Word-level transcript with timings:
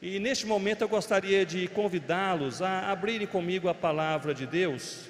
E 0.00 0.20
neste 0.20 0.46
momento 0.46 0.82
eu 0.82 0.88
gostaria 0.88 1.44
de 1.44 1.66
convidá-los 1.66 2.62
a 2.62 2.88
abrirem 2.88 3.26
comigo 3.26 3.68
a 3.68 3.74
palavra 3.74 4.32
de 4.32 4.46
Deus 4.46 5.08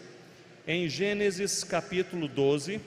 em 0.66 0.88
Gênesis 0.88 1.62
capítulo 1.62 2.26
12. 2.26 2.80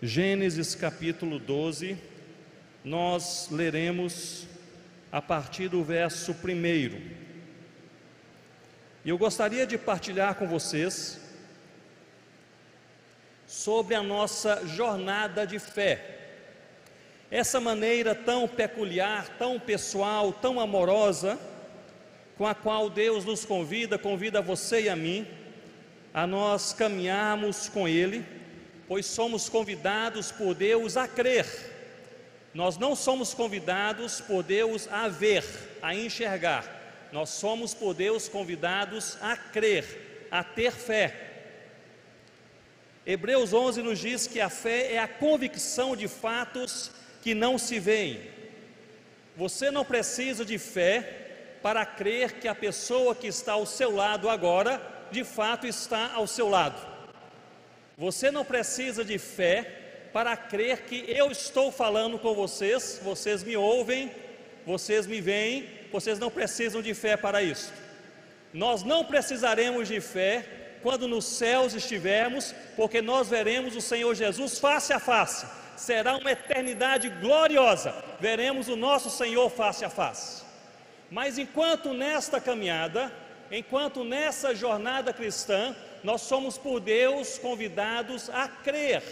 Gênesis 0.00 0.74
capítulo 0.74 1.38
12, 1.38 1.98
nós 2.82 3.50
leremos 3.50 4.46
a 5.12 5.20
partir 5.20 5.68
do 5.68 5.84
verso 5.84 6.32
1. 6.32 6.46
E 9.04 9.10
eu 9.10 9.18
gostaria 9.18 9.66
de 9.66 9.76
partilhar 9.76 10.36
com 10.36 10.48
vocês 10.48 11.20
sobre 13.46 13.94
a 13.94 14.02
nossa 14.02 14.66
jornada 14.66 15.46
de 15.46 15.58
fé 15.58 16.21
essa 17.32 17.58
maneira 17.58 18.14
tão 18.14 18.46
peculiar, 18.46 19.26
tão 19.38 19.58
pessoal, 19.58 20.34
tão 20.34 20.60
amorosa, 20.60 21.38
com 22.36 22.46
a 22.46 22.54
qual 22.54 22.90
Deus 22.90 23.24
nos 23.24 23.42
convida, 23.42 23.96
convida 23.96 24.42
você 24.42 24.82
e 24.82 24.88
a 24.90 24.94
mim, 24.94 25.26
a 26.12 26.26
nós 26.26 26.74
caminharmos 26.74 27.70
com 27.70 27.88
Ele, 27.88 28.22
pois 28.86 29.06
somos 29.06 29.48
convidados 29.48 30.30
por 30.30 30.54
Deus 30.54 30.98
a 30.98 31.08
crer. 31.08 31.46
Nós 32.52 32.76
não 32.76 32.94
somos 32.94 33.32
convidados 33.32 34.20
por 34.20 34.42
Deus 34.42 34.86
a 34.92 35.08
ver, 35.08 35.42
a 35.80 35.94
enxergar. 35.94 36.66
Nós 37.12 37.30
somos 37.30 37.72
por 37.72 37.94
Deus 37.94 38.28
convidados 38.28 39.16
a 39.22 39.38
crer, 39.38 40.28
a 40.30 40.44
ter 40.44 40.72
fé. 40.72 41.30
Hebreus 43.06 43.54
11 43.54 43.80
nos 43.80 43.98
diz 43.98 44.26
que 44.26 44.38
a 44.38 44.50
fé 44.50 44.92
é 44.92 44.98
a 44.98 45.08
convicção 45.08 45.96
de 45.96 46.06
fatos 46.06 46.90
que 47.22 47.34
não 47.34 47.56
se 47.56 47.78
veem. 47.78 48.20
Você 49.36 49.70
não 49.70 49.84
precisa 49.84 50.44
de 50.44 50.58
fé 50.58 51.20
para 51.62 51.86
crer 51.86 52.32
que 52.32 52.48
a 52.48 52.54
pessoa 52.54 53.14
que 53.14 53.28
está 53.28 53.52
ao 53.52 53.64
seu 53.64 53.94
lado 53.94 54.28
agora, 54.28 54.82
de 55.10 55.22
fato 55.22 55.66
está 55.66 56.12
ao 56.12 56.26
seu 56.26 56.48
lado. 56.48 56.84
Você 57.96 58.30
não 58.30 58.44
precisa 58.44 59.04
de 59.04 59.16
fé 59.18 59.78
para 60.12 60.36
crer 60.36 60.82
que 60.82 61.04
eu 61.08 61.30
estou 61.30 61.70
falando 61.70 62.18
com 62.18 62.34
vocês, 62.34 63.00
vocês 63.02 63.44
me 63.44 63.56
ouvem, 63.56 64.10
vocês 64.66 65.06
me 65.06 65.20
veem, 65.20 65.68
vocês 65.92 66.18
não 66.18 66.30
precisam 66.30 66.82
de 66.82 66.92
fé 66.92 67.16
para 67.16 67.40
isso. 67.42 67.72
Nós 68.52 68.82
não 68.82 69.04
precisaremos 69.04 69.88
de 69.88 70.00
fé 70.00 70.44
quando 70.82 71.06
nos 71.06 71.24
céus 71.24 71.72
estivermos, 71.72 72.52
porque 72.74 73.00
nós 73.00 73.28
veremos 73.28 73.76
o 73.76 73.80
Senhor 73.80 74.12
Jesus 74.14 74.58
face 74.58 74.92
a 74.92 74.98
face 74.98 75.61
será 75.82 76.16
uma 76.16 76.30
eternidade 76.30 77.08
gloriosa. 77.08 77.92
Veremos 78.20 78.68
o 78.68 78.76
nosso 78.76 79.10
Senhor 79.10 79.50
face 79.50 79.84
a 79.84 79.90
face. 79.90 80.44
Mas 81.10 81.38
enquanto 81.38 81.92
nesta 81.92 82.40
caminhada, 82.40 83.12
enquanto 83.50 84.04
nessa 84.04 84.54
jornada 84.54 85.12
cristã, 85.12 85.74
nós 86.04 86.22
somos 86.22 86.56
por 86.56 86.78
Deus 86.78 87.36
convidados 87.36 88.30
a 88.30 88.46
crer, 88.46 89.02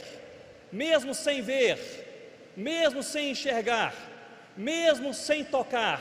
mesmo 0.71 1.13
sem 1.13 1.43
ver, 1.43 2.53
mesmo 2.57 3.03
sem 3.03 3.31
enxergar, 3.31 3.93
mesmo 4.57 5.13
sem 5.13 5.45
tocar, 5.45 6.01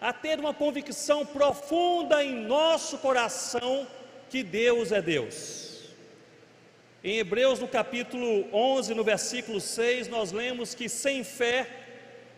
a 0.00 0.12
ter 0.12 0.40
uma 0.40 0.52
convicção 0.52 1.24
profunda 1.24 2.22
em 2.24 2.34
nosso 2.34 2.98
coração 2.98 3.86
que 4.28 4.42
Deus 4.42 4.90
é 4.90 5.00
Deus. 5.00 5.69
Em 7.02 7.16
Hebreus, 7.16 7.58
no 7.58 7.66
capítulo 7.66 8.46
11, 8.52 8.94
no 8.94 9.02
versículo 9.02 9.58
6, 9.58 10.08
nós 10.08 10.32
lemos 10.32 10.74
que 10.74 10.86
sem 10.86 11.24
fé 11.24 11.66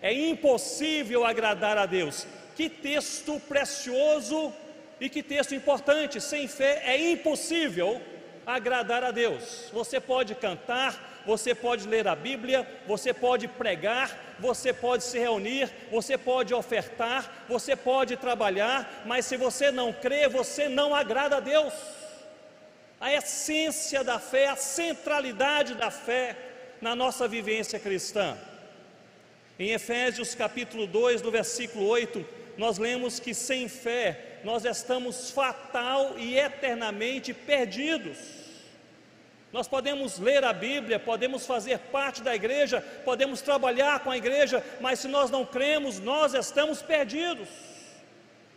é 0.00 0.12
impossível 0.12 1.24
agradar 1.24 1.76
a 1.76 1.84
Deus. 1.84 2.28
Que 2.54 2.68
texto 2.68 3.40
precioso 3.48 4.52
e 5.00 5.08
que 5.08 5.20
texto 5.20 5.52
importante! 5.52 6.20
Sem 6.20 6.46
fé 6.46 6.80
é 6.86 7.10
impossível 7.10 8.00
agradar 8.46 9.02
a 9.02 9.10
Deus. 9.10 9.68
Você 9.72 9.98
pode 9.98 10.36
cantar, 10.36 11.22
você 11.26 11.56
pode 11.56 11.88
ler 11.88 12.06
a 12.06 12.14
Bíblia, 12.14 12.64
você 12.86 13.12
pode 13.12 13.48
pregar, 13.48 14.36
você 14.38 14.72
pode 14.72 15.02
se 15.02 15.18
reunir, 15.18 15.68
você 15.90 16.16
pode 16.16 16.54
ofertar, 16.54 17.46
você 17.48 17.74
pode 17.74 18.16
trabalhar, 18.16 19.02
mas 19.06 19.26
se 19.26 19.36
você 19.36 19.72
não 19.72 19.92
crê, 19.92 20.28
você 20.28 20.68
não 20.68 20.94
agrada 20.94 21.38
a 21.38 21.40
Deus 21.40 21.72
a 23.02 23.12
essência 23.12 24.04
da 24.04 24.20
fé, 24.20 24.46
a 24.46 24.54
centralidade 24.54 25.74
da 25.74 25.90
fé 25.90 26.36
na 26.80 26.94
nossa 26.94 27.26
vivência 27.26 27.76
cristã. 27.80 28.38
Em 29.58 29.70
Efésios 29.70 30.36
capítulo 30.36 30.86
2, 30.86 31.20
no 31.20 31.32
versículo 31.32 31.84
8, 31.88 32.24
nós 32.56 32.78
lemos 32.78 33.18
que 33.18 33.34
sem 33.34 33.66
fé 33.66 34.38
nós 34.44 34.64
estamos 34.64 35.32
fatal 35.32 36.14
e 36.16 36.38
eternamente 36.38 37.34
perdidos. 37.34 38.18
Nós 39.52 39.66
podemos 39.66 40.20
ler 40.20 40.44
a 40.44 40.52
Bíblia, 40.52 41.00
podemos 41.00 41.44
fazer 41.44 41.78
parte 41.78 42.22
da 42.22 42.36
igreja, 42.36 42.80
podemos 43.04 43.42
trabalhar 43.42 43.98
com 44.04 44.12
a 44.12 44.16
igreja, 44.16 44.64
mas 44.80 45.00
se 45.00 45.08
nós 45.08 45.28
não 45.28 45.44
cremos, 45.44 45.98
nós 45.98 46.34
estamos 46.34 46.80
perdidos. 46.80 47.48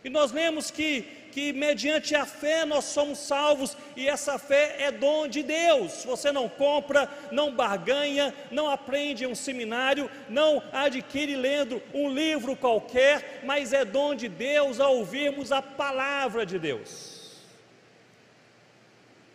E 0.04 0.08
nós 0.08 0.30
lemos 0.30 0.70
que 0.70 1.25
que 1.36 1.52
mediante 1.52 2.14
a 2.14 2.24
fé 2.24 2.64
nós 2.64 2.86
somos 2.86 3.18
salvos 3.18 3.76
e 3.94 4.08
essa 4.08 4.38
fé 4.38 4.76
é 4.78 4.90
dom 4.90 5.28
de 5.28 5.42
Deus. 5.42 6.02
Você 6.02 6.32
não 6.32 6.48
compra, 6.48 7.10
não 7.30 7.54
barganha, 7.54 8.34
não 8.50 8.70
aprende 8.70 9.24
em 9.24 9.26
um 9.26 9.34
seminário, 9.34 10.10
não 10.30 10.62
adquire 10.72 11.36
lendo 11.36 11.82
um 11.92 12.08
livro 12.10 12.56
qualquer, 12.56 13.42
mas 13.44 13.74
é 13.74 13.84
dom 13.84 14.14
de 14.14 14.30
Deus 14.30 14.80
ao 14.80 14.96
ouvirmos 14.96 15.52
a 15.52 15.60
palavra 15.60 16.46
de 16.46 16.58
Deus. 16.58 17.44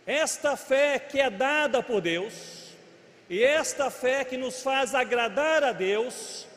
Esta 0.04 0.56
fé 0.56 0.98
que 0.98 1.20
é 1.20 1.30
dada 1.30 1.84
por 1.84 2.00
Deus, 2.00 2.74
e 3.30 3.44
esta 3.44 3.92
fé 3.92 4.24
que 4.24 4.36
nos 4.36 4.60
faz 4.60 4.92
agradar 4.92 5.62
a 5.62 5.70
Deus, 5.70 6.48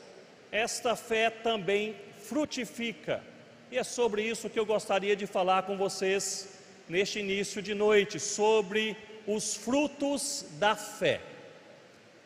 esta 0.52 0.96
fé 0.96 1.30
também 1.30 1.96
frutifica 2.28 3.35
e 3.72 3.78
é 3.78 3.84
sobre 3.84 4.22
isso 4.22 4.50
que 4.50 4.60
eu 4.60 4.66
gostaria 4.66 5.16
de 5.16 5.26
falar 5.26 5.64
com 5.64 5.76
vocês 5.78 6.50
neste 6.88 7.20
início 7.20 7.62
de 7.62 7.74
noite, 7.74 8.20
sobre 8.20 8.96
os 9.26 9.56
frutos 9.56 10.46
da 10.60 10.76
fé. 10.76 11.22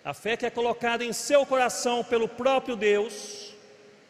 A 0.04 0.14
fé 0.14 0.36
que 0.36 0.46
é 0.46 0.50
colocada 0.50 1.04
em 1.04 1.14
seu 1.14 1.46
coração 1.46 2.04
pelo 2.04 2.28
próprio 2.28 2.76
Deus, 2.76 3.54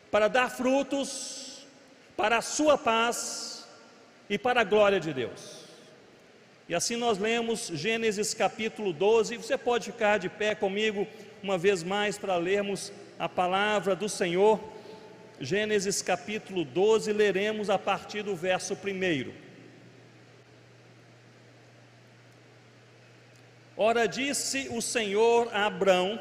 para 0.09 0.28
dar 0.28 0.50
frutos, 0.50 1.68
para 2.18 2.38
a 2.38 2.41
sua 2.41 2.78
paz 2.78 3.68
e 4.29 4.38
para 4.38 4.62
a 4.62 4.63
glória 4.63 5.00
de 5.00 5.13
Deus. 5.13 5.59
E 6.68 6.75
assim 6.75 6.95
nós 6.95 7.18
lemos 7.18 7.68
Gênesis 7.73 8.34
capítulo 8.34 8.91
12. 8.91 9.38
Você 9.38 9.57
pode 9.57 9.91
ficar 9.91 10.18
de 10.18 10.29
pé 10.29 10.53
comigo 10.53 11.07
uma 11.41 11.57
vez 11.57 11.84
mais 11.84 12.18
para 12.18 12.35
lermos 12.38 12.91
a 13.18 13.29
palavra 13.29 13.95
do 13.95 14.09
Senhor. 14.09 14.59
Gênesis 15.41 16.01
capítulo 16.01 16.66
12, 16.66 17.13
leremos 17.13 17.69
a 17.69 17.79
partir 17.79 18.23
do 18.23 18.35
verso 18.35 18.73
1. 18.73 19.31
Ora, 23.77 24.05
disse 24.05 24.67
o 24.69 24.81
Senhor 24.81 25.47
a 25.53 25.66
Abrão: 25.66 26.19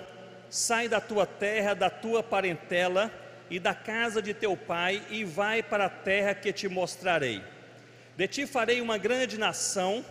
Sai 0.49 0.89
da 0.89 1.01
tua 1.01 1.27
terra, 1.27 1.75
da 1.75 1.91
tua 1.91 2.23
parentela 2.23 3.13
e 3.51 3.59
da 3.59 3.75
casa 3.75 4.23
de 4.23 4.33
teu 4.33 4.57
pai, 4.57 5.03
e 5.11 5.25
vai 5.25 5.65
para 5.65 5.87
a 5.87 5.91
terra 5.91 6.33
que 6.33 6.53
te 6.53 6.69
mostrarei. 6.69 7.43
De 8.17 8.29
ti 8.29 8.47
farei 8.47 8.81
uma 8.81 8.99
grande 8.99 9.37
nação, 9.37 10.05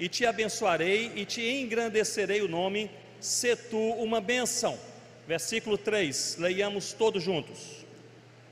e 0.00 0.08
te 0.08 0.24
abençoarei, 0.24 1.12
e 1.14 1.26
te 1.26 1.42
engrandecerei 1.42 2.40
o 2.40 2.48
nome, 2.48 2.90
se 3.20 3.54
tu 3.54 3.90
uma 3.96 4.18
bênção. 4.18 4.78
Versículo 5.28 5.76
3, 5.76 6.36
leiamos 6.38 6.94
todos 6.94 7.22
juntos 7.22 7.85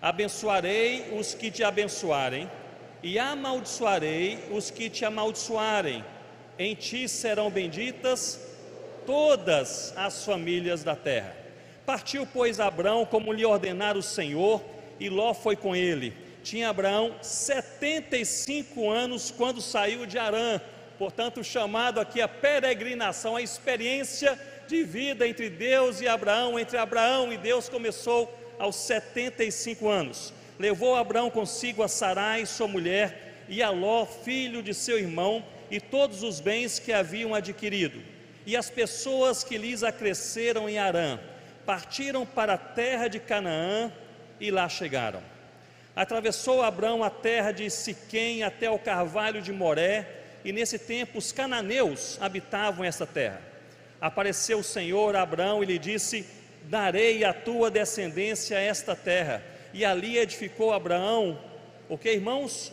abençoarei 0.04 1.16
os 1.18 1.32
que 1.32 1.50
te 1.50 1.64
abençoarem, 1.64 2.50
e 3.02 3.18
amaldiçoarei 3.18 4.38
os 4.50 4.70
que 4.70 4.90
te 4.90 5.02
amaldiçoarem. 5.02 6.04
Em 6.58 6.74
ti 6.74 7.08
serão 7.08 7.50
benditas 7.50 8.38
todas 9.06 9.94
as 9.96 10.22
famílias 10.22 10.84
da 10.84 10.94
terra. 10.94 11.34
Partiu, 11.86 12.28
pois, 12.30 12.60
Abraão, 12.60 13.06
como 13.06 13.32
lhe 13.32 13.46
ordenara 13.46 13.96
o 13.96 14.02
Senhor, 14.02 14.62
e 15.00 15.08
Ló 15.08 15.32
foi 15.32 15.56
com 15.56 15.74
ele. 15.74 16.14
Tinha 16.42 16.68
Abraão 16.68 17.14
75 17.22 18.90
anos 18.90 19.30
quando 19.30 19.62
saiu 19.62 20.04
de 20.04 20.18
Arã, 20.18 20.60
portanto, 20.98 21.42
chamado 21.42 21.98
aqui 21.98 22.20
a 22.20 22.28
peregrinação, 22.28 23.36
a 23.36 23.42
experiência 23.42 24.38
de 24.68 24.82
vida 24.82 25.26
entre 25.26 25.48
Deus 25.48 26.02
e 26.02 26.08
Abraão, 26.08 26.58
entre 26.58 26.76
Abraão 26.76 27.32
e 27.32 27.38
Deus 27.38 27.70
começou 27.70 28.43
aos 28.58 28.76
75 28.76 29.88
anos. 29.88 30.32
Levou 30.58 30.94
Abraão 30.94 31.30
consigo 31.30 31.82
a 31.82 31.88
Sarai, 31.88 32.46
sua 32.46 32.68
mulher, 32.68 33.44
e 33.48 33.62
a 33.62 33.70
Ló, 33.70 34.06
filho 34.06 34.62
de 34.62 34.72
seu 34.72 34.98
irmão, 34.98 35.44
e 35.70 35.80
todos 35.80 36.22
os 36.22 36.40
bens 36.40 36.78
que 36.78 36.92
haviam 36.92 37.34
adquirido, 37.34 38.00
e 38.46 38.56
as 38.56 38.70
pessoas 38.70 39.42
que 39.42 39.58
lhes 39.58 39.82
acresceram 39.82 40.68
em 40.68 40.78
Arã. 40.78 41.18
partiram 41.64 42.26
para 42.26 42.54
a 42.54 42.58
terra 42.58 43.08
de 43.08 43.18
Canaã 43.18 43.90
e 44.38 44.50
lá 44.50 44.68
chegaram. 44.68 45.22
Atravessou 45.96 46.62
Abraão 46.62 47.02
a 47.02 47.10
terra 47.10 47.52
de 47.52 47.70
Siquém 47.70 48.42
até 48.42 48.68
o 48.68 48.78
carvalho 48.78 49.40
de 49.40 49.52
Moré, 49.52 50.06
e 50.44 50.52
nesse 50.52 50.78
tempo 50.78 51.18
os 51.18 51.32
cananeus 51.32 52.18
habitavam 52.20 52.84
essa 52.84 53.06
terra. 53.06 53.40
Apareceu 54.00 54.58
o 54.58 54.64
Senhor 54.64 55.16
a 55.16 55.22
Abraão 55.22 55.62
e 55.62 55.66
lhe 55.66 55.78
disse: 55.78 56.26
Darei 56.64 57.24
à 57.24 57.32
tua 57.32 57.70
descendência 57.70 58.56
esta 58.56 58.96
terra. 58.96 59.42
E 59.72 59.84
ali 59.84 60.18
edificou 60.18 60.72
Abraão, 60.72 61.38
o 61.88 61.98
que 61.98 62.10
irmãos? 62.10 62.72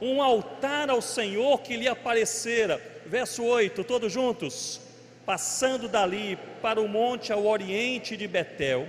Um 0.00 0.22
altar 0.22 0.90
ao 0.90 1.02
Senhor 1.02 1.60
que 1.62 1.76
lhe 1.76 1.88
aparecera. 1.88 2.80
Verso 3.06 3.44
8, 3.44 3.82
todos 3.84 4.12
juntos. 4.12 4.80
Passando 5.26 5.88
dali 5.88 6.38
para 6.62 6.80
o 6.80 6.88
monte 6.88 7.32
ao 7.32 7.46
oriente 7.46 8.16
de 8.16 8.26
Betel, 8.26 8.86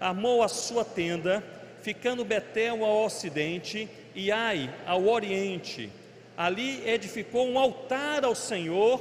armou 0.00 0.42
a 0.42 0.48
sua 0.48 0.84
tenda 0.84 1.44
ficando 1.82 2.24
Betel 2.24 2.84
ao 2.84 3.04
ocidente 3.04 3.88
e 4.14 4.32
Ai 4.32 4.68
ao 4.84 5.06
oriente. 5.06 5.88
Ali 6.36 6.82
edificou 6.88 7.46
um 7.46 7.58
altar 7.58 8.24
ao 8.24 8.34
Senhor 8.34 9.00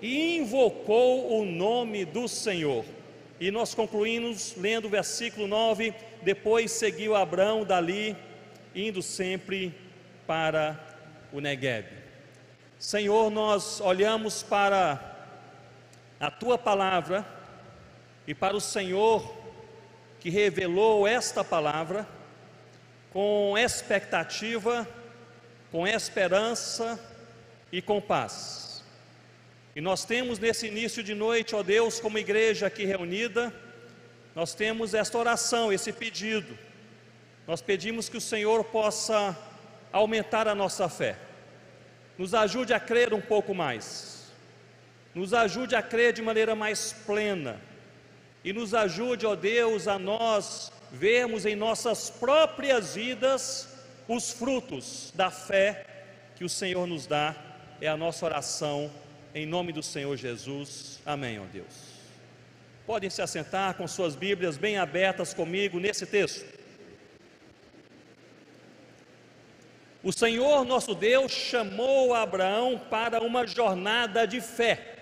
e 0.00 0.36
invocou 0.36 1.40
o 1.40 1.44
nome 1.44 2.04
do 2.04 2.28
Senhor. 2.28 2.84
E 3.40 3.50
nós 3.50 3.74
concluímos 3.74 4.54
lendo 4.56 4.86
o 4.86 4.90
versículo 4.90 5.46
9: 5.46 5.94
depois 6.22 6.70
seguiu 6.70 7.14
Abraão 7.14 7.64
dali, 7.64 8.16
indo 8.74 9.02
sempre 9.02 9.74
para 10.26 10.78
o 11.32 11.40
Negueb. 11.40 11.86
Senhor, 12.78 13.30
nós 13.30 13.80
olhamos 13.80 14.42
para 14.42 15.14
a 16.20 16.30
tua 16.30 16.56
palavra 16.56 17.26
e 18.26 18.34
para 18.34 18.56
o 18.56 18.60
Senhor 18.60 19.34
que 20.20 20.30
revelou 20.30 21.06
esta 21.06 21.44
palavra 21.44 22.06
com 23.12 23.56
expectativa, 23.58 24.88
com 25.70 25.86
esperança 25.86 26.98
e 27.70 27.82
com 27.82 28.00
paz. 28.00 28.73
E 29.76 29.80
nós 29.80 30.04
temos 30.04 30.38
nesse 30.38 30.68
início 30.68 31.02
de 31.02 31.14
noite, 31.14 31.54
ó 31.56 31.62
Deus, 31.62 31.98
como 31.98 32.16
igreja 32.16 32.68
aqui 32.68 32.84
reunida, 32.84 33.52
nós 34.32 34.54
temos 34.54 34.94
esta 34.94 35.18
oração, 35.18 35.72
esse 35.72 35.92
pedido. 35.92 36.56
Nós 37.44 37.60
pedimos 37.60 38.08
que 38.08 38.16
o 38.16 38.20
Senhor 38.20 38.62
possa 38.64 39.36
aumentar 39.92 40.46
a 40.46 40.54
nossa 40.54 40.88
fé, 40.88 41.16
nos 42.16 42.34
ajude 42.34 42.72
a 42.72 42.78
crer 42.78 43.12
um 43.12 43.20
pouco 43.20 43.52
mais, 43.52 44.32
nos 45.12 45.34
ajude 45.34 45.74
a 45.74 45.82
crer 45.82 46.12
de 46.12 46.22
maneira 46.22 46.54
mais 46.54 46.92
plena 47.04 47.60
e 48.44 48.52
nos 48.52 48.74
ajude, 48.74 49.26
ó 49.26 49.34
Deus, 49.34 49.88
a 49.88 49.98
nós 49.98 50.72
vermos 50.92 51.44
em 51.46 51.56
nossas 51.56 52.10
próprias 52.10 52.94
vidas 52.94 53.68
os 54.06 54.30
frutos 54.30 55.12
da 55.16 55.30
fé 55.30 55.84
que 56.36 56.44
o 56.44 56.48
Senhor 56.48 56.86
nos 56.86 57.06
dá. 57.06 57.34
É 57.80 57.88
a 57.88 57.96
nossa 57.96 58.24
oração 58.24 58.90
em 59.34 59.44
nome 59.44 59.72
do 59.72 59.82
Senhor 59.82 60.16
Jesus. 60.16 61.00
Amém, 61.04 61.40
ó 61.40 61.44
Deus. 61.52 61.94
Podem 62.86 63.10
se 63.10 63.20
assentar 63.20 63.74
com 63.74 63.88
suas 63.88 64.14
Bíblias 64.14 64.56
bem 64.56 64.78
abertas 64.78 65.34
comigo 65.34 65.80
nesse 65.80 66.06
texto. 66.06 66.46
O 70.04 70.12
Senhor 70.12 70.64
nosso 70.64 70.94
Deus 70.94 71.32
chamou 71.32 72.14
Abraão 72.14 72.78
para 72.78 73.20
uma 73.22 73.46
jornada 73.46 74.24
de 74.26 74.40
fé. 74.40 74.94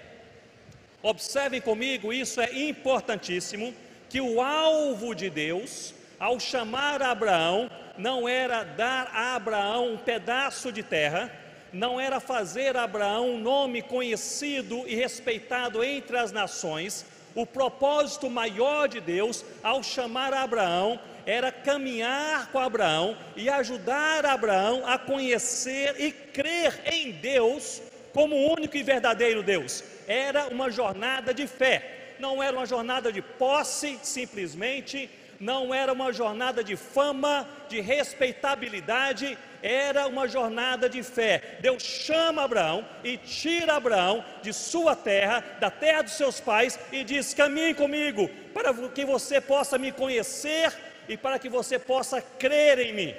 Observem 1.02 1.61
comigo, 1.61 2.12
isso 2.12 2.40
é 2.40 2.69
importantíssimo, 2.69 3.75
que 4.08 4.20
o 4.20 4.40
alvo 4.40 5.14
de 5.14 5.29
Deus, 5.29 5.93
ao 6.19 6.38
chamar 6.38 7.02
Abraão, 7.02 7.69
não 7.99 8.29
era 8.29 8.62
dar 8.62 9.11
a 9.12 9.34
Abraão 9.34 9.94
um 9.94 9.99
pedaço 9.99 10.70
de 10.70 10.84
terra, 10.84 11.31
não 11.73 12.01
era 12.01 12.21
fazer 12.21 12.77
Abraão 12.77 13.31
um 13.31 13.41
nome 13.41 13.83
conhecido 13.83 14.85
e 14.87 14.95
respeitado 14.95 15.83
entre 15.83 16.17
as 16.17 16.33
nações. 16.33 17.07
O 17.35 17.47
propósito 17.47 18.29
maior 18.29 18.89
de 18.89 19.01
Deus, 19.01 19.45
ao 19.63 19.83
chamar 19.83 20.35
Abraão, 20.35 21.01
era 21.25 21.51
caminhar 21.51 22.51
com 22.51 22.59
Abraão 22.59 23.17
e 23.37 23.49
ajudar 23.49 24.27
Abraão 24.27 24.83
a 24.87 24.99
conhecer 24.99 25.95
e 25.99 26.13
crer 26.13 26.83
em 26.93 27.13
Deus 27.13 27.81
como 28.13 28.37
o 28.37 28.53
único 28.53 28.77
e 28.77 28.83
verdadeiro 28.83 29.43
Deus 29.43 29.83
era 30.07 30.49
uma 30.49 30.71
jornada 30.71 31.33
de 31.33 31.47
fé, 31.47 32.15
não 32.19 32.43
era 32.43 32.57
uma 32.57 32.67
jornada 32.67 33.13
de 33.13 33.23
posse 33.23 33.99
simplesmente, 34.03 35.09
não 35.43 35.75
era 35.75 35.93
uma 35.93 36.12
jornada 36.12 36.62
de 36.62 36.77
fama, 36.77 37.49
de 37.69 37.81
respeitabilidade, 37.81 39.37
era 39.61 40.06
uma 40.06 40.29
jornada 40.29 40.89
de 40.89 41.03
fé. 41.03 41.59
Deus 41.61 41.83
chama 41.83 42.44
Abraão 42.44 42.87
e 43.03 43.17
tira 43.17 43.75
Abraão 43.75 44.25
de 44.41 44.53
sua 44.53 44.94
terra, 44.94 45.44
da 45.59 45.69
terra 45.69 46.03
dos 46.03 46.12
seus 46.12 46.39
pais, 46.39 46.79
e 46.93 47.03
diz: 47.03 47.35
caminhe 47.35 47.75
comigo, 47.75 48.31
para 48.55 48.73
que 48.91 49.05
você 49.05 49.41
possa 49.41 49.77
me 49.79 49.91
conhecer 49.91 50.73
e 51.09 51.17
para 51.17 51.41
que 51.41 51.49
você 51.49 51.77
possa 51.77 52.23
crer 52.23 52.79
em 52.79 52.93
mim. 52.93 53.15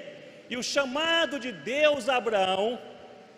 E 0.49 0.55
o 0.55 0.63
chamado 0.63 1.37
de 1.37 1.51
Deus 1.51 2.07
a 2.07 2.15
Abraão 2.15 2.79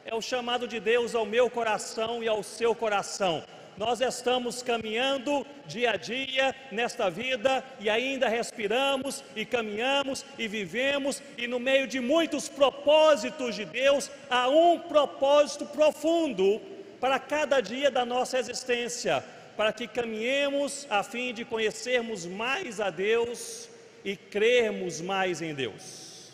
é 0.05 0.13
o 0.13 0.21
chamado 0.21 0.67
de 0.67 0.79
Deus 0.79 1.15
ao 1.15 1.25
meu 1.25 1.49
coração 1.49 2.23
e 2.23 2.27
ao 2.27 2.43
seu 2.43 2.75
coração. 2.75 3.43
Nós 3.77 3.99
estamos 3.99 4.63
caminhando 4.63 5.45
dia 5.67 5.91
a 5.91 5.97
dia 5.97 6.55
nesta 6.71 7.09
vida 7.09 7.61
e 7.77 7.89
ainda 7.89 8.29
respiramos 8.29 9.21
e 9.35 9.45
caminhamos 9.45 10.25
e 10.37 10.47
vivemos, 10.47 11.21
e 11.37 11.45
no 11.45 11.59
meio 11.59 11.85
de 11.85 11.99
muitos 11.99 12.47
propósitos 12.47 13.53
de 13.53 13.65
Deus, 13.65 14.09
há 14.29 14.47
um 14.47 14.79
propósito 14.79 15.65
profundo 15.65 16.61
para 17.01 17.19
cada 17.19 17.59
dia 17.59 17.91
da 17.91 18.05
nossa 18.05 18.39
existência, 18.39 19.21
para 19.57 19.73
que 19.73 19.87
caminhemos 19.87 20.87
a 20.89 21.03
fim 21.03 21.33
de 21.33 21.43
conhecermos 21.43 22.25
mais 22.25 22.79
a 22.79 22.89
Deus 22.89 23.69
e 24.05 24.15
crermos 24.15 25.01
mais 25.01 25.41
em 25.41 25.53
Deus. 25.53 26.31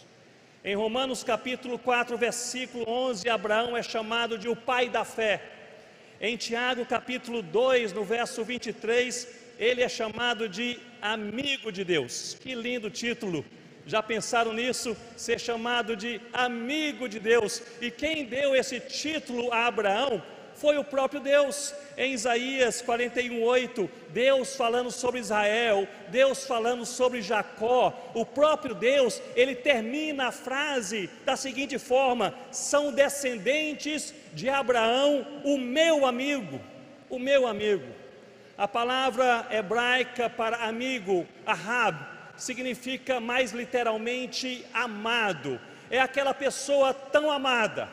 Em 0.63 0.75
Romanos 0.75 1.23
capítulo 1.23 1.79
4, 1.79 2.15
versículo 2.17 2.85
11, 2.88 3.27
Abraão 3.27 3.75
é 3.75 3.81
chamado 3.81 4.38
de 4.38 4.47
o 4.47 4.55
pai 4.55 4.89
da 4.89 5.03
fé. 5.03 5.41
Em 6.23 6.38
Tiago 6.38 6.85
capítulo 6.85 7.41
2, 7.41 7.94
no 7.94 8.03
verso 8.03 8.44
23, 8.44 9.27
ele 9.57 9.81
é 9.81 9.89
chamado 9.89 10.47
de 10.47 10.79
amigo 11.01 11.71
de 11.71 11.83
Deus. 11.83 12.38
Que 12.39 12.53
lindo 12.53 12.91
título! 12.91 13.44
Já 13.88 14.03
pensaram 14.03 14.53
nisso? 14.53 14.96
Ser 15.17 15.39
chamado 15.39 15.96
de 15.96 16.22
amigo 16.31 17.10
de 17.10 17.19
Deus. 17.19 17.63
E 17.81 17.89
quem 17.89 18.24
deu 18.24 18.55
esse 18.55 18.79
título 18.79 19.51
a 19.51 19.65
Abraão 19.65 20.22
foi 20.55 20.77
o 20.77 20.84
próprio 20.84 21.20
Deus. 21.20 21.74
Em 21.98 22.13
Isaías 22.13 22.81
41:8, 22.81 23.89
Deus 24.10 24.55
falando 24.55 24.91
sobre 24.91 25.20
Israel, 25.20 25.88
Deus 26.10 26.46
falando 26.46 26.86
sobre 26.86 27.22
Jacó, 27.22 27.93
o 28.13 28.25
próprio 28.25 28.74
Deus, 28.74 29.22
ele 29.36 29.55
termina 29.55 30.27
a 30.27 30.31
frase 30.31 31.10
da 31.25 31.36
seguinte 31.36 31.77
forma: 31.77 32.34
são 32.51 32.91
descendentes 32.91 34.13
de 34.34 34.50
Abraão, 34.50 35.25
o 35.43 35.58
meu 35.58 36.05
amigo, 36.05 36.60
o 37.10 37.20
meu 37.20 37.48
amigo. 37.48 38.01
A 38.58 38.67
palavra 38.67 39.48
hebraica 39.50 40.29
para 40.29 40.58
amigo, 40.58 41.27
ahab, 41.46 41.98
significa 42.38 43.20
mais 43.20 43.51
literalmente 43.51 44.65
amado. 44.74 45.60
É 45.89 46.00
aquela 46.00 46.34
pessoa 46.34 46.93
tão 46.93 47.29
amada, 47.31 47.89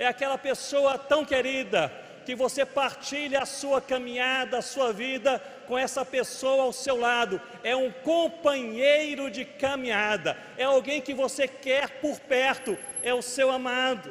é 0.00 0.06
aquela 0.06 0.38
pessoa 0.38 0.96
tão 0.96 1.26
querida, 1.26 1.92
que 2.24 2.34
você 2.34 2.64
partilhe 2.64 3.36
a 3.36 3.44
sua 3.44 3.82
caminhada, 3.82 4.58
a 4.58 4.62
sua 4.62 4.94
vida 4.94 5.38
com 5.68 5.76
essa 5.76 6.04
pessoa 6.06 6.62
ao 6.62 6.72
seu 6.72 6.96
lado. 6.96 7.38
É 7.62 7.76
um 7.76 7.90
companheiro 7.90 9.30
de 9.30 9.44
caminhada, 9.44 10.38
é 10.56 10.64
alguém 10.64 11.02
que 11.02 11.12
você 11.12 11.46
quer 11.46 12.00
por 12.00 12.18
perto, 12.18 12.78
é 13.02 13.12
o 13.12 13.20
seu 13.20 13.50
amado. 13.50 14.10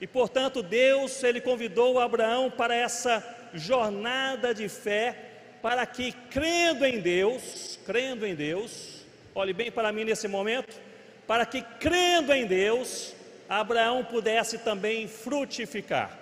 E 0.00 0.06
portanto, 0.06 0.62
Deus, 0.62 1.24
ele 1.24 1.40
convidou 1.40 1.98
Abraão 1.98 2.48
para 2.48 2.74
essa 2.74 3.36
jornada 3.52 4.54
de 4.54 4.68
fé, 4.68 5.16
para 5.60 5.84
que 5.86 6.12
crendo 6.30 6.86
em 6.86 7.00
Deus, 7.00 7.80
crendo 7.84 8.24
em 8.24 8.34
Deus, 8.36 9.04
olhe 9.34 9.52
bem 9.52 9.72
para 9.72 9.90
mim 9.90 10.04
nesse 10.04 10.28
momento, 10.28 10.80
para 11.26 11.44
que 11.44 11.62
crendo 11.80 12.32
em 12.32 12.46
Deus, 12.46 13.14
Abraão 13.50 14.04
pudesse 14.04 14.58
também 14.58 15.08
frutificar. 15.08 16.16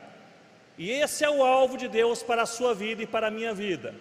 E 0.78 0.90
esse 0.90 1.22
é 1.22 1.28
o 1.28 1.44
alvo 1.44 1.76
de 1.76 1.86
Deus 1.86 2.22
para 2.22 2.44
a 2.44 2.46
sua 2.46 2.74
vida 2.74 3.02
e 3.02 3.06
para 3.06 3.26
a 3.26 3.30
minha 3.30 3.52
vida. 3.52 3.94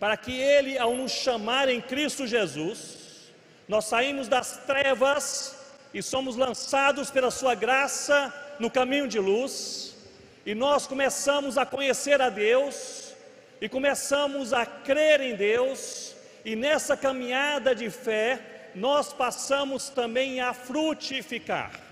Para 0.00 0.16
que 0.16 0.36
Ele, 0.36 0.76
ao 0.76 0.92
nos 0.96 1.12
chamar 1.12 1.68
em 1.68 1.80
Cristo 1.80 2.26
Jesus, 2.26 3.30
nós 3.68 3.84
saímos 3.84 4.26
das 4.26 4.56
trevas 4.66 5.56
e 5.94 6.02
somos 6.02 6.34
lançados 6.34 7.08
pela 7.08 7.30
Sua 7.30 7.54
graça 7.54 8.34
no 8.58 8.68
caminho 8.68 9.06
de 9.06 9.20
luz, 9.20 9.96
e 10.44 10.52
nós 10.52 10.88
começamos 10.88 11.56
a 11.56 11.64
conhecer 11.64 12.20
a 12.20 12.28
Deus, 12.28 13.14
e 13.60 13.68
começamos 13.68 14.52
a 14.52 14.66
crer 14.66 15.20
em 15.20 15.36
Deus, 15.36 16.16
e 16.44 16.56
nessa 16.56 16.96
caminhada 16.96 17.76
de 17.76 17.90
fé, 17.90 18.70
nós 18.74 19.12
passamos 19.12 19.88
também 19.88 20.40
a 20.40 20.52
frutificar. 20.52 21.85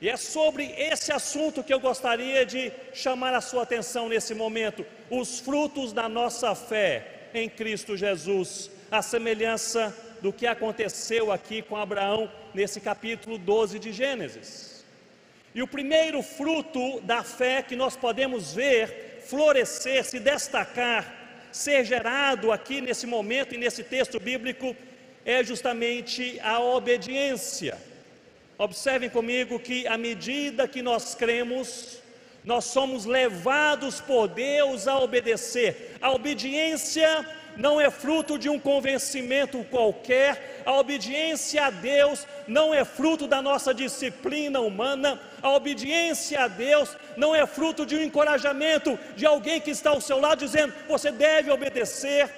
E 0.00 0.08
é 0.08 0.16
sobre 0.16 0.74
esse 0.78 1.12
assunto 1.12 1.62
que 1.62 1.74
eu 1.74 1.78
gostaria 1.78 2.46
de 2.46 2.72
chamar 2.94 3.34
a 3.34 3.40
sua 3.40 3.64
atenção 3.64 4.08
nesse 4.08 4.34
momento: 4.34 4.84
os 5.10 5.40
frutos 5.40 5.92
da 5.92 6.08
nossa 6.08 6.54
fé 6.54 7.28
em 7.34 7.48
Cristo 7.48 7.96
Jesus, 7.96 8.70
a 8.90 9.02
semelhança 9.02 9.94
do 10.22 10.32
que 10.32 10.46
aconteceu 10.46 11.30
aqui 11.30 11.60
com 11.60 11.76
Abraão 11.76 12.30
nesse 12.54 12.80
capítulo 12.80 13.36
12 13.36 13.78
de 13.78 13.92
Gênesis. 13.92 14.84
E 15.54 15.62
o 15.62 15.68
primeiro 15.68 16.22
fruto 16.22 17.00
da 17.00 17.22
fé 17.22 17.62
que 17.62 17.76
nós 17.76 17.96
podemos 17.96 18.54
ver 18.54 19.22
florescer, 19.26 20.04
se 20.04 20.18
destacar, 20.18 21.14
ser 21.52 21.84
gerado 21.84 22.52
aqui 22.52 22.80
nesse 22.80 23.06
momento 23.06 23.54
e 23.54 23.58
nesse 23.58 23.82
texto 23.84 24.18
bíblico 24.18 24.74
é 25.24 25.42
justamente 25.44 26.38
a 26.40 26.60
obediência. 26.60 27.89
Observem 28.60 29.08
comigo 29.08 29.58
que 29.58 29.86
à 29.86 29.96
medida 29.96 30.68
que 30.68 30.82
nós 30.82 31.14
cremos, 31.14 31.96
nós 32.44 32.66
somos 32.66 33.06
levados 33.06 34.02
por 34.02 34.28
Deus 34.28 34.86
a 34.86 34.98
obedecer. 34.98 35.96
A 35.98 36.10
obediência 36.10 37.26
não 37.56 37.80
é 37.80 37.90
fruto 37.90 38.38
de 38.38 38.50
um 38.50 38.58
convencimento 38.58 39.64
qualquer, 39.70 40.62
a 40.66 40.74
obediência 40.74 41.64
a 41.64 41.70
Deus 41.70 42.26
não 42.46 42.74
é 42.74 42.84
fruto 42.84 43.26
da 43.26 43.40
nossa 43.40 43.72
disciplina 43.72 44.60
humana, 44.60 45.18
a 45.40 45.48
obediência 45.52 46.42
a 46.42 46.46
Deus 46.46 46.94
não 47.16 47.34
é 47.34 47.46
fruto 47.46 47.86
de 47.86 47.96
um 47.96 48.02
encorajamento 48.02 48.98
de 49.16 49.24
alguém 49.24 49.58
que 49.58 49.70
está 49.70 49.88
ao 49.88 50.02
seu 50.02 50.20
lado 50.20 50.40
dizendo 50.40 50.74
você 50.86 51.10
deve 51.10 51.50
obedecer. 51.50 52.28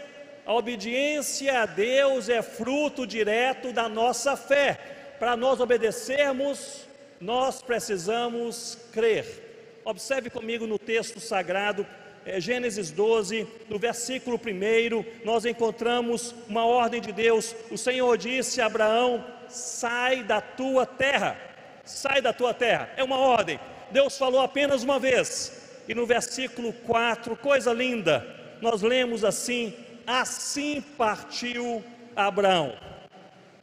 A 0.47 0.55
obediência 0.55 1.63
a 1.63 1.67
Deus 1.67 2.29
é 2.29 2.43
fruto 2.43 3.05
direto 3.09 3.73
da 3.73 3.89
nossa 3.89 4.37
fé. 4.37 5.02
Para 5.23 5.37
nós 5.37 5.61
obedecermos, 5.61 6.85
nós 7.21 7.63
precisamos 7.63 8.77
crer. 8.91 9.81
Observe 9.85 10.29
comigo 10.29 10.67
no 10.67 10.81
texto 10.81 11.21
sagrado 11.21 11.87
é, 12.27 12.41
Gênesis 12.41 12.91
12, 12.91 13.47
no 13.69 13.79
versículo 13.79 14.37
1, 14.37 15.25
nós 15.25 15.45
encontramos 15.45 16.35
uma 16.49 16.67
ordem 16.67 17.01
de 17.01 17.13
Deus. 17.13 17.55
O 17.71 17.79
Senhor 17.79 18.19
disse 18.19 18.61
a 18.61 18.67
Abraão: 18.67 19.25
sai 19.49 20.25
da 20.25 20.41
tua 20.41 20.85
terra, 20.85 21.39
sai 21.85 22.21
da 22.21 22.33
tua 22.33 22.53
terra. 22.53 22.91
É 22.97 23.05
uma 23.05 23.19
ordem. 23.19 23.61
Deus 23.93 24.19
falou 24.19 24.41
apenas 24.41 24.83
uma 24.83 24.99
vez. 24.99 25.85
E 25.87 25.95
no 25.95 26.05
versículo 26.05 26.73
4, 26.73 27.37
coisa 27.37 27.73
linda, 27.73 28.27
nós 28.61 28.83
lemos 28.83 29.25
assim: 29.25 29.73
assim 30.05 30.81
partiu 30.81 31.81
Abraão. 32.17 32.92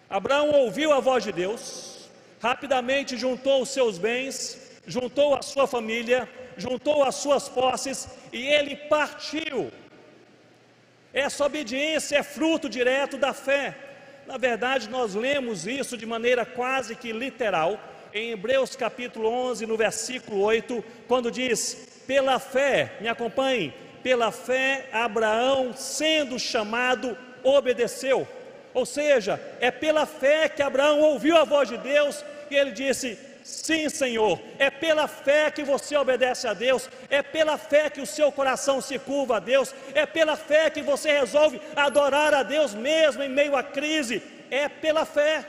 Abraão 0.09 0.49
ouviu 0.51 0.91
a 0.91 0.99
voz 0.99 1.23
de 1.23 1.31
Deus, 1.31 2.09
rapidamente 2.41 3.15
juntou 3.15 3.61
os 3.61 3.69
seus 3.69 3.97
bens, 3.97 4.79
juntou 4.87 5.35
a 5.35 5.41
sua 5.41 5.67
família, 5.67 6.27
juntou 6.57 7.03
as 7.03 7.15
suas 7.15 7.47
posses 7.47 8.07
e 8.33 8.47
ele 8.47 8.75
partiu. 8.75 9.71
Essa 11.13 11.45
obediência 11.45 12.17
é 12.17 12.23
fruto 12.23 12.67
direto 12.67 13.17
da 13.17 13.33
fé. 13.33 13.75
Na 14.25 14.37
verdade, 14.37 14.89
nós 14.89 15.13
lemos 15.13 15.67
isso 15.67 15.95
de 15.95 16.05
maneira 16.05 16.45
quase 16.45 16.95
que 16.95 17.11
literal 17.11 17.79
em 18.13 18.31
Hebreus 18.31 18.75
capítulo 18.75 19.29
11, 19.29 19.65
no 19.67 19.77
versículo 19.77 20.41
8, 20.41 20.83
quando 21.07 21.31
diz: 21.31 22.03
Pela 22.07 22.39
fé, 22.39 22.97
me 22.99 23.07
acompanhe, 23.07 23.73
pela 24.01 24.31
fé 24.31 24.89
Abraão, 24.91 25.73
sendo 25.75 26.39
chamado, 26.39 27.17
obedeceu. 27.43 28.27
Ou 28.73 28.85
seja, 28.85 29.39
é 29.59 29.71
pela 29.71 30.05
fé 30.05 30.47
que 30.47 30.61
Abraão 30.61 30.99
ouviu 31.01 31.35
a 31.38 31.43
voz 31.43 31.69
de 31.69 31.77
Deus 31.77 32.23
e 32.49 32.55
ele 32.55 32.71
disse: 32.71 33.17
Sim, 33.43 33.89
Senhor, 33.89 34.39
é 34.59 34.69
pela 34.69 35.07
fé 35.07 35.49
que 35.49 35.63
você 35.63 35.95
obedece 35.97 36.47
a 36.47 36.53
Deus, 36.53 36.89
é 37.09 37.23
pela 37.23 37.57
fé 37.57 37.89
que 37.89 38.01
o 38.01 38.05
seu 38.05 38.31
coração 38.31 38.79
se 38.79 38.99
curva 38.99 39.38
a 39.38 39.39
Deus, 39.39 39.73
é 39.93 40.05
pela 40.05 40.35
fé 40.35 40.69
que 40.69 40.81
você 40.81 41.11
resolve 41.11 41.59
adorar 41.75 42.33
a 42.33 42.43
Deus 42.43 42.73
mesmo 42.73 43.23
em 43.23 43.29
meio 43.29 43.55
à 43.55 43.63
crise, 43.63 44.21
é 44.51 44.69
pela 44.69 45.05
fé. 45.05 45.45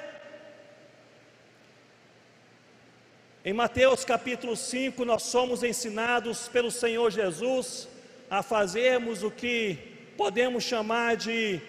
Em 3.44 3.52
Mateus 3.52 4.04
capítulo 4.04 4.56
5, 4.56 5.04
nós 5.04 5.22
somos 5.22 5.62
ensinados 5.62 6.48
pelo 6.48 6.70
Senhor 6.70 7.10
Jesus 7.10 7.88
a 8.30 8.42
fazermos 8.42 9.22
o 9.22 9.30
que 9.30 9.78
podemos 10.16 10.62
chamar 10.62 11.16
de 11.16 11.60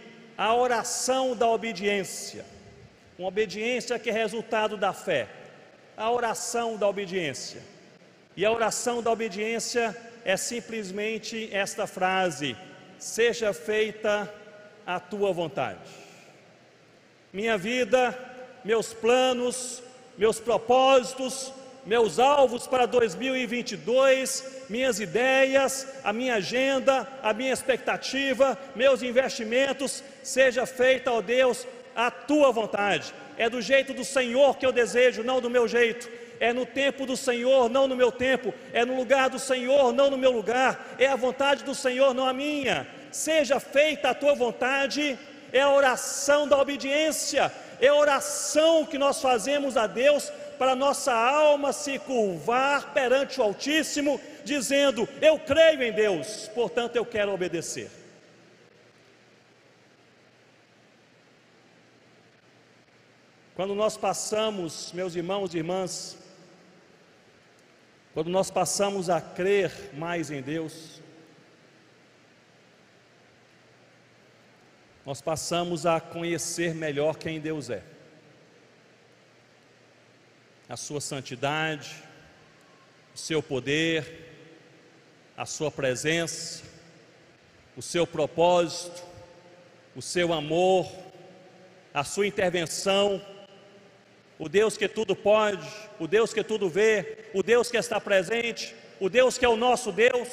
a 0.42 0.56
oração 0.56 1.36
da 1.36 1.48
obediência, 1.48 2.44
uma 3.16 3.28
obediência 3.28 4.00
que 4.00 4.10
é 4.10 4.14
resultado 4.14 4.76
da 4.76 4.92
fé 4.92 5.28
a 5.96 6.10
oração 6.10 6.78
da 6.78 6.88
obediência. 6.88 7.62
E 8.36 8.44
a 8.44 8.52
oração 8.52 9.04
da 9.04 9.12
obediência 9.12 9.96
é 10.26 10.36
simplesmente 10.36 11.48
esta 11.54 11.86
frase: 11.86 12.58
Seja 12.98 13.54
feita 13.54 14.34
a 14.84 15.00
tua 15.00 15.32
vontade. 15.32 15.92
Minha 17.32 17.56
vida, 17.56 18.18
meus 18.66 18.96
planos, 18.96 19.84
meus 20.18 20.40
propósitos, 20.40 21.54
meus 21.86 22.20
alvos 22.20 22.68
para 22.68 22.86
2022, 22.86 24.66
minhas 24.70 25.00
ideias, 25.00 25.88
a 26.04 26.14
minha 26.14 26.36
agenda, 26.36 27.08
a 27.24 27.34
minha 27.34 27.52
expectativa, 27.52 28.58
meus 28.76 29.02
investimentos, 29.02 30.04
seja 30.24 30.66
feita, 30.66 31.12
ó 31.12 31.22
Deus, 31.22 31.68
a 31.96 32.10
tua 32.10 32.52
vontade 32.52 33.14
é 33.42 33.50
do 33.50 33.60
jeito 33.60 33.92
do 33.94 34.06
Senhor 34.06 34.58
que 34.58 34.66
eu 34.66 34.72
desejo, 34.72 35.24
não 35.24 35.42
do 35.42 35.50
meu 35.50 35.68
jeito. 35.68 36.08
É 36.40 36.54
no 36.54 36.64
tempo 36.64 37.08
do 37.08 37.18
Senhor, 37.18 37.70
não 37.70 37.88
no 37.88 37.96
meu 37.96 38.12
tempo. 38.12 38.54
É 38.74 38.86
no 38.86 38.96
lugar 38.96 39.30
do 39.30 39.40
Senhor, 39.40 39.92
não 39.94 40.12
no 40.12 40.18
meu 40.18 40.32
lugar. 40.32 40.96
É 41.00 41.08
a 41.08 41.16
vontade 41.16 41.64
do 41.64 41.74
Senhor, 41.74 42.14
não 42.14 42.28
a 42.28 42.34
minha. 42.34 42.88
Seja 43.12 43.60
feita 43.60 44.10
a 44.10 44.14
tua 44.14 44.36
vontade. 44.36 45.18
É 45.52 45.62
a 45.62 45.70
oração 45.70 46.48
da 46.48 46.56
obediência. 46.58 47.52
É 47.80 47.88
a 47.88 47.96
oração 47.96 48.86
que 48.86 48.98
nós 48.98 49.22
fazemos 49.22 49.78
a 49.78 49.88
Deus 49.88 50.32
para 50.60 50.76
nossa 50.76 51.12
alma 51.12 51.74
se 51.74 51.98
curvar 51.98 52.94
perante 52.94 53.40
o 53.40 53.44
Altíssimo, 53.44 54.22
dizendo: 54.44 55.10
Eu 55.20 55.40
creio 55.40 55.82
em 55.82 55.92
Deus, 55.92 56.50
portanto 56.54 56.96
eu 56.96 57.06
quero 57.06 57.34
obedecer. 57.34 58.01
Quando 63.54 63.76
nós 63.76 63.98
passamos, 63.98 64.94
meus 64.94 65.14
irmãos 65.14 65.54
e 65.54 65.58
irmãs, 65.58 66.18
quando 68.14 68.30
nós 68.30 68.50
passamos 68.50 69.10
a 69.10 69.20
crer 69.20 69.94
mais 69.94 70.32
em 70.32 70.42
Deus, 70.42 71.02
nós 75.06 75.22
passamos 75.22 75.86
a 75.86 76.00
conhecer 76.00 76.74
melhor 76.74 77.18
quem 77.18 77.42
Deus 77.42 77.70
é, 77.70 77.84
a 80.70 80.78
Sua 80.78 81.02
santidade, 81.02 81.94
o 83.14 83.18
Seu 83.18 83.44
poder, 83.44 84.30
a 85.36 85.46
Sua 85.46 85.70
presença, 85.70 86.64
o 87.76 87.82
Seu 87.82 88.08
propósito, 88.08 89.04
o 89.94 90.02
Seu 90.02 90.32
amor, 90.32 90.90
a 91.94 92.06
Sua 92.06 92.26
intervenção 92.26 93.22
o 94.42 94.50
Deus 94.50 94.76
que 94.76 94.88
tudo 94.88 95.16
pode, 95.16 95.64
o 96.00 96.08
Deus 96.08 96.34
que 96.34 96.44
tudo 96.44 96.68
vê, 96.68 97.30
o 97.32 97.44
Deus 97.44 97.70
que 97.70 97.78
está 97.78 98.02
presente, 98.02 98.74
o 99.00 99.08
Deus 99.08 99.38
que 99.38 99.46
é 99.46 99.48
o 99.48 99.56
nosso 99.56 99.92
Deus. 99.92 100.30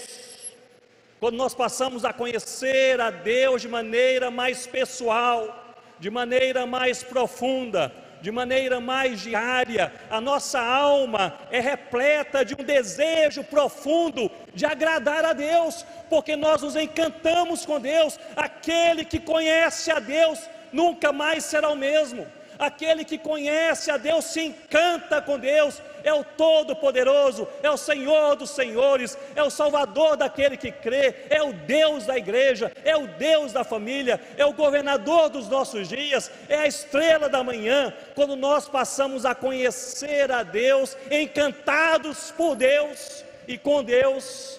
Quando 1.21 1.37
nós 1.37 1.55
passamos 1.55 2.07
a 2.07 2.13
conhecer 2.15 2.99
a 3.03 3.11
Deus 3.11 3.61
de 3.61 3.69
maneira 3.69 4.31
mais 4.31 4.67
pessoal, 4.67 5.77
de 5.99 6.09
maneira 6.09 6.65
mais 6.65 7.03
profunda, 7.03 7.93
de 8.23 8.31
maneira 8.31 8.81
mais 8.81 9.21
diária, 9.21 9.93
a 10.09 10.23
nossa 10.23 10.59
alma 10.59 11.39
é 11.51 11.61
repleta 11.61 12.47
de 12.47 12.55
um 12.55 12.65
desejo 12.65 13.45
profundo 13.45 14.31
de 14.55 14.65
agradar 14.65 15.23
a 15.23 15.35
Deus, 15.35 15.85
porque 16.09 16.35
nós 16.35 16.63
nos 16.63 16.77
encantamos 16.77 17.67
com 17.67 17.79
Deus. 17.79 18.19
Aquele 18.35 19.05
que 19.05 19.21
conhece 19.21 19.91
a 19.91 19.99
Deus 19.99 20.41
nunca 20.73 21.13
mais 21.13 21.45
será 21.45 21.69
o 21.69 21.77
mesmo. 21.77 22.27
Aquele 22.59 23.05
que 23.05 23.17
conhece 23.17 23.91
a 23.91 23.97
Deus 23.97 24.25
se 24.25 24.41
encanta 24.41 25.23
com 25.23 25.39
Deus, 25.39 25.81
é 26.03 26.13
o 26.13 26.25
Todo-Poderoso, 26.25 27.47
é 27.63 27.71
o 27.71 27.77
Senhor 27.77 28.35
dos 28.35 28.51
Senhores, 28.51 29.17
é 29.37 29.43
o 29.43 29.51
Salvador 29.51 30.17
daquele 30.17 30.57
que 30.57 30.73
crê, 30.73 31.15
é 31.31 31.41
o 31.41 31.53
Deus 31.53 32.07
da 32.07 32.19
igreja, 32.19 32.73
é 32.85 32.97
o 32.97 33.07
Deus 33.07 33.53
da 33.53 33.63
família, 33.63 34.21
é 34.37 34.45
o 34.45 34.53
governador 34.53 35.29
dos 35.29 35.49
nossos 35.49 35.89
dias, 35.89 36.31
é 36.49 36.57
a 36.57 36.67
estrela 36.67 37.29
da 37.29 37.45
manhã. 37.45 37.95
Quando 38.15 38.35
nós 38.35 38.69
passamos 38.69 39.25
a 39.25 39.35
conhecer 39.35 40.33
a 40.33 40.43
Deus, 40.43 40.97
encantados 41.11 42.33
por 42.33 42.57
Deus 42.57 43.25
e 43.47 43.57
com 43.57 43.85
Deus, 43.85 44.59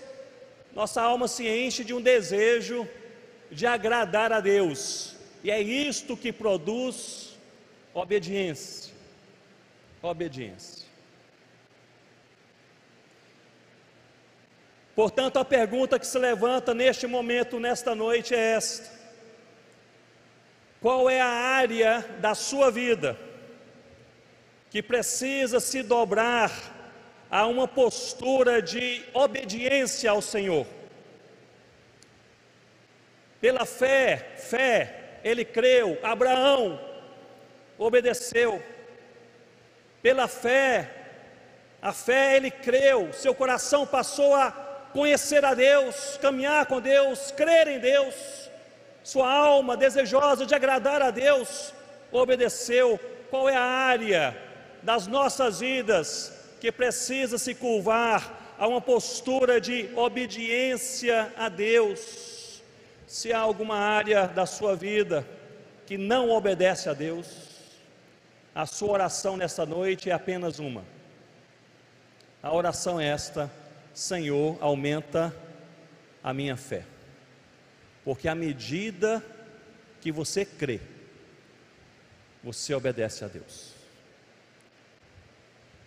nossa 0.73 1.01
alma 1.01 1.27
se 1.27 1.47
enche 1.47 1.83
de 1.83 1.93
um 1.93 2.01
desejo 2.01 2.87
de 3.51 3.65
agradar 3.65 4.31
a 4.31 4.39
Deus 4.39 5.15
E 5.43 5.49
é 5.49 5.59
isto 5.59 6.15
que 6.15 6.31
produz 6.31 7.28
obediência. 7.99 8.93
Obediência. 10.01 10.87
Portanto, 14.95 15.37
a 15.37 15.45
pergunta 15.45 15.99
que 15.99 16.07
se 16.07 16.17
levanta 16.17 16.73
neste 16.73 17.07
momento, 17.07 17.59
nesta 17.59 17.93
noite, 17.93 18.33
é 18.33 18.51
esta: 18.55 18.89
Qual 20.81 21.09
é 21.09 21.19
a 21.19 21.27
área 21.27 21.99
da 22.19 22.33
sua 22.33 22.71
vida 22.71 23.17
que 24.69 24.81
precisa 24.81 25.59
se 25.59 25.81
dobrar 25.83 26.51
a 27.29 27.45
uma 27.47 27.67
postura 27.67 28.61
de 28.61 29.03
obediência 29.13 30.11
ao 30.11 30.21
Senhor? 30.21 30.65
Pela 33.39 33.65
fé, 33.65 34.35
fé, 34.37 35.19
ele 35.23 35.45
creu, 35.45 35.97
Abraão 36.03 36.88
obedeceu. 37.79 38.61
Pela 40.03 40.27
fé, 40.27 40.91
a 41.81 41.93
fé 41.93 42.35
ele 42.35 42.51
creu, 42.51 43.11
seu 43.13 43.33
coração 43.33 43.87
passou 43.87 44.35
a 44.35 44.51
conhecer 44.93 45.45
a 45.45 45.53
Deus, 45.53 46.17
caminhar 46.21 46.65
com 46.65 46.81
Deus, 46.81 47.31
crer 47.31 47.67
em 47.67 47.79
Deus, 47.79 48.15
sua 49.03 49.31
alma 49.31 49.77
desejosa 49.77 50.45
de 50.45 50.53
agradar 50.53 51.01
a 51.01 51.09
Deus, 51.09 51.73
obedeceu. 52.11 52.99
Qual 53.29 53.47
é 53.47 53.55
a 53.55 53.61
área 53.61 54.35
das 54.81 55.07
nossas 55.07 55.59
vidas 55.59 56.33
que 56.59 56.71
precisa 56.71 57.37
se 57.37 57.53
curvar 57.53 58.55
a 58.57 58.67
uma 58.67 58.81
postura 58.81 59.61
de 59.61 59.89
obediência 59.95 61.31
a 61.37 61.47
Deus? 61.47 62.61
Se 63.05 63.31
há 63.31 63.39
alguma 63.39 63.77
área 63.77 64.27
da 64.27 64.45
sua 64.45 64.75
vida 64.75 65.25
que 65.85 65.97
não 65.97 66.29
obedece 66.29 66.89
a 66.89 66.93
Deus, 66.93 67.48
a 68.59 68.65
sua 68.65 68.91
oração 68.91 69.37
nesta 69.37 69.65
noite 69.65 70.09
é 70.09 70.13
apenas 70.13 70.59
uma. 70.59 70.83
A 72.43 72.53
oração 72.53 72.99
é 72.99 73.07
esta: 73.07 73.49
Senhor, 73.93 74.57
aumenta 74.59 75.33
a 76.21 76.33
minha 76.33 76.57
fé. 76.57 76.83
Porque 78.03 78.27
à 78.27 78.35
medida 78.35 79.23
que 80.01 80.11
você 80.11 80.43
crê, 80.43 80.81
você 82.43 82.73
obedece 82.73 83.23
a 83.23 83.29
Deus. 83.29 83.71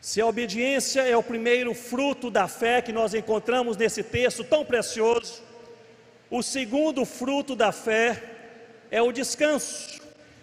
Se 0.01 0.23
a 0.23 0.27
obediência 0.27 1.03
é 1.03 1.15
o 1.15 1.23
primeiro 1.23 1.75
fruto 1.75 2.31
da 2.31 2.49
fé 2.49 2.81
que 2.81 2.91
nós 2.91 3.13
encontramos 3.13 3.77
nesse 3.77 4.03
texto 4.03 4.43
tão 4.45 4.65
precioso, 4.65 5.43
o 6.31 6.43
segundo 6.43 7.05
fruto 7.05 7.55
da 7.55 7.71
fé 7.71 8.23
é 8.91 9.03
o 9.03 9.13
descanso. 9.13 10.01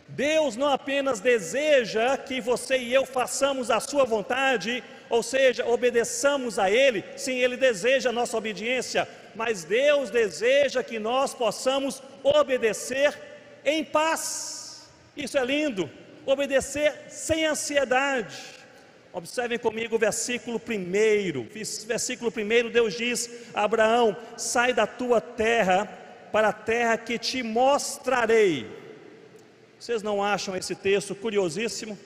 Deus 0.09 0.55
não 0.55 0.67
apenas 0.67 1.19
deseja 1.19 2.17
que 2.17 2.41
você 2.41 2.77
e 2.77 2.93
eu 2.93 3.05
façamos 3.05 3.69
a 3.69 3.79
sua 3.79 4.05
vontade, 4.05 4.83
ou 5.09 5.21
seja, 5.21 5.65
obedeçamos 5.65 6.57
a 6.57 6.69
Ele, 6.69 7.03
sim, 7.15 7.37
Ele 7.39 7.55
deseja 7.55 8.09
a 8.09 8.13
nossa 8.13 8.35
obediência, 8.35 9.07
mas 9.35 9.63
Deus 9.63 10.09
deseja 10.09 10.83
que 10.83 10.99
nós 10.99 11.33
possamos 11.33 12.01
obedecer 12.23 13.17
em 13.63 13.83
paz. 13.83 14.89
Isso 15.15 15.37
é 15.37 15.45
lindo, 15.45 15.89
obedecer 16.25 16.93
sem 17.07 17.45
ansiedade. 17.45 18.35
Observem 19.11 19.57
comigo 19.57 19.95
o 19.95 19.99
versículo 19.99 20.59
primeiro. 20.59 21.47
Versículo 21.87 22.31
primeiro, 22.31 22.69
Deus 22.69 22.95
diz: 22.95 23.29
Abraão, 23.53 24.15
sai 24.37 24.71
da 24.71 24.85
tua 24.85 25.19
terra 25.19 25.85
para 26.31 26.49
a 26.49 26.53
terra 26.53 26.97
que 26.97 27.17
te 27.17 27.41
mostrarei. 27.41 28.78
Vocês 29.79 30.03
não 30.03 30.21
acham 30.21 30.57
esse 30.57 30.75
texto 30.75 31.15
curiosíssimo? 31.15 31.97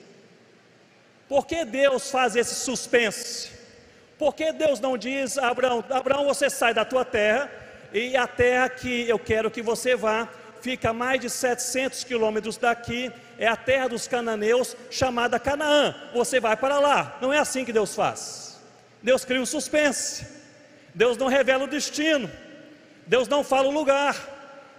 Por 1.28 1.44
que 1.44 1.64
Deus 1.64 2.08
faz 2.08 2.36
esse 2.36 2.54
suspense? 2.54 3.50
Por 4.16 4.32
que 4.32 4.52
Deus 4.52 4.78
não 4.78 4.96
diz 4.96 5.36
a 5.36 5.48
Abraão: 5.48 5.84
Abraão, 5.90 6.24
você 6.24 6.48
sai 6.48 6.72
da 6.72 6.84
tua 6.84 7.04
terra 7.04 7.50
e 7.92 8.16
a 8.16 8.28
terra 8.28 8.68
que 8.68 9.08
eu 9.08 9.18
quero 9.18 9.50
que 9.50 9.60
você 9.60 9.96
vá 9.96 10.28
fica 10.60 10.90
a 10.90 10.92
mais 10.92 11.20
de 11.20 11.28
700 11.28 12.04
quilômetros 12.04 12.56
daqui, 12.56 13.12
é 13.38 13.46
a 13.46 13.56
terra 13.56 13.88
dos 13.88 14.08
cananeus 14.08 14.74
chamada 14.90 15.38
Canaã. 15.38 15.94
Você 16.14 16.40
vai 16.40 16.56
para 16.56 16.78
lá. 16.78 17.18
Não 17.20 17.32
é 17.32 17.38
assim 17.38 17.66
que 17.66 17.72
Deus 17.72 17.94
faz. 17.94 18.58
Deus 19.02 19.24
cria 19.24 19.40
um 19.40 19.46
suspense. 19.46 20.26
Deus 20.94 21.18
não 21.18 21.26
revela 21.26 21.64
o 21.64 21.68
destino. 21.68 22.30
Deus 23.06 23.28
não 23.28 23.44
fala 23.44 23.68
o 23.68 23.72
lugar. 23.72 24.16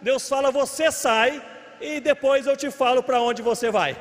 Deus 0.02 0.28
fala: 0.28 0.50
você 0.50 0.92
sai 0.92 1.42
e 1.80 2.00
depois 2.00 2.48
eu 2.48 2.56
te 2.56 2.70
falo 2.72 3.04
para 3.04 3.22
onde 3.22 3.42
você 3.42 3.70
vai. 3.70 3.98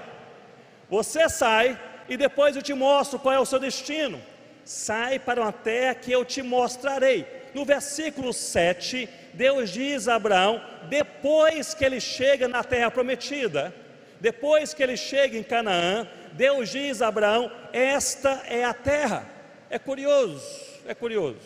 Você 0.88 1.28
sai 1.28 1.78
e 2.08 2.16
depois 2.16 2.56
eu 2.56 2.62
te 2.62 2.74
mostro 2.74 3.18
qual 3.18 3.34
é 3.34 3.40
o 3.40 3.46
seu 3.46 3.58
destino. 3.58 4.20
Sai 4.64 5.18
para 5.18 5.40
uma 5.40 5.52
terra 5.52 5.94
que 5.94 6.10
eu 6.10 6.24
te 6.24 6.42
mostrarei. 6.42 7.26
No 7.54 7.64
versículo 7.64 8.32
7, 8.32 9.08
Deus 9.32 9.70
diz 9.70 10.08
a 10.08 10.16
Abraão, 10.16 10.62
depois 10.88 11.74
que 11.74 11.84
ele 11.84 12.00
chega 12.00 12.48
na 12.48 12.64
terra 12.64 12.90
prometida, 12.90 13.74
depois 14.20 14.72
que 14.72 14.82
ele 14.82 14.96
chega 14.96 15.36
em 15.36 15.42
Canaã, 15.42 16.08
Deus 16.32 16.70
diz 16.70 17.02
a 17.02 17.08
Abraão: 17.08 17.50
Esta 17.72 18.42
é 18.46 18.64
a 18.64 18.72
terra. 18.74 19.26
É 19.70 19.78
curioso, 19.78 20.42
é 20.86 20.94
curioso, 20.94 21.40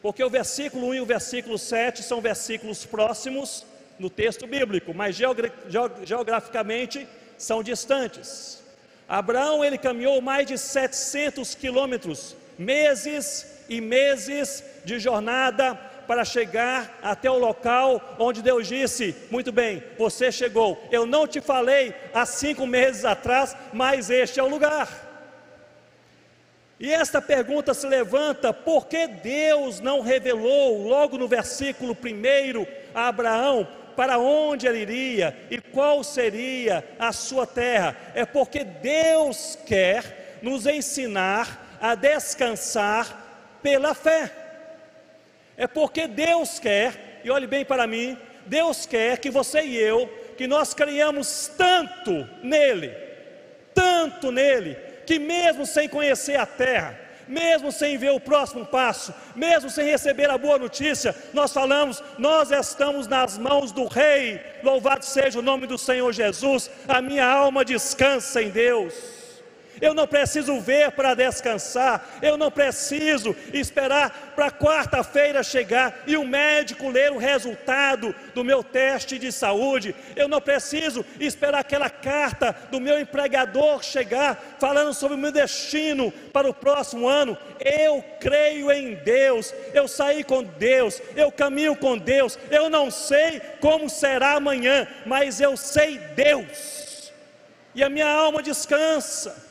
porque 0.00 0.22
o 0.22 0.30
versículo 0.30 0.88
1 0.88 0.94
e 0.94 1.00
o 1.00 1.06
versículo 1.06 1.58
7 1.58 2.02
são 2.02 2.20
versículos 2.20 2.86
próximos 2.86 3.66
no 4.00 4.08
texto 4.08 4.46
bíblico, 4.46 4.94
mas 4.94 5.14
geograficamente 6.04 7.06
são 7.36 7.62
distantes. 7.62 8.64
Abraão 9.06 9.62
ele 9.62 9.76
caminhou 9.76 10.20
mais 10.22 10.46
de 10.46 10.56
700 10.56 11.54
quilômetros, 11.54 12.34
meses 12.58 13.64
e 13.68 13.80
meses 13.80 14.64
de 14.84 14.98
jornada 14.98 15.74
para 16.06 16.24
chegar 16.24 16.98
até 17.02 17.30
o 17.30 17.38
local 17.38 18.16
onde 18.18 18.42
Deus 18.42 18.66
disse: 18.66 19.14
Muito 19.30 19.52
bem, 19.52 19.82
você 19.98 20.32
chegou. 20.32 20.82
Eu 20.90 21.04
não 21.04 21.26
te 21.26 21.40
falei 21.40 21.94
há 22.14 22.24
cinco 22.24 22.66
meses 22.66 23.04
atrás, 23.04 23.54
mas 23.72 24.08
este 24.08 24.40
é 24.40 24.42
o 24.42 24.48
lugar. 24.48 24.88
E 26.80 26.90
esta 26.90 27.20
pergunta 27.20 27.74
se 27.74 27.86
levanta: 27.86 28.54
por 28.54 28.86
que 28.86 29.06
Deus 29.06 29.78
não 29.80 30.00
revelou 30.00 30.82
logo 30.88 31.18
no 31.18 31.28
versículo 31.28 31.92
1 31.92 32.66
a 32.94 33.08
Abraão 33.08 33.68
para 34.00 34.18
onde 34.18 34.66
ele 34.66 34.78
iria 34.78 35.36
e 35.50 35.60
qual 35.60 36.02
seria 36.02 36.82
a 36.98 37.12
sua 37.12 37.46
terra, 37.46 37.94
é 38.14 38.24
porque 38.24 38.64
Deus 38.64 39.58
quer 39.66 40.38
nos 40.40 40.66
ensinar 40.66 41.76
a 41.78 41.94
descansar 41.94 43.58
pela 43.62 43.92
fé. 43.92 44.32
É 45.54 45.66
porque 45.66 46.06
Deus 46.06 46.58
quer, 46.58 47.20
e 47.22 47.30
olhe 47.30 47.46
bem 47.46 47.62
para 47.62 47.86
mim, 47.86 48.16
Deus 48.46 48.86
quer 48.86 49.18
que 49.18 49.28
você 49.28 49.60
e 49.66 49.76
eu, 49.76 50.08
que 50.34 50.46
nós 50.46 50.72
criamos 50.72 51.50
tanto 51.58 52.26
nele, 52.42 52.96
tanto 53.74 54.32
nele, 54.32 54.78
que 55.06 55.18
mesmo 55.18 55.66
sem 55.66 55.90
conhecer 55.90 56.40
a 56.40 56.46
terra, 56.46 56.98
mesmo 57.30 57.70
sem 57.70 57.96
ver 57.96 58.10
o 58.10 58.20
próximo 58.20 58.66
passo, 58.66 59.14
mesmo 59.34 59.70
sem 59.70 59.86
receber 59.86 60.28
a 60.28 60.36
boa 60.36 60.58
notícia, 60.58 61.14
nós 61.32 61.52
falamos: 61.52 62.02
nós 62.18 62.50
estamos 62.50 63.06
nas 63.06 63.38
mãos 63.38 63.72
do 63.72 63.86
Rei, 63.86 64.40
louvado 64.62 65.04
seja 65.04 65.38
o 65.38 65.42
nome 65.42 65.66
do 65.66 65.78
Senhor 65.78 66.12
Jesus, 66.12 66.70
a 66.88 67.00
minha 67.00 67.26
alma 67.26 67.64
descansa 67.64 68.42
em 68.42 68.50
Deus. 68.50 69.19
Eu 69.80 69.94
não 69.94 70.06
preciso 70.06 70.60
ver 70.60 70.90
para 70.92 71.14
descansar, 71.14 72.18
eu 72.20 72.36
não 72.36 72.50
preciso 72.50 73.34
esperar 73.52 74.32
para 74.36 74.50
quarta-feira 74.50 75.42
chegar 75.42 76.02
e 76.06 76.16
o 76.16 76.24
médico 76.24 76.90
ler 76.90 77.10
o 77.10 77.18
resultado 77.18 78.14
do 78.34 78.44
meu 78.44 78.62
teste 78.62 79.18
de 79.18 79.32
saúde, 79.32 79.94
eu 80.14 80.28
não 80.28 80.40
preciso 80.40 81.04
esperar 81.18 81.60
aquela 81.60 81.88
carta 81.88 82.54
do 82.70 82.80
meu 82.80 83.00
empregador 83.00 83.82
chegar 83.82 84.56
falando 84.58 84.92
sobre 84.92 85.16
o 85.16 85.18
meu 85.18 85.32
destino 85.32 86.12
para 86.32 86.48
o 86.48 86.54
próximo 86.54 87.08
ano. 87.08 87.36
Eu 87.58 88.04
creio 88.20 88.70
em 88.70 88.94
Deus, 88.96 89.54
eu 89.72 89.88
saí 89.88 90.22
com 90.22 90.42
Deus, 90.42 91.00
eu 91.16 91.32
caminho 91.32 91.74
com 91.74 91.96
Deus, 91.96 92.38
eu 92.50 92.68
não 92.68 92.90
sei 92.90 93.40
como 93.60 93.88
será 93.88 94.32
amanhã, 94.32 94.86
mas 95.06 95.40
eu 95.40 95.56
sei 95.56 95.98
Deus, 95.98 97.12
e 97.74 97.82
a 97.82 97.88
minha 97.88 98.08
alma 98.08 98.42
descansa 98.42 99.49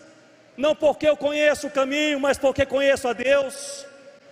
não 0.60 0.76
porque 0.76 1.08
eu 1.08 1.16
conheço 1.16 1.68
o 1.68 1.72
caminho, 1.72 2.20
mas 2.20 2.38
porque 2.38 2.66
conheço 2.66 3.08
a 3.08 3.14
Deus, 3.14 3.86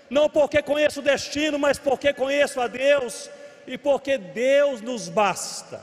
não 0.10 0.30
porque 0.30 0.62
conheço 0.62 1.00
o 1.00 1.04
destino, 1.04 1.58
mas 1.58 1.80
porque 1.80 2.12
conheço 2.12 2.60
a 2.60 2.68
Deus, 2.68 3.30
e 3.66 3.78
porque 3.78 4.18
Deus 4.18 4.82
nos 4.82 5.08
basta. 5.08 5.80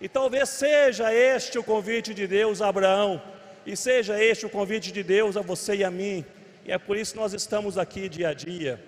E 0.00 0.08
talvez 0.08 0.48
seja 0.48 1.12
este 1.12 1.58
o 1.58 1.62
convite 1.62 2.14
de 2.14 2.26
Deus 2.26 2.62
a 2.62 2.68
Abraão, 2.68 3.22
e 3.66 3.76
seja 3.76 4.18
este 4.18 4.46
o 4.46 4.50
convite 4.50 4.90
de 4.90 5.02
Deus 5.02 5.36
a 5.36 5.42
você 5.42 5.76
e 5.76 5.84
a 5.84 5.90
mim, 5.90 6.24
e 6.64 6.72
é 6.72 6.78
por 6.78 6.96
isso 6.96 7.12
que 7.12 7.20
nós 7.20 7.34
estamos 7.34 7.76
aqui 7.76 8.08
dia 8.08 8.30
a 8.30 8.34
dia, 8.34 8.82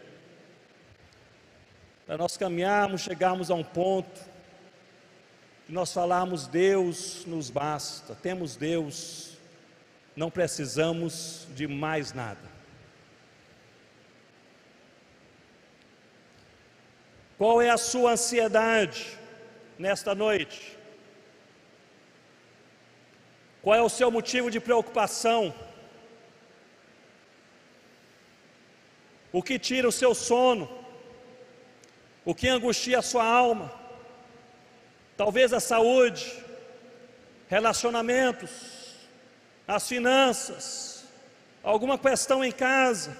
para 2.06 2.16
nós 2.16 2.38
caminharmos, 2.38 3.02
chegarmos 3.02 3.50
a 3.50 3.54
um 3.54 3.62
ponto, 3.62 4.18
nós 5.68 5.92
falarmos: 5.92 6.46
Deus 6.46 7.26
nos 7.26 7.50
basta, 7.50 8.14
temos 8.14 8.56
Deus, 8.56 9.29
não 10.14 10.30
precisamos 10.30 11.46
de 11.50 11.66
mais 11.66 12.12
nada. 12.12 12.48
Qual 17.38 17.62
é 17.62 17.70
a 17.70 17.78
sua 17.78 18.12
ansiedade 18.12 19.18
nesta 19.78 20.14
noite? 20.14 20.76
Qual 23.62 23.74
é 23.74 23.82
o 23.82 23.88
seu 23.88 24.10
motivo 24.10 24.50
de 24.50 24.60
preocupação? 24.60 25.54
O 29.32 29.42
que 29.42 29.58
tira 29.58 29.88
o 29.88 29.92
seu 29.92 30.14
sono? 30.14 30.68
O 32.24 32.34
que 32.34 32.48
angustia 32.48 32.98
a 32.98 33.02
sua 33.02 33.24
alma? 33.24 33.72
Talvez 35.16 35.52
a 35.52 35.60
saúde, 35.60 36.44
relacionamentos, 37.48 38.50
as 39.70 39.86
finanças, 39.86 41.04
alguma 41.62 41.96
questão 41.96 42.44
em 42.44 42.50
casa. 42.50 43.16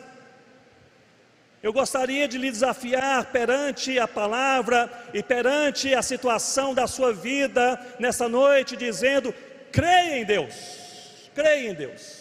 Eu 1.62 1.72
gostaria 1.72 2.26
de 2.26 2.38
lhe 2.38 2.50
desafiar 2.50 3.26
perante 3.26 3.98
a 3.98 4.08
palavra 4.08 4.90
e 5.14 5.22
perante 5.22 5.94
a 5.94 6.02
situação 6.02 6.74
da 6.74 6.86
sua 6.88 7.12
vida 7.12 7.78
nessa 8.00 8.28
noite, 8.28 8.76
dizendo: 8.76 9.32
creia 9.70 10.18
em 10.18 10.24
Deus, 10.24 11.30
creia 11.34 11.70
em 11.70 11.74
Deus. 11.74 12.18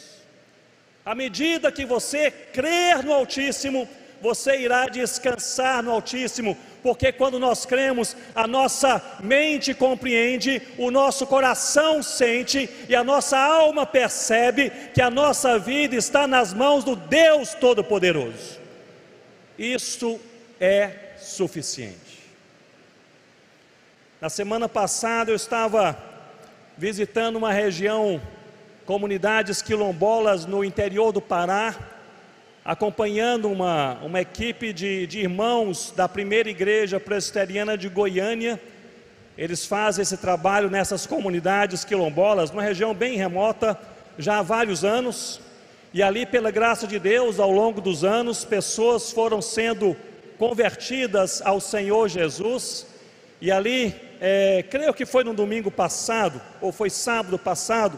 À 1.03 1.15
medida 1.15 1.71
que 1.71 1.85
você 1.85 2.29
crer 2.29 3.03
no 3.03 3.13
Altíssimo, 3.13 3.89
você 4.21 4.59
irá 4.59 4.85
descansar 4.87 5.81
no 5.81 5.91
Altíssimo, 5.91 6.55
porque 6.81 7.11
quando 7.11 7.39
nós 7.39 7.65
cremos, 7.65 8.15
a 8.33 8.47
nossa 8.47 9.01
mente 9.19 9.73
compreende, 9.73 10.61
o 10.77 10.89
nosso 10.91 11.27
coração 11.27 12.01
sente 12.01 12.69
e 12.87 12.95
a 12.95 13.03
nossa 13.03 13.37
alma 13.37 13.85
percebe 13.85 14.71
que 14.93 15.01
a 15.01 15.09
nossa 15.09 15.59
vida 15.59 15.95
está 15.95 16.27
nas 16.27 16.53
mãos 16.53 16.83
do 16.83 16.95
Deus 16.95 17.53
Todo-Poderoso. 17.53 18.59
Isso 19.57 20.19
é 20.59 21.15
suficiente. 21.17 22.19
Na 24.21 24.29
semana 24.29 24.67
passada 24.67 25.31
eu 25.31 25.35
estava 25.35 25.97
visitando 26.77 27.35
uma 27.35 27.51
região, 27.51 28.21
comunidades 28.85 29.61
quilombolas 29.61 30.45
no 30.45 30.63
interior 30.63 31.11
do 31.11 31.21
Pará, 31.21 31.75
acompanhando 32.63 33.49
uma, 33.49 33.97
uma 34.03 34.21
equipe 34.21 34.73
de, 34.73 35.07
de 35.07 35.19
irmãos 35.19 35.93
da 35.95 36.07
primeira 36.07 36.49
igreja 36.49 36.99
presbiteriana 36.99 37.77
de 37.77 37.87
Goiânia. 37.89 38.59
Eles 39.37 39.65
fazem 39.65 40.01
esse 40.01 40.17
trabalho 40.17 40.69
nessas 40.69 41.05
comunidades 41.05 41.85
quilombolas, 41.85 42.51
numa 42.51 42.61
região 42.61 42.93
bem 42.93 43.17
remota, 43.17 43.79
já 44.17 44.39
há 44.39 44.41
vários 44.41 44.83
anos. 44.83 45.39
E 45.93 46.03
ali, 46.03 46.25
pela 46.25 46.51
graça 46.51 46.85
de 46.85 46.99
Deus, 46.99 47.39
ao 47.39 47.51
longo 47.51 47.81
dos 47.81 48.03
anos, 48.03 48.45
pessoas 48.45 49.11
foram 49.11 49.41
sendo 49.41 49.95
convertidas 50.37 51.41
ao 51.41 51.59
Senhor 51.59 52.07
Jesus. 52.09 52.85
E 53.41 53.51
ali, 53.51 53.95
é, 54.19 54.63
creio 54.69 54.93
que 54.93 55.05
foi 55.05 55.23
no 55.23 55.33
domingo 55.33 55.71
passado, 55.71 56.41
ou 56.61 56.71
foi 56.71 56.89
sábado 56.89 57.39
passado, 57.39 57.97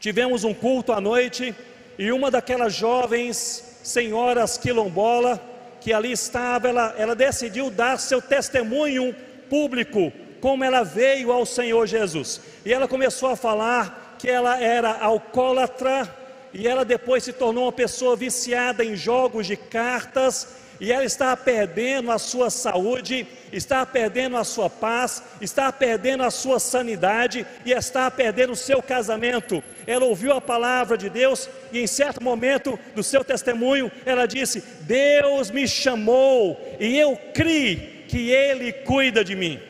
tivemos 0.00 0.42
um 0.42 0.54
culto 0.54 0.92
à 0.92 1.00
noite 1.00 1.54
e 1.98 2.10
uma 2.12 2.30
daquelas 2.30 2.74
jovens 2.74 3.78
senhoras 3.82 4.56
quilombola 4.58 5.40
que 5.80 5.92
ali 5.92 6.12
estava, 6.12 6.68
ela, 6.68 6.94
ela 6.96 7.14
decidiu 7.14 7.70
dar 7.70 7.98
seu 7.98 8.22
testemunho 8.22 9.14
público, 9.50 10.10
como 10.40 10.64
ela 10.64 10.82
veio 10.82 11.30
ao 11.30 11.44
Senhor 11.44 11.86
Jesus. 11.86 12.40
E 12.64 12.72
ela 12.72 12.88
começou 12.88 13.28
a 13.28 13.36
falar 13.36 14.16
que 14.18 14.28
ela 14.28 14.58
era 14.58 14.98
alcoólatra, 14.98 16.08
e 16.54 16.66
ela 16.66 16.86
depois 16.86 17.22
se 17.22 17.34
tornou 17.34 17.64
uma 17.64 17.72
pessoa 17.72 18.16
viciada 18.16 18.82
em 18.82 18.96
jogos 18.96 19.46
de 19.46 19.56
cartas, 19.56 20.56
e 20.80 20.92
ela 20.92 21.04
está 21.04 21.36
perdendo 21.36 22.10
a 22.10 22.18
sua 22.18 22.50
saúde, 22.50 23.26
está 23.52 23.86
perdendo 23.86 24.36
a 24.36 24.44
sua 24.44 24.68
paz, 24.68 25.22
está 25.40 25.70
perdendo 25.70 26.22
a 26.24 26.30
sua 26.30 26.58
sanidade 26.58 27.46
e 27.64 27.72
está 27.72 28.10
perdendo 28.10 28.52
o 28.52 28.56
seu 28.56 28.82
casamento. 28.82 29.62
Ela 29.86 30.04
ouviu 30.04 30.32
a 30.32 30.40
palavra 30.40 30.96
de 30.96 31.08
Deus 31.08 31.48
e 31.72 31.78
em 31.78 31.86
certo 31.86 32.22
momento 32.22 32.78
do 32.94 33.02
seu 33.02 33.22
testemunho, 33.22 33.90
ela 34.04 34.26
disse: 34.26 34.62
Deus 34.80 35.50
me 35.50 35.68
chamou 35.68 36.60
e 36.80 36.98
eu 36.98 37.16
criei 37.32 38.04
que 38.08 38.30
Ele 38.30 38.72
cuida 38.72 39.24
de 39.24 39.34
mim. 39.36 39.60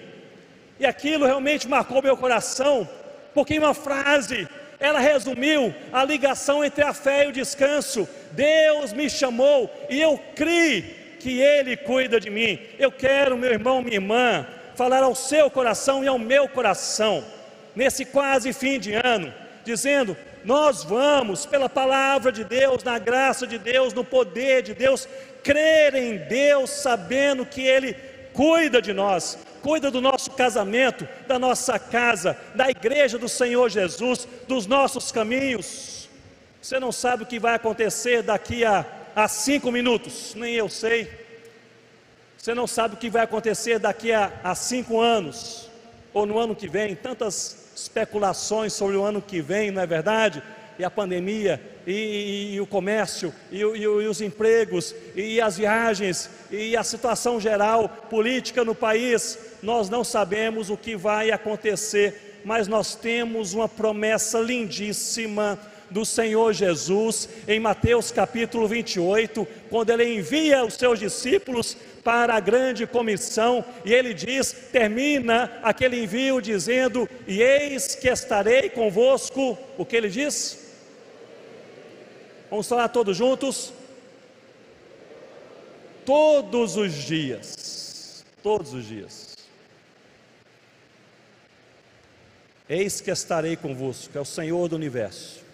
E 0.78 0.86
aquilo 0.86 1.26
realmente 1.26 1.68
marcou 1.68 2.02
meu 2.02 2.16
coração, 2.16 2.88
porque 3.32 3.58
uma 3.58 3.74
frase 3.74 4.48
ela 4.78 4.98
resumiu 4.98 5.74
a 5.92 6.04
ligação 6.04 6.64
entre 6.64 6.82
a 6.82 6.92
fé 6.92 7.24
e 7.24 7.28
o 7.28 7.32
descanso. 7.32 8.08
Deus 8.32 8.92
me 8.92 9.08
chamou 9.08 9.70
e 9.88 10.00
eu 10.00 10.18
criei 10.34 11.16
que 11.20 11.40
Ele 11.40 11.76
cuida 11.76 12.20
de 12.20 12.30
mim. 12.30 12.58
Eu 12.78 12.92
quero, 12.92 13.36
meu 13.36 13.50
irmão, 13.50 13.80
minha 13.80 13.96
irmã, 13.96 14.46
falar 14.74 15.02
ao 15.02 15.14
seu 15.14 15.50
coração 15.50 16.04
e 16.04 16.08
ao 16.08 16.18
meu 16.18 16.48
coração, 16.48 17.24
nesse 17.74 18.04
quase 18.04 18.52
fim 18.52 18.78
de 18.78 18.92
ano, 18.92 19.32
dizendo: 19.64 20.16
nós 20.44 20.84
vamos, 20.84 21.46
pela 21.46 21.68
palavra 21.68 22.30
de 22.30 22.44
Deus, 22.44 22.84
na 22.84 22.98
graça 22.98 23.46
de 23.46 23.58
Deus, 23.58 23.94
no 23.94 24.04
poder 24.04 24.62
de 24.62 24.74
Deus, 24.74 25.08
crer 25.42 25.94
em 25.94 26.18
Deus, 26.18 26.70
sabendo 26.70 27.46
que 27.46 27.62
Ele 27.62 27.96
cuida 28.34 28.82
de 28.82 28.92
nós, 28.92 29.38
cuida 29.64 29.90
do 29.90 30.00
nosso 30.00 30.30
casamento, 30.32 31.08
da 31.26 31.38
nossa 31.38 31.78
casa, 31.78 32.36
da 32.54 32.68
igreja 32.68 33.16
do 33.16 33.30
Senhor 33.30 33.70
Jesus, 33.70 34.28
dos 34.46 34.66
nossos 34.66 35.10
caminhos. 35.10 36.06
Você 36.60 36.78
não 36.78 36.92
sabe 36.92 37.22
o 37.22 37.26
que 37.26 37.38
vai 37.38 37.54
acontecer 37.54 38.22
daqui 38.22 38.62
a 38.62 38.84
há 39.16 39.26
cinco 39.26 39.72
minutos, 39.72 40.34
nem 40.34 40.54
eu 40.54 40.68
sei. 40.68 41.10
Você 42.36 42.52
não 42.52 42.66
sabe 42.66 42.94
o 42.94 42.98
que 42.98 43.08
vai 43.08 43.22
acontecer 43.22 43.78
daqui 43.78 44.12
a, 44.12 44.30
a 44.42 44.54
cinco 44.54 45.00
anos, 45.00 45.70
ou 46.12 46.26
no 46.26 46.38
ano 46.38 46.54
que 46.54 46.68
vem, 46.68 46.94
tantas 46.94 47.72
especulações 47.74 48.72
sobre 48.74 48.96
o 48.96 49.02
ano 49.02 49.22
que 49.22 49.40
vem, 49.40 49.70
não 49.70 49.80
é 49.80 49.86
verdade? 49.86 50.42
E 50.78 50.84
a 50.84 50.90
pandemia, 50.90 51.60
e, 51.86 51.92
e, 51.92 52.54
e 52.54 52.60
o 52.60 52.66
comércio, 52.66 53.32
e, 53.50 53.60
e, 53.60 53.86
os 53.86 54.20
empregos, 54.20 54.94
e 55.14 55.40
as 55.40 55.56
viagens, 55.56 56.28
e 56.50 56.76
a 56.76 56.82
situação 56.82 57.40
geral 57.40 57.88
política 58.10 58.64
no 58.64 58.74
país, 58.74 59.38
nós 59.64 59.88
não 59.88 60.04
sabemos 60.04 60.68
o 60.68 60.76
que 60.76 60.94
vai 60.94 61.30
acontecer, 61.30 62.42
mas 62.44 62.68
nós 62.68 62.94
temos 62.94 63.54
uma 63.54 63.66
promessa 63.66 64.38
lindíssima 64.38 65.58
do 65.90 66.04
Senhor 66.04 66.52
Jesus 66.52 67.28
em 67.48 67.58
Mateus 67.58 68.10
capítulo 68.10 68.68
28, 68.68 69.46
quando 69.70 69.88
ele 69.88 70.16
envia 70.16 70.62
os 70.64 70.74
seus 70.74 70.98
discípulos 70.98 71.76
para 72.02 72.34
a 72.34 72.40
grande 72.40 72.86
comissão, 72.86 73.64
e 73.86 73.94
ele 73.94 74.12
diz, 74.12 74.52
termina 74.70 75.50
aquele 75.62 76.02
envio 76.02 76.42
dizendo: 76.42 77.08
"E 77.26 77.40
eis 77.40 77.94
que 77.94 78.08
estarei 78.08 78.68
convosco". 78.68 79.56
O 79.78 79.86
que 79.86 79.96
ele 79.96 80.10
diz? 80.10 80.58
Vamos 82.50 82.68
falar 82.68 82.88
todos 82.88 83.16
juntos? 83.16 83.72
Todos 86.04 86.76
os 86.76 86.92
dias. 86.92 88.22
Todos 88.42 88.74
os 88.74 88.84
dias. 88.86 89.33
Eis 92.68 93.00
que 93.00 93.10
estarei 93.10 93.56
convosco, 93.56 94.16
é 94.16 94.20
o 94.20 94.24
Senhor 94.24 94.68
do 94.68 94.76
universo 94.76 95.44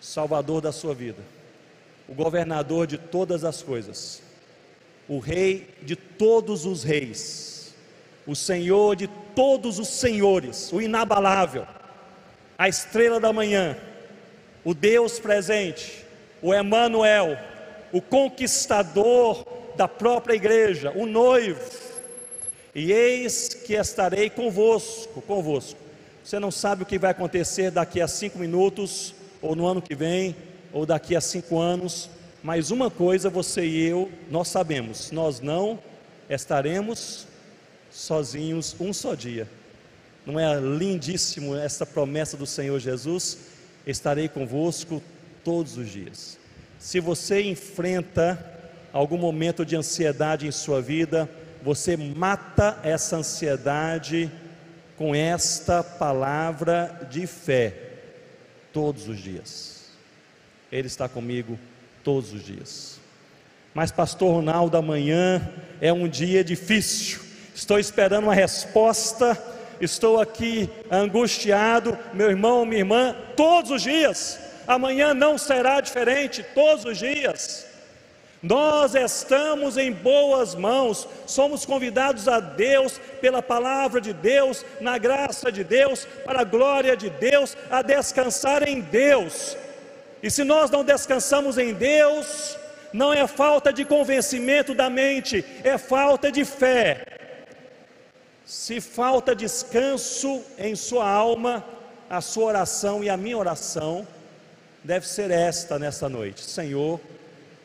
Salvador 0.00 0.62
da 0.62 0.72
sua 0.72 0.94
vida, 0.94 1.22
o 2.08 2.14
governador 2.14 2.86
de 2.86 2.96
todas 2.96 3.44
as 3.44 3.62
coisas, 3.62 4.22
o 5.06 5.18
Rei 5.18 5.68
de 5.82 5.94
todos 5.94 6.64
os 6.64 6.82
reis, 6.82 7.74
o 8.26 8.34
Senhor 8.34 8.96
de 8.96 9.06
todos 9.34 9.78
os 9.78 9.88
senhores, 9.88 10.72
o 10.72 10.80
inabalável, 10.80 11.66
a 12.56 12.68
estrela 12.68 13.20
da 13.20 13.32
manhã, 13.32 13.76
o 14.64 14.72
Deus 14.72 15.18
presente, 15.18 16.06
o 16.40 16.54
Emanuel, 16.54 17.36
o 17.92 18.00
conquistador 18.00 19.44
da 19.76 19.86
própria 19.86 20.34
igreja, 20.34 20.92
o 20.96 21.04
noivo. 21.04 21.60
E 22.74 22.92
eis 22.92 23.48
que 23.48 23.74
estarei 23.74 24.30
convosco, 24.30 25.20
convosco. 25.22 25.89
Você 26.22 26.38
não 26.38 26.50
sabe 26.50 26.82
o 26.82 26.86
que 26.86 26.98
vai 26.98 27.10
acontecer 27.10 27.70
daqui 27.70 28.00
a 28.00 28.08
cinco 28.08 28.38
minutos, 28.38 29.14
ou 29.40 29.56
no 29.56 29.66
ano 29.66 29.80
que 29.80 29.94
vem, 29.94 30.36
ou 30.72 30.84
daqui 30.84 31.16
a 31.16 31.20
cinco 31.20 31.58
anos, 31.58 32.10
mas 32.42 32.70
uma 32.70 32.90
coisa 32.90 33.28
você 33.28 33.64
e 33.66 33.86
eu, 33.86 34.10
nós 34.30 34.48
sabemos: 34.48 35.10
nós 35.10 35.40
não 35.40 35.78
estaremos 36.28 37.26
sozinhos 37.90 38.76
um 38.78 38.92
só 38.92 39.14
dia. 39.14 39.48
Não 40.24 40.38
é 40.38 40.60
lindíssimo 40.60 41.56
essa 41.56 41.84
promessa 41.84 42.36
do 42.36 42.46
Senhor 42.46 42.78
Jesus? 42.78 43.38
Estarei 43.86 44.28
convosco 44.28 45.02
todos 45.42 45.76
os 45.76 45.88
dias. 45.88 46.38
Se 46.78 47.00
você 47.00 47.42
enfrenta 47.42 48.38
algum 48.92 49.18
momento 49.18 49.64
de 49.64 49.76
ansiedade 49.76 50.46
em 50.46 50.52
sua 50.52 50.80
vida, 50.80 51.28
você 51.62 51.96
mata 51.96 52.78
essa 52.82 53.16
ansiedade 53.16 54.30
com 55.00 55.14
esta 55.14 55.82
palavra 55.82 57.08
de 57.10 57.26
fé 57.26 57.72
todos 58.70 59.08
os 59.08 59.18
dias. 59.18 59.86
Ele 60.70 60.88
está 60.88 61.08
comigo 61.08 61.58
todos 62.04 62.34
os 62.34 62.44
dias. 62.44 63.00
Mas, 63.72 63.90
Pastor 63.90 64.30
Ronaldo, 64.30 64.76
amanhã 64.76 65.54
é 65.80 65.90
um 65.90 66.06
dia 66.06 66.44
difícil. 66.44 67.18
Estou 67.54 67.78
esperando 67.78 68.24
uma 68.24 68.34
resposta. 68.34 69.42
Estou 69.80 70.20
aqui 70.20 70.68
angustiado, 70.90 71.96
meu 72.12 72.28
irmão, 72.28 72.66
minha 72.66 72.80
irmã, 72.80 73.16
todos 73.34 73.70
os 73.70 73.80
dias. 73.80 74.38
Amanhã 74.66 75.14
não 75.14 75.38
será 75.38 75.80
diferente, 75.80 76.44
todos 76.54 76.84
os 76.84 76.98
dias. 76.98 77.69
Nós 78.42 78.94
estamos 78.94 79.76
em 79.76 79.92
boas 79.92 80.54
mãos, 80.54 81.06
somos 81.26 81.66
convidados 81.66 82.26
a 82.26 82.40
Deus, 82.40 82.98
pela 83.20 83.42
palavra 83.42 84.00
de 84.00 84.14
Deus, 84.14 84.64
na 84.80 84.96
graça 84.96 85.52
de 85.52 85.62
Deus, 85.62 86.06
para 86.24 86.40
a 86.40 86.44
glória 86.44 86.96
de 86.96 87.10
Deus, 87.10 87.54
a 87.70 87.82
descansar 87.82 88.66
em 88.66 88.80
Deus. 88.80 89.56
E 90.22 90.30
se 90.30 90.42
nós 90.42 90.70
não 90.70 90.82
descansamos 90.82 91.58
em 91.58 91.74
Deus, 91.74 92.56
não 92.94 93.12
é 93.12 93.26
falta 93.26 93.72
de 93.72 93.84
convencimento 93.84 94.74
da 94.74 94.88
mente, 94.88 95.44
é 95.62 95.76
falta 95.76 96.32
de 96.32 96.44
fé. 96.44 97.04
Se 98.46 98.80
falta 98.80 99.34
descanso 99.34 100.42
em 100.58 100.74
sua 100.74 101.08
alma, 101.08 101.62
a 102.08 102.22
sua 102.22 102.46
oração 102.46 103.04
e 103.04 103.10
a 103.10 103.16
minha 103.16 103.36
oração 103.36 104.06
deve 104.82 105.06
ser 105.06 105.30
esta 105.30 105.78
nessa 105.78 106.08
noite: 106.08 106.42
Senhor, 106.42 106.98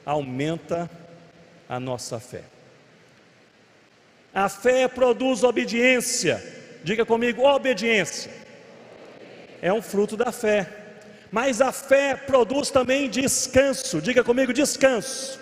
aumenta 0.05 0.89
a 1.67 1.79
nossa 1.79 2.19
fé. 2.19 2.43
A 4.33 4.49
fé 4.49 4.87
produz 4.87 5.43
obediência. 5.43 6.43
Diga 6.83 7.05
comigo, 7.05 7.43
obediência. 7.43 8.31
É 9.61 9.71
um 9.73 9.81
fruto 9.81 10.15
da 10.15 10.31
fé. 10.31 10.67
Mas 11.31 11.61
a 11.61 11.71
fé 11.71 12.15
produz 12.15 12.69
também 12.69 13.09
descanso. 13.09 14.01
Diga 14.01 14.23
comigo, 14.23 14.53
descanso. 14.53 15.39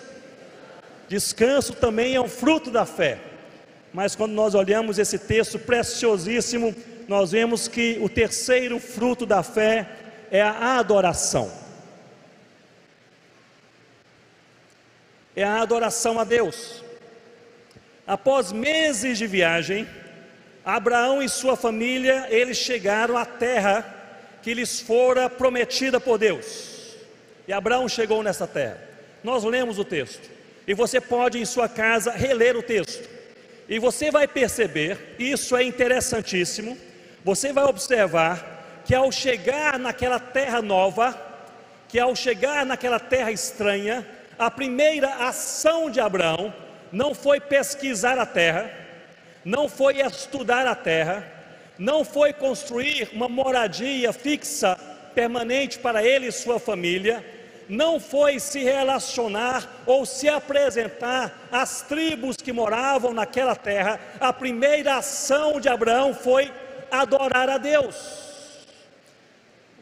Descanso 1.08 1.74
também 1.74 2.14
é 2.14 2.20
um 2.20 2.28
fruto 2.28 2.70
da 2.70 2.86
fé. 2.86 3.18
Mas 3.92 4.16
quando 4.16 4.32
nós 4.32 4.54
olhamos 4.54 4.98
esse 4.98 5.18
texto 5.18 5.58
preciosíssimo, 5.58 6.74
nós 7.06 7.32
vemos 7.32 7.68
que 7.68 7.98
o 8.00 8.08
terceiro 8.08 8.78
fruto 8.80 9.26
da 9.26 9.42
fé 9.42 9.88
é 10.30 10.40
a 10.40 10.78
adoração. 10.78 11.63
É 15.34 15.42
a 15.42 15.60
adoração 15.60 16.18
a 16.18 16.24
Deus. 16.24 16.82
Após 18.06 18.52
meses 18.52 19.18
de 19.18 19.26
viagem, 19.26 19.88
Abraão 20.64 21.22
e 21.22 21.28
sua 21.28 21.56
família, 21.56 22.26
eles 22.30 22.56
chegaram 22.56 23.16
à 23.16 23.24
terra 23.24 23.84
que 24.42 24.54
lhes 24.54 24.80
fora 24.80 25.28
prometida 25.28 25.98
por 25.98 26.18
Deus. 26.18 26.96
E 27.48 27.52
Abraão 27.52 27.88
chegou 27.88 28.22
nessa 28.22 28.46
terra. 28.46 28.78
Nós 29.22 29.42
lemos 29.44 29.78
o 29.78 29.84
texto. 29.84 30.30
E 30.66 30.74
você 30.74 31.00
pode 31.00 31.38
em 31.38 31.44
sua 31.44 31.68
casa 31.68 32.12
reler 32.12 32.56
o 32.56 32.62
texto. 32.62 33.08
E 33.68 33.78
você 33.78 34.10
vai 34.10 34.28
perceber, 34.28 35.16
isso 35.18 35.56
é 35.56 35.62
interessantíssimo. 35.62 36.76
Você 37.24 37.52
vai 37.52 37.64
observar 37.64 38.82
que 38.84 38.94
ao 38.94 39.10
chegar 39.10 39.78
naquela 39.78 40.20
terra 40.20 40.60
nova, 40.60 41.18
que 41.88 41.98
ao 41.98 42.14
chegar 42.14 42.66
naquela 42.66 43.00
terra 43.00 43.32
estranha, 43.32 44.06
a 44.38 44.50
primeira 44.50 45.26
ação 45.26 45.90
de 45.90 46.00
Abraão 46.00 46.52
não 46.90 47.14
foi 47.14 47.40
pesquisar 47.40 48.18
a 48.18 48.26
terra, 48.26 48.70
não 49.44 49.68
foi 49.68 50.00
estudar 50.00 50.66
a 50.66 50.74
terra, 50.74 51.26
não 51.78 52.04
foi 52.04 52.32
construir 52.32 53.10
uma 53.12 53.28
moradia 53.28 54.12
fixa, 54.12 54.78
permanente 55.14 55.78
para 55.78 56.02
ele 56.02 56.26
e 56.26 56.32
sua 56.32 56.58
família, 56.58 57.24
não 57.68 57.98
foi 57.98 58.38
se 58.38 58.62
relacionar 58.62 59.82
ou 59.86 60.04
se 60.04 60.28
apresentar 60.28 61.48
às 61.50 61.82
tribos 61.82 62.36
que 62.36 62.52
moravam 62.52 63.12
naquela 63.12 63.56
terra, 63.56 63.98
a 64.20 64.32
primeira 64.32 64.96
ação 64.96 65.60
de 65.60 65.68
Abraão 65.68 66.14
foi 66.14 66.52
adorar 66.90 67.48
a 67.48 67.58
Deus. 67.58 68.24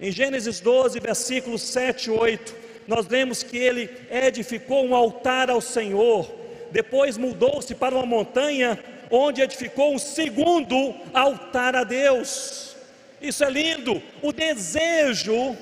Em 0.00 0.10
Gênesis 0.10 0.60
12, 0.60 1.00
versículos 1.00 1.62
7 1.62 2.06
e 2.06 2.10
8, 2.10 2.61
nós 2.86 3.06
lemos 3.08 3.42
que 3.42 3.56
ele 3.56 3.90
edificou 4.10 4.84
um 4.84 4.94
altar 4.94 5.50
ao 5.50 5.60
Senhor, 5.60 6.30
depois 6.70 7.16
mudou-se 7.16 7.74
para 7.74 7.94
uma 7.94 8.06
montanha, 8.06 8.78
onde 9.10 9.42
edificou 9.42 9.94
um 9.94 9.98
segundo 9.98 10.94
altar 11.12 11.76
a 11.76 11.84
Deus. 11.84 12.74
Isso 13.20 13.44
é 13.44 13.50
lindo, 13.50 14.02
o 14.22 14.32
desejo 14.32 15.56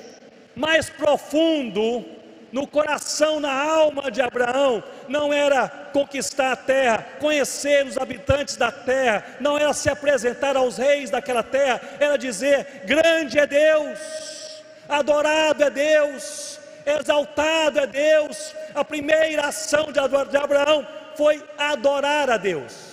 mais 0.55 0.89
profundo 0.89 2.03
no 2.51 2.67
coração, 2.67 3.39
na 3.39 3.51
alma 3.51 4.11
de 4.11 4.21
Abraão, 4.21 4.83
não 5.07 5.31
era 5.31 5.69
conquistar 5.69 6.51
a 6.51 6.55
terra, 6.55 7.05
conhecer 7.19 7.85
os 7.85 7.97
habitantes 7.97 8.57
da 8.57 8.71
terra, 8.71 9.37
não 9.39 9.57
era 9.57 9.73
se 9.73 9.89
apresentar 9.89 10.55
aos 10.57 10.77
reis 10.77 11.09
daquela 11.09 11.43
terra, 11.43 11.81
era 11.99 12.17
dizer: 12.17 12.83
grande 12.85 13.39
é 13.39 13.47
Deus, 13.47 14.63
adorado 14.89 15.63
é 15.63 15.69
Deus, 15.69 16.59
exaltado 16.85 17.79
é 17.79 17.87
Deus. 17.87 18.55
A 18.73 18.83
primeira 18.83 19.47
ação 19.47 19.91
de 19.91 19.99
Abraão 20.37 20.87
foi 21.15 21.43
adorar 21.57 22.29
a 22.29 22.37
Deus. 22.37 22.91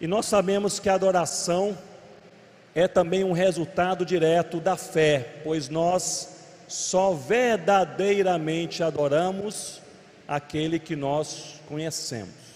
E 0.00 0.06
nós 0.06 0.26
sabemos 0.26 0.78
que 0.78 0.88
a 0.88 0.94
adoração 0.94 1.76
é 2.74 2.86
também 2.86 3.24
um 3.24 3.32
resultado 3.32 4.06
direto 4.06 4.60
da 4.60 4.76
fé, 4.76 5.40
pois 5.42 5.68
nós 5.68 6.36
só 6.68 7.12
verdadeiramente 7.12 8.82
adoramos 8.82 9.80
aquele 10.28 10.78
que 10.78 10.94
nós 10.94 11.60
conhecemos. 11.66 12.47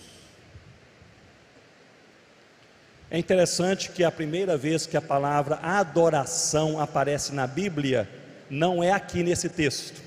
É 3.14 3.18
interessante 3.18 3.90
que 3.90 4.02
a 4.02 4.10
primeira 4.10 4.56
vez 4.56 4.86
que 4.86 4.96
a 4.96 5.02
palavra 5.02 5.58
adoração 5.62 6.80
aparece 6.80 7.34
na 7.34 7.46
Bíblia 7.46 8.08
não 8.48 8.82
é 8.82 8.90
aqui 8.90 9.22
nesse 9.22 9.50
texto. 9.50 10.00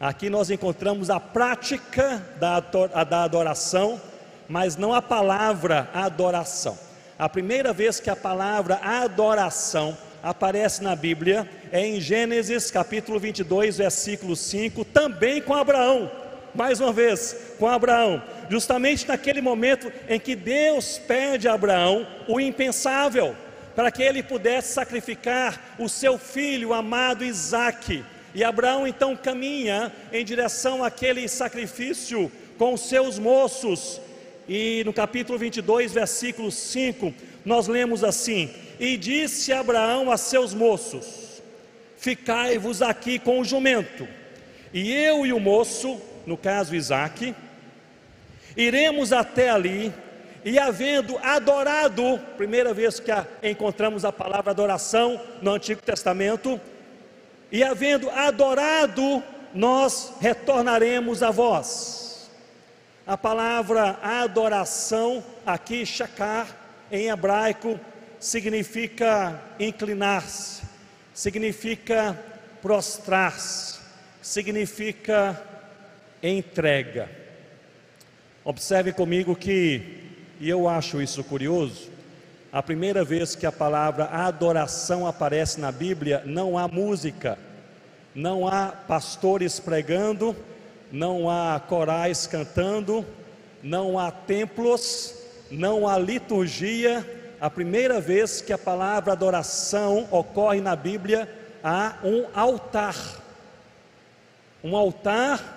Aqui 0.00 0.28
nós 0.28 0.50
encontramos 0.50 1.08
a 1.08 1.20
prática 1.20 2.20
da 2.40 3.22
adoração, 3.22 4.02
mas 4.48 4.74
não 4.74 4.92
a 4.92 5.00
palavra 5.00 5.88
adoração. 5.94 6.76
A 7.16 7.28
primeira 7.28 7.72
vez 7.72 8.00
que 8.00 8.10
a 8.10 8.16
palavra 8.16 8.80
adoração 8.82 9.96
aparece 10.20 10.82
na 10.82 10.96
Bíblia 10.96 11.48
é 11.70 11.86
em 11.86 12.00
Gênesis 12.00 12.72
capítulo 12.72 13.20
22, 13.20 13.78
versículo 13.78 14.34
5, 14.34 14.84
também 14.86 15.40
com 15.40 15.54
Abraão 15.54 16.10
mais 16.56 16.80
uma 16.80 16.92
vez, 16.92 17.36
com 17.58 17.68
Abraão, 17.68 18.22
justamente 18.48 19.06
naquele 19.06 19.42
momento 19.42 19.92
em 20.08 20.18
que 20.18 20.34
Deus 20.34 20.98
pede 20.98 21.46
a 21.46 21.52
Abraão 21.52 22.06
o 22.26 22.40
impensável, 22.40 23.36
para 23.74 23.90
que 23.90 24.02
ele 24.02 24.22
pudesse 24.22 24.72
sacrificar 24.72 25.76
o 25.78 25.88
seu 25.88 26.16
filho 26.16 26.72
amado 26.72 27.24
Isaque. 27.24 28.02
E 28.34 28.42
Abraão 28.42 28.86
então 28.86 29.14
caminha 29.14 29.92
em 30.12 30.24
direção 30.24 30.82
àquele 30.82 31.28
sacrifício 31.28 32.32
com 32.56 32.72
os 32.72 32.88
seus 32.88 33.18
moços. 33.18 34.00
E 34.48 34.82
no 34.84 34.92
capítulo 34.92 35.38
22, 35.38 35.92
versículo 35.92 36.50
5, 36.50 37.12
nós 37.44 37.68
lemos 37.68 38.02
assim: 38.02 38.50
E 38.80 38.96
disse 38.96 39.52
Abraão 39.52 40.10
a 40.10 40.16
seus 40.16 40.54
moços: 40.54 41.42
Ficai-vos 41.98 42.80
aqui 42.80 43.18
com 43.18 43.40
o 43.40 43.44
jumento, 43.44 44.08
e 44.72 44.92
eu 44.92 45.26
e 45.26 45.32
o 45.32 45.40
moço 45.40 46.00
no 46.26 46.36
caso 46.36 46.74
Isaac, 46.74 47.34
iremos 48.56 49.12
até 49.12 49.48
ali 49.48 49.94
e 50.44 50.58
havendo 50.58 51.18
adorado, 51.18 52.20
primeira 52.36 52.74
vez 52.74 53.00
que 53.00 53.10
encontramos 53.42 54.04
a 54.04 54.12
palavra 54.12 54.50
adoração 54.50 55.20
no 55.42 55.52
Antigo 55.52 55.82
Testamento, 55.82 56.60
e 57.50 57.64
havendo 57.64 58.10
adorado, 58.10 59.22
nós 59.54 60.12
retornaremos 60.20 61.22
a 61.22 61.30
vós. 61.30 62.30
A 63.06 63.16
palavra 63.16 63.98
adoração, 64.02 65.24
aqui, 65.44 65.86
shakar, 65.86 66.48
em 66.90 67.08
hebraico, 67.08 67.78
significa 68.20 69.40
inclinar-se, 69.58 70.62
significa 71.14 72.18
prostrar-se, 72.62 73.78
significa 74.22 75.40
entrega. 76.22 77.08
Observe 78.44 78.92
comigo 78.92 79.34
que, 79.34 80.00
e 80.40 80.48
eu 80.48 80.68
acho 80.68 81.02
isso 81.02 81.24
curioso, 81.24 81.90
a 82.52 82.62
primeira 82.62 83.04
vez 83.04 83.34
que 83.34 83.44
a 83.44 83.52
palavra 83.52 84.04
adoração 84.04 85.06
aparece 85.06 85.60
na 85.60 85.72
Bíblia, 85.72 86.22
não 86.24 86.56
há 86.56 86.68
música, 86.68 87.38
não 88.14 88.46
há 88.46 88.68
pastores 88.68 89.60
pregando, 89.60 90.34
não 90.90 91.28
há 91.28 91.60
corais 91.60 92.26
cantando, 92.26 93.04
não 93.62 93.98
há 93.98 94.10
templos, 94.10 95.14
não 95.50 95.86
há 95.86 95.98
liturgia, 95.98 97.04
a 97.40 97.50
primeira 97.50 98.00
vez 98.00 98.40
que 98.40 98.52
a 98.52 98.58
palavra 98.58 99.12
adoração 99.12 100.08
ocorre 100.10 100.60
na 100.60 100.74
Bíblia, 100.74 101.28
há 101.62 101.96
um 102.02 102.26
altar. 102.32 102.96
Um 104.64 104.74
altar 104.76 105.55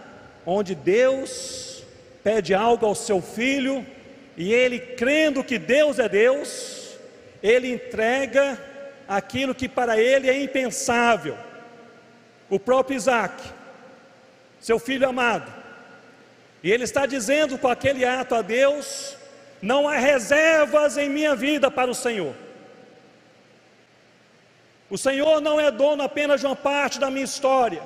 onde 0.50 0.74
Deus 0.74 1.84
pede 2.24 2.54
algo 2.54 2.86
ao 2.86 2.96
seu 2.96 3.22
filho 3.22 3.86
e 4.36 4.52
ele, 4.52 4.80
crendo 4.80 5.44
que 5.44 5.60
Deus 5.60 6.00
é 6.00 6.10
Deus, 6.10 6.98
ele 7.44 7.72
entrega 7.72 8.58
aquilo 9.08 9.54
que 9.54 9.70
para 9.70 10.00
ele 10.00 10.30
é 10.30 10.42
impensável. 10.42 11.38
O 12.50 12.60
próprio 12.60 12.96
Isaac, 12.96 13.44
seu 14.60 14.80
filho 14.80 15.08
amado, 15.08 15.54
e 16.64 16.72
ele 16.72 16.84
está 16.84 17.06
dizendo 17.06 17.58
com 17.58 17.68
aquele 17.68 18.04
ato 18.04 18.34
a 18.34 18.42
Deus: 18.42 19.16
não 19.62 19.88
há 19.88 19.98
reservas 19.98 20.98
em 20.98 21.10
minha 21.10 21.36
vida 21.36 21.70
para 21.70 21.92
o 21.92 21.96
Senhor. 21.96 22.34
O 24.90 24.98
Senhor 24.98 25.40
não 25.40 25.60
é 25.60 25.70
dono 25.70 26.02
apenas 26.02 26.42
de 26.42 26.48
uma 26.48 26.56
parte 26.56 27.00
da 27.00 27.12
minha 27.12 27.26
história, 27.26 27.84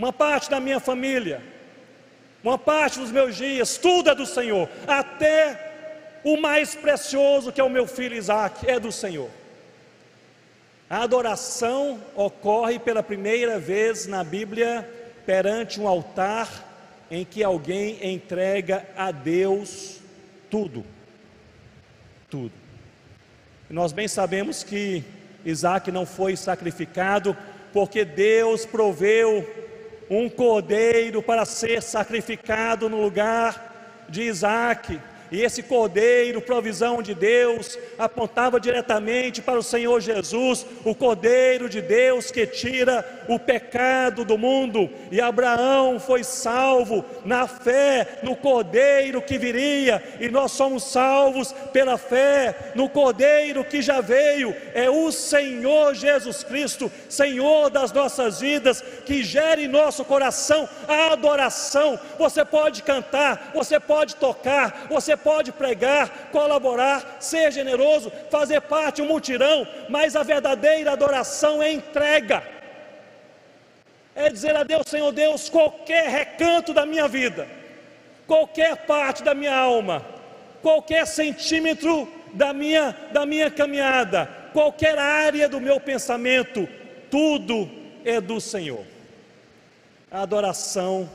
uma 0.00 0.14
parte 0.14 0.48
da 0.48 0.58
minha 0.58 0.80
família, 0.80 1.42
uma 2.42 2.56
parte 2.56 2.98
dos 2.98 3.10
meus 3.10 3.36
dias, 3.36 3.76
tudo 3.76 4.08
é 4.08 4.14
do 4.14 4.24
Senhor, 4.24 4.66
até 4.86 6.18
o 6.24 6.38
mais 6.38 6.74
precioso 6.74 7.52
que 7.52 7.60
é 7.60 7.64
o 7.64 7.68
meu 7.68 7.86
filho 7.86 8.16
Isaac, 8.16 8.66
é 8.66 8.80
do 8.80 8.90
Senhor. 8.90 9.28
A 10.88 11.02
adoração 11.02 12.00
ocorre 12.14 12.78
pela 12.78 13.02
primeira 13.02 13.58
vez 13.58 14.06
na 14.06 14.24
Bíblia 14.24 14.88
perante 15.26 15.78
um 15.78 15.86
altar 15.86 16.48
em 17.10 17.22
que 17.22 17.44
alguém 17.44 17.98
entrega 18.02 18.88
a 18.96 19.10
Deus 19.10 19.98
tudo. 20.48 20.82
Tudo. 22.30 22.52
Nós 23.68 23.92
bem 23.92 24.08
sabemos 24.08 24.64
que 24.64 25.04
Isaac 25.44 25.92
não 25.92 26.06
foi 26.06 26.36
sacrificado 26.36 27.36
porque 27.70 28.02
Deus 28.02 28.64
proveu 28.64 29.68
um 30.10 30.28
cordeiro 30.28 31.22
para 31.22 31.44
ser 31.44 31.80
sacrificado 31.80 32.88
no 32.88 33.00
lugar 33.00 34.04
de 34.08 34.22
Isaac. 34.22 35.00
E 35.30 35.42
esse 35.42 35.62
cordeiro, 35.62 36.40
provisão 36.40 37.00
de 37.00 37.14
Deus, 37.14 37.78
apontava 37.98 38.58
diretamente 38.58 39.40
para 39.40 39.58
o 39.58 39.62
Senhor 39.62 40.00
Jesus, 40.00 40.66
o 40.84 40.94
cordeiro 40.94 41.68
de 41.68 41.80
Deus 41.80 42.30
que 42.30 42.46
tira 42.46 43.24
o 43.28 43.38
pecado 43.38 44.24
do 44.24 44.36
mundo. 44.36 44.90
E 45.10 45.20
Abraão 45.20 46.00
foi 46.00 46.24
salvo 46.24 47.04
na 47.24 47.46
fé 47.46 48.18
no 48.22 48.34
cordeiro 48.34 49.22
que 49.22 49.38
viria, 49.38 50.02
e 50.18 50.28
nós 50.28 50.52
somos 50.52 50.84
salvos 50.84 51.52
pela 51.72 51.96
fé 51.96 52.72
no 52.74 52.88
cordeiro 52.88 53.64
que 53.64 53.80
já 53.80 54.00
veio. 54.00 54.54
É 54.74 54.90
o 54.90 55.12
Senhor 55.12 55.94
Jesus 55.94 56.42
Cristo, 56.42 56.90
Senhor 57.08 57.70
das 57.70 57.92
nossas 57.92 58.40
vidas, 58.40 58.82
que 59.06 59.22
gera 59.22 59.60
em 59.60 59.68
nosso 59.68 60.04
coração 60.04 60.68
a 60.88 61.12
adoração. 61.12 61.98
Você 62.18 62.44
pode 62.44 62.82
cantar, 62.82 63.52
você 63.54 63.78
pode 63.78 64.16
tocar, 64.16 64.86
você 64.90 65.16
pode 65.22 65.52
pregar, 65.52 66.30
colaborar, 66.30 67.18
ser 67.20 67.52
generoso, 67.52 68.12
fazer 68.30 68.60
parte 68.62 69.02
um 69.02 69.06
mutirão, 69.06 69.66
mas 69.88 70.16
a 70.16 70.22
verdadeira 70.22 70.92
adoração 70.92 71.62
é 71.62 71.72
entrega. 71.72 72.42
É 74.14 74.28
dizer 74.28 74.56
a 74.56 74.62
Deus, 74.62 74.82
Senhor 74.86 75.12
Deus, 75.12 75.48
qualquer 75.48 76.08
recanto 76.08 76.74
da 76.74 76.84
minha 76.84 77.06
vida, 77.08 77.46
qualquer 78.26 78.76
parte 78.86 79.22
da 79.22 79.34
minha 79.34 79.56
alma, 79.56 80.04
qualquer 80.60 81.06
centímetro 81.06 82.08
da 82.34 82.52
minha, 82.52 82.96
da 83.12 83.24
minha 83.24 83.50
caminhada, 83.50 84.28
qualquer 84.52 84.98
área 84.98 85.48
do 85.48 85.60
meu 85.60 85.80
pensamento, 85.80 86.68
tudo 87.10 87.70
é 88.04 88.20
do 88.20 88.40
Senhor. 88.40 88.84
A 90.10 90.22
adoração 90.22 91.08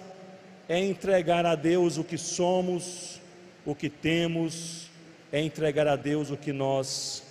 é 0.68 0.80
entregar 0.80 1.46
a 1.46 1.56
Deus 1.56 1.98
o 1.98 2.04
que 2.04 2.18
somos, 2.18 3.15
o 3.66 3.74
que 3.74 3.90
temos 3.90 4.90
é 5.32 5.42
entregar 5.42 5.88
a 5.88 5.96
Deus 5.96 6.30
o 6.30 6.38
que 6.38 6.54
nós 6.54 7.24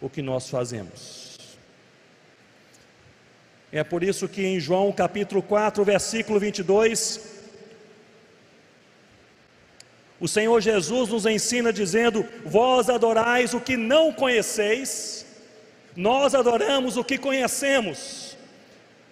o 0.00 0.08
que 0.10 0.20
nós 0.20 0.50
fazemos. 0.50 1.38
É 3.70 3.84
por 3.84 4.02
isso 4.02 4.28
que 4.28 4.44
em 4.44 4.58
João 4.58 4.90
capítulo 4.92 5.42
4, 5.42 5.84
versículo 5.84 6.40
22, 6.40 7.20
o 10.20 10.26
Senhor 10.28 10.60
Jesus 10.60 11.08
nos 11.08 11.24
ensina 11.24 11.72
dizendo: 11.72 12.26
Vós 12.44 12.90
adorais 12.90 13.54
o 13.54 13.60
que 13.60 13.76
não 13.76 14.12
conheceis, 14.12 15.24
nós 15.96 16.34
adoramos 16.34 16.96
o 16.96 17.04
que 17.04 17.16
conhecemos, 17.16 18.36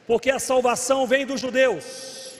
porque 0.06 0.30
a 0.30 0.38
salvação 0.38 1.06
vem 1.06 1.24
dos 1.24 1.40
judeus. 1.40 2.34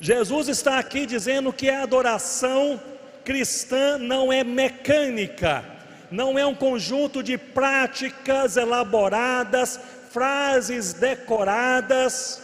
Jesus 0.00 0.48
está 0.48 0.78
aqui 0.78 1.06
dizendo 1.06 1.52
que 1.52 1.70
a 1.70 1.82
adoração 1.82 2.80
cristã 3.24 3.98
não 3.98 4.32
é 4.32 4.44
mecânica, 4.44 5.64
não 6.10 6.38
é 6.38 6.44
um 6.44 6.54
conjunto 6.54 7.22
de 7.22 7.38
práticas 7.38 8.56
elaboradas, 8.56 9.80
frases 10.10 10.92
decoradas, 10.92 12.40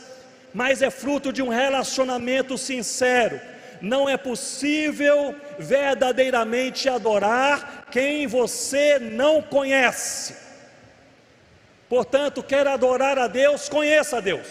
mas 0.52 0.82
é 0.82 0.90
fruto 0.90 1.32
de 1.32 1.42
um 1.42 1.48
relacionamento 1.48 2.58
sincero. 2.58 3.40
Não 3.80 4.08
é 4.08 4.16
possível 4.16 5.34
verdadeiramente 5.58 6.88
adorar 6.88 7.86
quem 7.90 8.26
você 8.26 8.98
não 8.98 9.40
conhece. 9.40 10.36
Portanto, 11.88 12.42
quer 12.42 12.66
adorar 12.66 13.18
a 13.18 13.26
Deus, 13.26 13.68
conheça 13.68 14.18
a 14.18 14.20
Deus. 14.20 14.46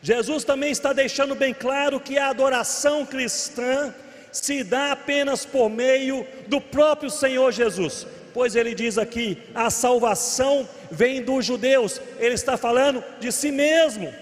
Jesus 0.00 0.44
também 0.44 0.70
está 0.70 0.92
deixando 0.92 1.34
bem 1.34 1.52
claro 1.52 1.98
que 1.98 2.18
a 2.18 2.28
adoração 2.28 3.04
cristã 3.04 3.94
se 4.32 4.62
dá 4.62 4.92
apenas 4.92 5.44
por 5.44 5.68
meio 5.68 6.26
do 6.46 6.60
próprio 6.60 7.10
Senhor 7.10 7.52
Jesus, 7.52 8.06
pois 8.32 8.54
ele 8.54 8.74
diz 8.74 8.98
aqui: 8.98 9.38
a 9.54 9.70
salvação 9.70 10.68
vem 10.90 11.22
dos 11.22 11.44
judeus, 11.44 12.00
ele 12.18 12.34
está 12.34 12.56
falando 12.56 13.02
de 13.20 13.32
si 13.32 13.50
mesmo. 13.50 14.12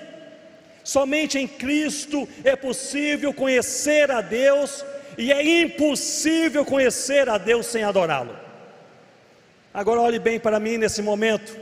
Somente 0.85 1.39
em 1.39 1.49
Cristo 1.49 2.29
é 2.45 2.55
possível 2.55 3.35
conhecer 3.35 4.11
a 4.11 4.21
Deus, 4.21 4.85
e 5.19 5.33
é 5.33 5.63
impossível 5.63 6.65
conhecer 6.65 7.29
a 7.29 7.39
Deus 7.39 7.67
sem 7.67 7.83
adorá-lo. 7.83 8.37
Agora 9.75 10.01
olhe 10.01 10.19
bem 10.19 10.39
para 10.39 10.61
mim 10.61 10.79
nesse 10.79 11.03
momento, 11.03 11.57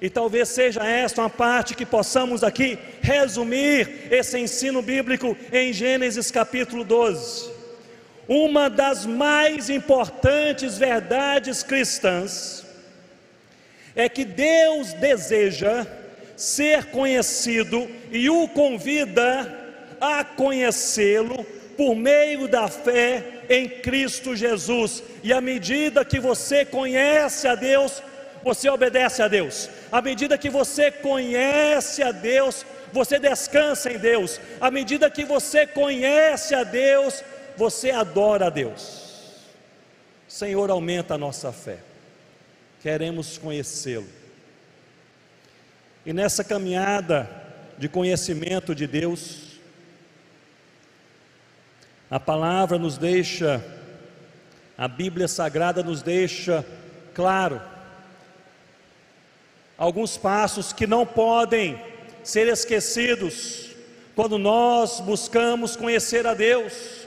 e 0.00 0.08
talvez 0.08 0.48
seja 0.48 0.86
esta 0.86 1.20
uma 1.20 1.28
parte 1.28 1.74
que 1.74 1.84
possamos 1.84 2.44
aqui 2.44 2.78
resumir 3.02 4.06
esse 4.10 4.38
ensino 4.38 4.80
bíblico 4.80 5.36
em 5.52 5.72
Gênesis 5.72 6.30
capítulo 6.30 6.84
12 6.84 7.49
uma 8.32 8.70
das 8.70 9.04
mais 9.04 9.68
importantes 9.68 10.78
verdades 10.78 11.64
cristãs 11.64 12.64
é 13.96 14.08
que 14.08 14.24
Deus 14.24 14.92
deseja 14.92 15.84
ser 16.36 16.84
conhecido 16.92 17.90
e 18.12 18.30
o 18.30 18.46
convida 18.46 19.74
a 20.00 20.22
conhecê-lo 20.22 21.44
por 21.76 21.96
meio 21.96 22.46
da 22.46 22.68
fé 22.68 23.42
em 23.48 23.68
Cristo 23.68 24.36
Jesus. 24.36 25.02
E 25.24 25.32
à 25.32 25.40
medida 25.40 26.04
que 26.04 26.20
você 26.20 26.64
conhece 26.64 27.48
a 27.48 27.56
Deus, 27.56 28.00
você 28.44 28.70
obedece 28.70 29.22
a 29.22 29.26
Deus. 29.26 29.68
À 29.90 30.00
medida 30.00 30.38
que 30.38 30.48
você 30.48 30.92
conhece 30.92 32.00
a 32.00 32.12
Deus, 32.12 32.64
você 32.92 33.18
descansa 33.18 33.92
em 33.92 33.98
Deus. 33.98 34.40
À 34.60 34.70
medida 34.70 35.10
que 35.10 35.24
você 35.24 35.66
conhece 35.66 36.54
a 36.54 36.62
Deus, 36.62 37.24
você 37.60 37.90
adora 37.90 38.46
a 38.46 38.50
Deus. 38.50 39.34
Senhor, 40.26 40.70
aumenta 40.70 41.14
a 41.14 41.18
nossa 41.18 41.52
fé. 41.52 41.80
Queremos 42.80 43.36
conhecê-lo. 43.36 44.08
E 46.06 46.10
nessa 46.14 46.42
caminhada 46.42 47.28
de 47.76 47.86
conhecimento 47.86 48.74
de 48.74 48.86
Deus, 48.86 49.60
a 52.10 52.18
palavra 52.18 52.78
nos 52.78 52.96
deixa, 52.96 53.62
a 54.78 54.88
Bíblia 54.88 55.28
Sagrada 55.28 55.82
nos 55.82 56.00
deixa 56.00 56.64
claro 57.12 57.60
alguns 59.76 60.16
passos 60.16 60.72
que 60.72 60.86
não 60.86 61.04
podem 61.04 61.78
ser 62.24 62.48
esquecidos 62.48 63.68
quando 64.16 64.38
nós 64.38 64.98
buscamos 65.00 65.76
conhecer 65.76 66.26
a 66.26 66.32
Deus. 66.32 66.99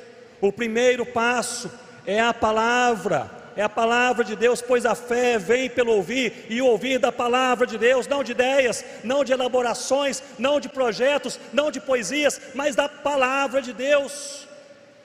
O 0.44 0.52
primeiro 0.52 1.06
passo 1.06 1.72
é 2.06 2.20
a 2.20 2.34
palavra, 2.34 3.32
é 3.56 3.62
a 3.62 3.70
palavra 3.70 4.26
de 4.26 4.36
Deus, 4.36 4.62
pois 4.62 4.86
a 4.86 4.94
fé 4.94 5.38
vem 5.38 5.70
pelo 5.70 5.94
ouvir 5.94 6.48
e 6.50 6.62
ouvir 6.62 7.00
da 7.00 7.14
palavra 7.14 7.66
de 7.66 7.78
Deus, 7.78 8.08
não 8.08 8.22
de 8.22 8.34
ideias, 8.34 8.84
não 9.06 9.24
de 9.24 9.32
elaborações, 9.32 10.22
não 10.38 10.60
de 10.60 10.68
projetos, 10.68 11.40
não 11.54 11.72
de 11.72 11.80
poesias, 11.80 12.42
mas 12.54 12.76
da 12.76 12.90
palavra 12.90 13.62
de 13.62 13.72
Deus. 13.72 14.46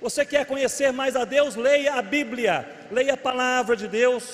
Você 0.00 0.26
quer 0.26 0.44
conhecer 0.44 0.92
mais 0.92 1.14
a 1.14 1.24
Deus? 1.24 1.54
Leia 1.54 1.94
a 1.94 2.02
Bíblia, 2.02 2.68
leia 2.90 3.14
a 3.14 3.16
palavra 3.16 3.76
de 3.76 3.86
Deus. 3.86 4.24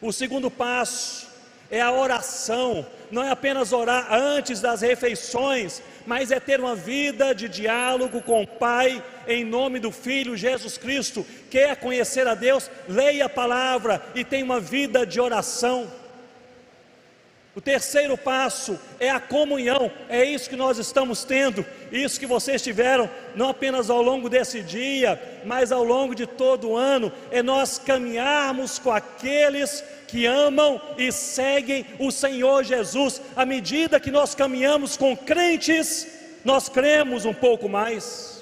O 0.00 0.14
segundo 0.14 0.50
passo 0.50 1.28
é 1.70 1.80
a 1.80 1.92
oração, 1.92 2.86
não 3.10 3.22
é 3.22 3.30
apenas 3.30 3.72
orar 3.72 4.12
antes 4.12 4.60
das 4.60 4.80
refeições, 4.80 5.82
mas 6.04 6.30
é 6.32 6.40
ter 6.40 6.58
uma 6.58 6.74
vida 6.74 7.32
de 7.32 7.48
diálogo 7.48 8.20
com 8.22 8.42
o 8.42 8.46
Pai, 8.46 9.02
em 9.30 9.44
nome 9.44 9.78
do 9.78 9.92
Filho 9.92 10.36
Jesus 10.36 10.76
Cristo. 10.76 11.24
Quer 11.50 11.76
conhecer 11.76 12.26
a 12.26 12.34
Deus? 12.34 12.70
Leia 12.88 13.26
a 13.26 13.28
palavra 13.28 14.02
e 14.14 14.24
tenha 14.24 14.44
uma 14.44 14.60
vida 14.60 15.06
de 15.06 15.20
oração. 15.20 15.90
O 17.54 17.60
terceiro 17.60 18.16
passo 18.16 18.78
é 19.00 19.10
a 19.10 19.18
comunhão, 19.18 19.90
é 20.08 20.24
isso 20.24 20.48
que 20.48 20.54
nós 20.54 20.78
estamos 20.78 21.24
tendo, 21.24 21.66
isso 21.90 22.18
que 22.18 22.24
vocês 22.24 22.62
tiveram, 22.62 23.10
não 23.34 23.48
apenas 23.48 23.90
ao 23.90 24.00
longo 24.00 24.28
desse 24.28 24.62
dia, 24.62 25.20
mas 25.44 25.72
ao 25.72 25.82
longo 25.82 26.14
de 26.14 26.26
todo 26.26 26.70
o 26.70 26.76
ano, 26.76 27.12
é 27.30 27.42
nós 27.42 27.76
caminharmos 27.76 28.78
com 28.78 28.92
aqueles 28.92 29.82
que 30.06 30.26
amam 30.26 30.80
e 30.96 31.10
seguem 31.10 31.84
o 31.98 32.12
Senhor 32.12 32.62
Jesus. 32.62 33.20
À 33.34 33.44
medida 33.44 33.98
que 33.98 34.12
nós 34.12 34.32
caminhamos 34.32 34.96
com 34.96 35.16
crentes, 35.16 36.06
nós 36.44 36.68
cremos 36.68 37.24
um 37.24 37.34
pouco 37.34 37.68
mais. 37.68 38.39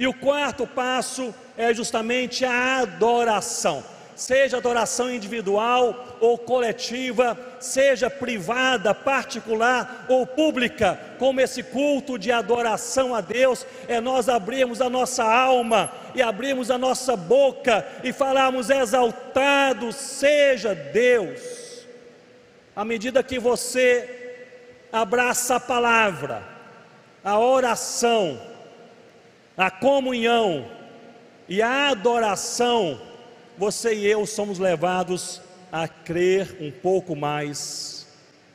E 0.00 0.06
o 0.08 0.12
quarto 0.12 0.66
passo 0.66 1.32
é 1.56 1.72
justamente 1.72 2.44
a 2.44 2.80
adoração 2.80 3.84
seja 4.20 4.58
adoração 4.58 5.10
individual 5.10 6.18
ou 6.20 6.36
coletiva, 6.36 7.38
seja 7.58 8.10
privada, 8.10 8.94
particular 8.94 10.04
ou 10.10 10.26
pública, 10.26 11.00
como 11.18 11.40
esse 11.40 11.62
culto 11.62 12.18
de 12.18 12.30
adoração 12.30 13.14
a 13.14 13.22
Deus, 13.22 13.66
é 13.88 13.98
nós 13.98 14.28
abrirmos 14.28 14.82
a 14.82 14.90
nossa 14.90 15.24
alma 15.24 15.90
e 16.14 16.20
abrirmos 16.20 16.70
a 16.70 16.76
nossa 16.76 17.16
boca 17.16 17.86
e 18.04 18.12
falarmos: 18.12 18.68
exaltado 18.68 19.90
seja 19.90 20.74
Deus. 20.74 21.86
À 22.76 22.84
medida 22.84 23.22
que 23.22 23.38
você 23.38 24.36
abraça 24.92 25.56
a 25.56 25.60
palavra, 25.60 26.42
a 27.24 27.38
oração, 27.38 28.38
a 29.60 29.70
comunhão 29.70 30.66
e 31.46 31.60
a 31.60 31.90
adoração, 31.90 32.98
você 33.58 33.92
e 33.92 34.06
eu 34.06 34.24
somos 34.24 34.58
levados 34.58 35.42
a 35.70 35.86
crer 35.86 36.56
um 36.58 36.70
pouco 36.70 37.14
mais 37.14 38.06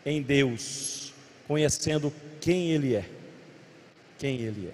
em 0.03 0.19
Deus, 0.19 1.13
conhecendo 1.47 2.11
quem 2.41 2.71
Ele 2.71 2.95
é. 2.95 3.05
Quem 4.17 4.41
Ele 4.41 4.71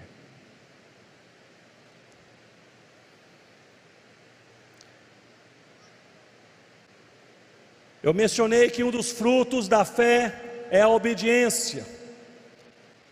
Eu 8.02 8.14
mencionei 8.14 8.70
que 8.70 8.82
um 8.82 8.90
dos 8.90 9.12
frutos 9.12 9.68
da 9.68 9.84
fé 9.84 10.66
é 10.70 10.80
a 10.80 10.88
obediência. 10.88 11.86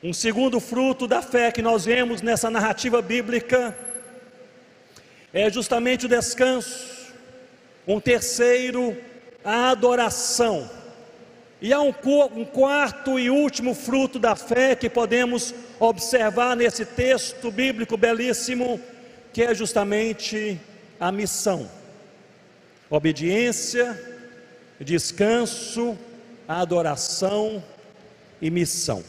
Um 0.02 0.14
segundo 0.14 0.60
fruto 0.60 1.06
da 1.06 1.20
fé 1.20 1.52
que 1.52 1.60
nós 1.60 1.84
vemos 1.84 2.22
nessa 2.22 2.48
narrativa 2.48 3.02
bíblica 3.02 3.76
é 5.30 5.50
justamente 5.50 6.06
o 6.06 6.08
descanso. 6.08 7.12
Um 7.86 8.00
terceiro, 8.00 8.96
a 9.44 9.68
adoração. 9.68 10.70
E 11.60 11.70
há 11.70 11.82
um, 11.82 11.92
um, 12.34 12.44
quarto 12.46 13.18
e 13.18 13.28
último 13.28 13.74
fruto 13.74 14.18
da 14.18 14.34
fé 14.34 14.74
que 14.74 14.88
podemos 14.88 15.54
observar 15.78 16.56
nesse 16.56 16.86
texto 16.86 17.50
bíblico 17.50 17.98
belíssimo, 17.98 18.80
que 19.34 19.42
é 19.42 19.54
justamente 19.54 20.58
a 20.98 21.12
missão. 21.12 21.70
Obediência, 22.88 24.02
descanso, 24.80 25.98
adoração 26.48 27.62
e 28.40 28.50
missão. 28.50 29.04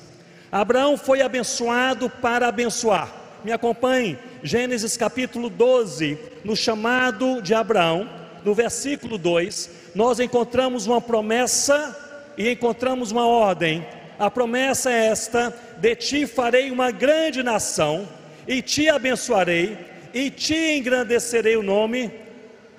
Abraão 0.52 0.98
foi 0.98 1.22
abençoado 1.22 2.10
para 2.10 2.48
abençoar. 2.48 3.10
Me 3.44 3.52
acompanhe, 3.52 4.20
Gênesis 4.44 4.98
capítulo 4.98 5.50
12, 5.50 6.18
no 6.44 6.56
chamado 6.56 7.42
de 7.42 7.54
Abraão 7.54 8.22
no 8.44 8.54
versículo 8.54 9.18
2, 9.18 9.70
nós 9.96 10.20
encontramos 10.20 10.88
uma 10.88 11.00
promessa 11.00 11.98
e 12.38 12.50
encontramos 12.50 13.12
uma 13.12 13.28
ordem. 13.28 13.86
A 14.18 14.30
promessa 14.30 14.92
é 14.92 15.08
esta: 15.08 15.56
de 15.78 15.96
ti 15.96 16.28
farei 16.28 16.72
uma 16.72 16.92
grande 16.92 17.44
nação, 17.44 18.08
e 18.48 18.62
te 18.62 18.90
abençoarei, 18.90 19.78
e 20.14 20.30
te 20.30 20.78
engrandecerei 20.78 21.56
o 21.56 21.64
nome, 21.64 22.12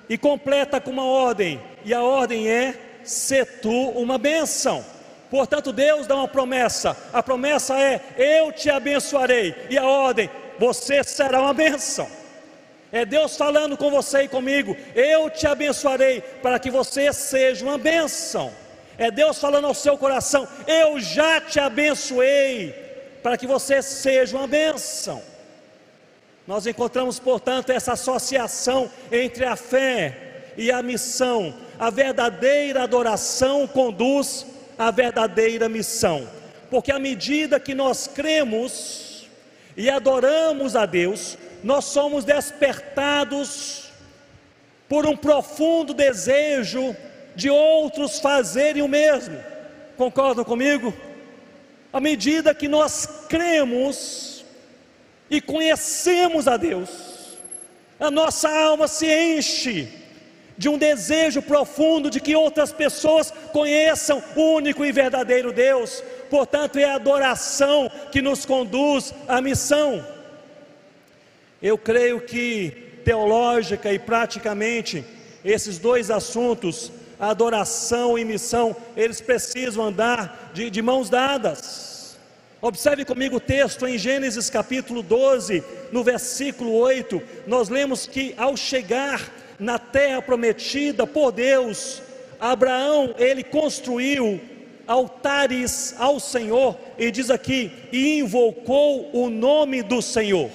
e 0.09 0.17
completa 0.17 0.79
com 0.79 0.91
uma 0.91 1.05
ordem, 1.05 1.59
e 1.85 1.93
a 1.93 2.01
ordem 2.01 2.49
é: 2.49 2.75
ser 3.03 3.59
tu 3.61 3.89
uma 3.89 4.17
bênção. 4.17 4.83
Portanto, 5.33 5.73
Deus 5.73 6.05
dá 6.05 6.15
uma 6.15 6.27
promessa, 6.27 6.95
a 7.11 7.23
promessa 7.23 7.75
é: 7.75 7.99
eu 8.19 8.51
te 8.51 8.69
abençoarei, 8.69 9.55
e 9.67 9.75
a 9.75 9.83
ordem: 9.83 10.29
você 10.59 11.03
será 11.03 11.41
uma 11.41 11.55
bênção. 11.55 12.07
É 12.91 13.03
Deus 13.03 13.35
falando 13.35 13.75
com 13.75 13.89
você 13.89 14.25
e 14.25 14.27
comigo. 14.27 14.77
Eu 14.93 15.31
te 15.31 15.47
abençoarei 15.47 16.21
para 16.21 16.59
que 16.59 16.69
você 16.69 17.11
seja 17.11 17.65
uma 17.65 17.79
bênção. 17.79 18.53
É 18.95 19.09
Deus 19.09 19.39
falando 19.39 19.65
ao 19.65 19.73
seu 19.73 19.97
coração. 19.97 20.47
Eu 20.67 20.99
já 20.99 21.41
te 21.41 21.59
abençoei 21.59 22.71
para 23.23 23.35
que 23.35 23.47
você 23.47 23.81
seja 23.81 24.37
uma 24.37 24.47
bênção. 24.47 25.19
Nós 26.45 26.67
encontramos, 26.67 27.17
portanto, 27.17 27.71
essa 27.71 27.93
associação 27.93 28.87
entre 29.11 29.45
a 29.45 29.55
fé 29.55 30.51
e 30.55 30.71
a 30.71 30.83
missão. 30.83 31.55
A 31.79 31.89
verdadeira 31.89 32.83
adoração 32.83 33.65
conduz 33.65 34.52
à 34.77 34.91
verdadeira 34.91 35.69
missão. 35.69 36.27
Porque 36.69 36.91
à 36.91 36.99
medida 36.99 37.59
que 37.59 37.73
nós 37.73 38.07
cremos 38.07 39.27
e 39.75 39.89
adoramos 39.89 40.75
a 40.75 40.85
Deus, 40.85 41.37
nós 41.63 41.85
somos 41.85 42.25
despertados 42.25 43.91
por 44.89 45.05
um 45.05 45.15
profundo 45.15 45.93
desejo 45.93 46.95
de 47.35 47.49
outros 47.49 48.19
fazerem 48.19 48.81
o 48.81 48.87
mesmo. 48.87 49.37
Concordam 49.97 50.43
comigo? 50.43 50.93
À 51.91 51.99
medida 51.99 52.55
que 52.55 52.67
nós 52.67 53.07
cremos 53.29 54.43
e 55.29 55.39
conhecemos 55.39 56.47
a 56.47 56.57
Deus, 56.57 56.89
a 57.99 58.11
nossa 58.11 58.49
alma 58.49 58.87
se 58.87 59.07
enche 59.07 60.02
de 60.57 60.69
um 60.69 60.77
desejo 60.77 61.41
profundo 61.41 62.09
de 62.09 62.19
que 62.19 62.35
outras 62.35 62.71
pessoas 62.71 63.31
conheçam 63.51 64.23
o 64.35 64.41
único 64.41 64.85
e 64.85 64.91
verdadeiro 64.91 65.51
Deus. 65.51 66.03
Portanto, 66.29 66.77
é 66.77 66.85
a 66.85 66.95
adoração 66.95 67.91
que 68.11 68.21
nos 68.21 68.45
conduz 68.45 69.13
à 69.27 69.41
missão. 69.41 70.05
Eu 71.61 71.77
creio 71.77 72.21
que 72.21 72.71
teológica 73.03 73.91
e 73.91 73.99
praticamente 73.99 75.03
esses 75.43 75.77
dois 75.77 76.09
assuntos, 76.09 76.91
adoração 77.19 78.17
e 78.17 78.25
missão, 78.25 78.75
eles 78.95 79.19
precisam 79.21 79.85
andar 79.85 80.51
de, 80.53 80.69
de 80.69 80.81
mãos 80.81 81.09
dadas. 81.09 82.17
Observe 82.61 83.03
comigo 83.03 83.37
o 83.37 83.41
texto 83.41 83.85
em 83.85 83.97
Gênesis 83.97 84.49
capítulo 84.49 85.03
12, 85.03 85.61
no 85.91 86.01
versículo 86.01 86.73
8, 86.75 87.21
nós 87.45 87.67
lemos 87.67 88.07
que 88.07 88.33
ao 88.37 88.55
chegar 88.55 89.21
na 89.59 89.77
terra 89.79 90.21
prometida 90.21 91.05
por 91.05 91.31
Deus, 91.31 92.01
Abraão, 92.39 93.15
ele 93.17 93.43
construiu 93.43 94.39
altares 94.85 95.95
ao 95.97 96.19
Senhor, 96.19 96.77
e 96.97 97.09
diz 97.09 97.29
aqui, 97.29 97.71
e 97.91 98.19
invocou 98.19 99.09
o 99.13 99.29
nome 99.29 99.81
do 99.81 100.01
Senhor. 100.01 100.49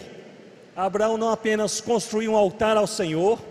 Abraão 0.77 1.17
não 1.17 1.31
apenas 1.31 1.81
construiu 1.81 2.33
um 2.33 2.37
altar 2.37 2.77
ao 2.77 2.87
Senhor 2.87 3.43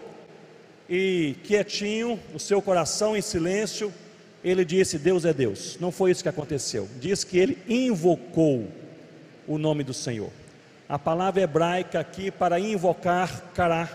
e 0.89 1.35
quietinho, 1.43 2.19
o 2.33 2.39
seu 2.39 2.61
coração 2.61 3.17
em 3.17 3.21
silêncio, 3.21 3.93
ele 4.43 4.63
disse: 4.63 4.97
Deus 4.97 5.25
é 5.25 5.33
Deus. 5.33 5.77
Não 5.79 5.91
foi 5.91 6.11
isso 6.11 6.23
que 6.23 6.29
aconteceu. 6.29 6.87
Diz 6.99 7.23
que 7.23 7.37
ele 7.37 7.57
invocou 7.67 8.67
o 9.47 9.57
nome 9.57 9.83
do 9.83 9.93
Senhor. 9.93 10.29
A 10.87 10.97
palavra 10.97 11.41
hebraica 11.41 11.99
aqui 11.99 12.31
para 12.31 12.59
invocar, 12.59 13.41
cará, 13.53 13.89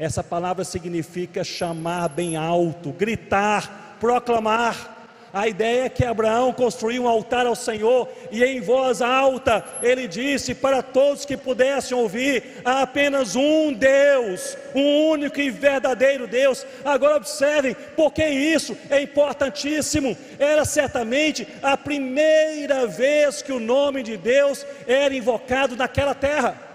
essa 0.00 0.24
palavra 0.24 0.64
significa 0.64 1.44
chamar 1.44 2.08
bem 2.08 2.34
alto, 2.34 2.90
gritar, 2.90 3.98
proclamar. 4.00 4.96
A 5.30 5.46
ideia 5.46 5.84
é 5.84 5.88
que 5.90 6.04
Abraão 6.04 6.54
construiu 6.54 7.02
um 7.02 7.08
altar 7.08 7.46
ao 7.46 7.54
Senhor 7.54 8.08
e 8.32 8.42
em 8.42 8.62
voz 8.62 9.02
alta 9.02 9.62
ele 9.82 10.08
disse 10.08 10.54
para 10.54 10.82
todos 10.82 11.26
que 11.26 11.36
pudessem 11.36 11.94
ouvir: 11.94 12.62
há 12.64 12.80
apenas 12.80 13.36
um 13.36 13.74
Deus, 13.74 14.56
um 14.74 15.10
único 15.10 15.38
e 15.38 15.50
verdadeiro 15.50 16.26
Deus. 16.26 16.66
Agora 16.82 17.16
observem, 17.16 17.76
porque 17.94 18.24
isso 18.26 18.76
é 18.88 19.02
importantíssimo. 19.02 20.16
Era 20.38 20.64
certamente 20.64 21.46
a 21.62 21.76
primeira 21.76 22.86
vez 22.86 23.42
que 23.42 23.52
o 23.52 23.60
nome 23.60 24.02
de 24.02 24.16
Deus 24.16 24.66
era 24.86 25.14
invocado 25.14 25.76
naquela 25.76 26.14
terra. 26.14 26.69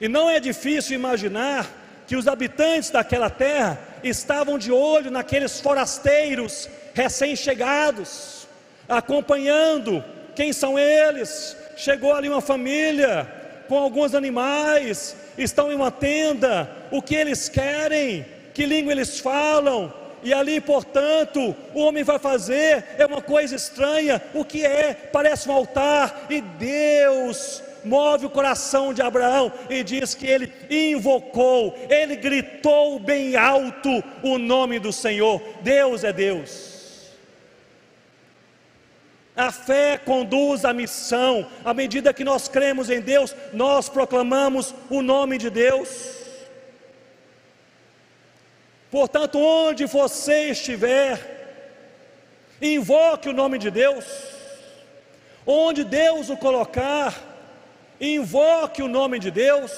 E 0.00 0.08
não 0.08 0.30
é 0.30 0.38
difícil 0.38 0.94
imaginar 0.94 1.68
que 2.06 2.16
os 2.16 2.28
habitantes 2.28 2.90
daquela 2.90 3.28
terra 3.28 3.78
estavam 4.02 4.58
de 4.58 4.72
olho 4.72 5.10
naqueles 5.10 5.60
forasteiros 5.60 6.68
recém-chegados, 6.94 8.46
acompanhando 8.88 10.02
quem 10.34 10.52
são 10.52 10.78
eles. 10.78 11.56
Chegou 11.76 12.14
ali 12.14 12.28
uma 12.28 12.40
família 12.40 13.26
com 13.68 13.76
alguns 13.76 14.14
animais, 14.14 15.14
estão 15.36 15.70
em 15.70 15.74
uma 15.74 15.90
tenda, 15.90 16.70
o 16.90 17.02
que 17.02 17.14
eles 17.14 17.48
querem, 17.48 18.24
que 18.54 18.64
língua 18.64 18.92
eles 18.92 19.20
falam, 19.20 19.92
e 20.22 20.32
ali, 20.32 20.60
portanto, 20.60 21.54
o 21.74 21.80
homem 21.80 22.02
vai 22.02 22.18
fazer 22.18 22.84
é 22.96 23.06
uma 23.06 23.22
coisa 23.22 23.54
estranha. 23.54 24.20
O 24.34 24.44
que 24.44 24.64
é? 24.64 24.94
Parece 24.94 25.48
um 25.48 25.52
altar, 25.52 26.26
e 26.28 26.40
Deus 26.40 27.62
move 27.84 28.26
o 28.26 28.30
coração 28.30 28.92
de 28.92 29.02
Abraão 29.02 29.52
e 29.68 29.82
diz 29.82 30.14
que 30.14 30.26
ele 30.26 30.52
invocou, 30.70 31.76
ele 31.88 32.16
gritou 32.16 32.98
bem 32.98 33.36
alto 33.36 34.02
o 34.22 34.38
nome 34.38 34.78
do 34.78 34.92
Senhor. 34.92 35.42
Deus 35.62 36.04
é 36.04 36.12
Deus. 36.12 36.78
A 39.38 39.52
fé 39.52 39.96
conduz 39.96 40.64
à 40.64 40.72
missão. 40.72 41.46
À 41.64 41.72
medida 41.72 42.12
que 42.12 42.24
nós 42.24 42.48
cremos 42.48 42.90
em 42.90 43.00
Deus, 43.00 43.36
nós 43.52 43.88
proclamamos 43.88 44.74
o 44.90 45.00
nome 45.00 45.38
de 45.38 45.48
Deus. 45.48 46.18
Portanto, 48.90 49.38
onde 49.38 49.84
você 49.84 50.50
estiver, 50.50 51.38
invoque 52.60 53.28
o 53.28 53.32
nome 53.32 53.58
de 53.58 53.70
Deus. 53.70 54.04
Onde 55.46 55.84
Deus 55.84 56.30
o 56.30 56.36
colocar, 56.36 57.14
invoque 58.00 58.82
o 58.82 58.88
nome 58.88 59.18
de 59.18 59.30
Deus. 59.30 59.72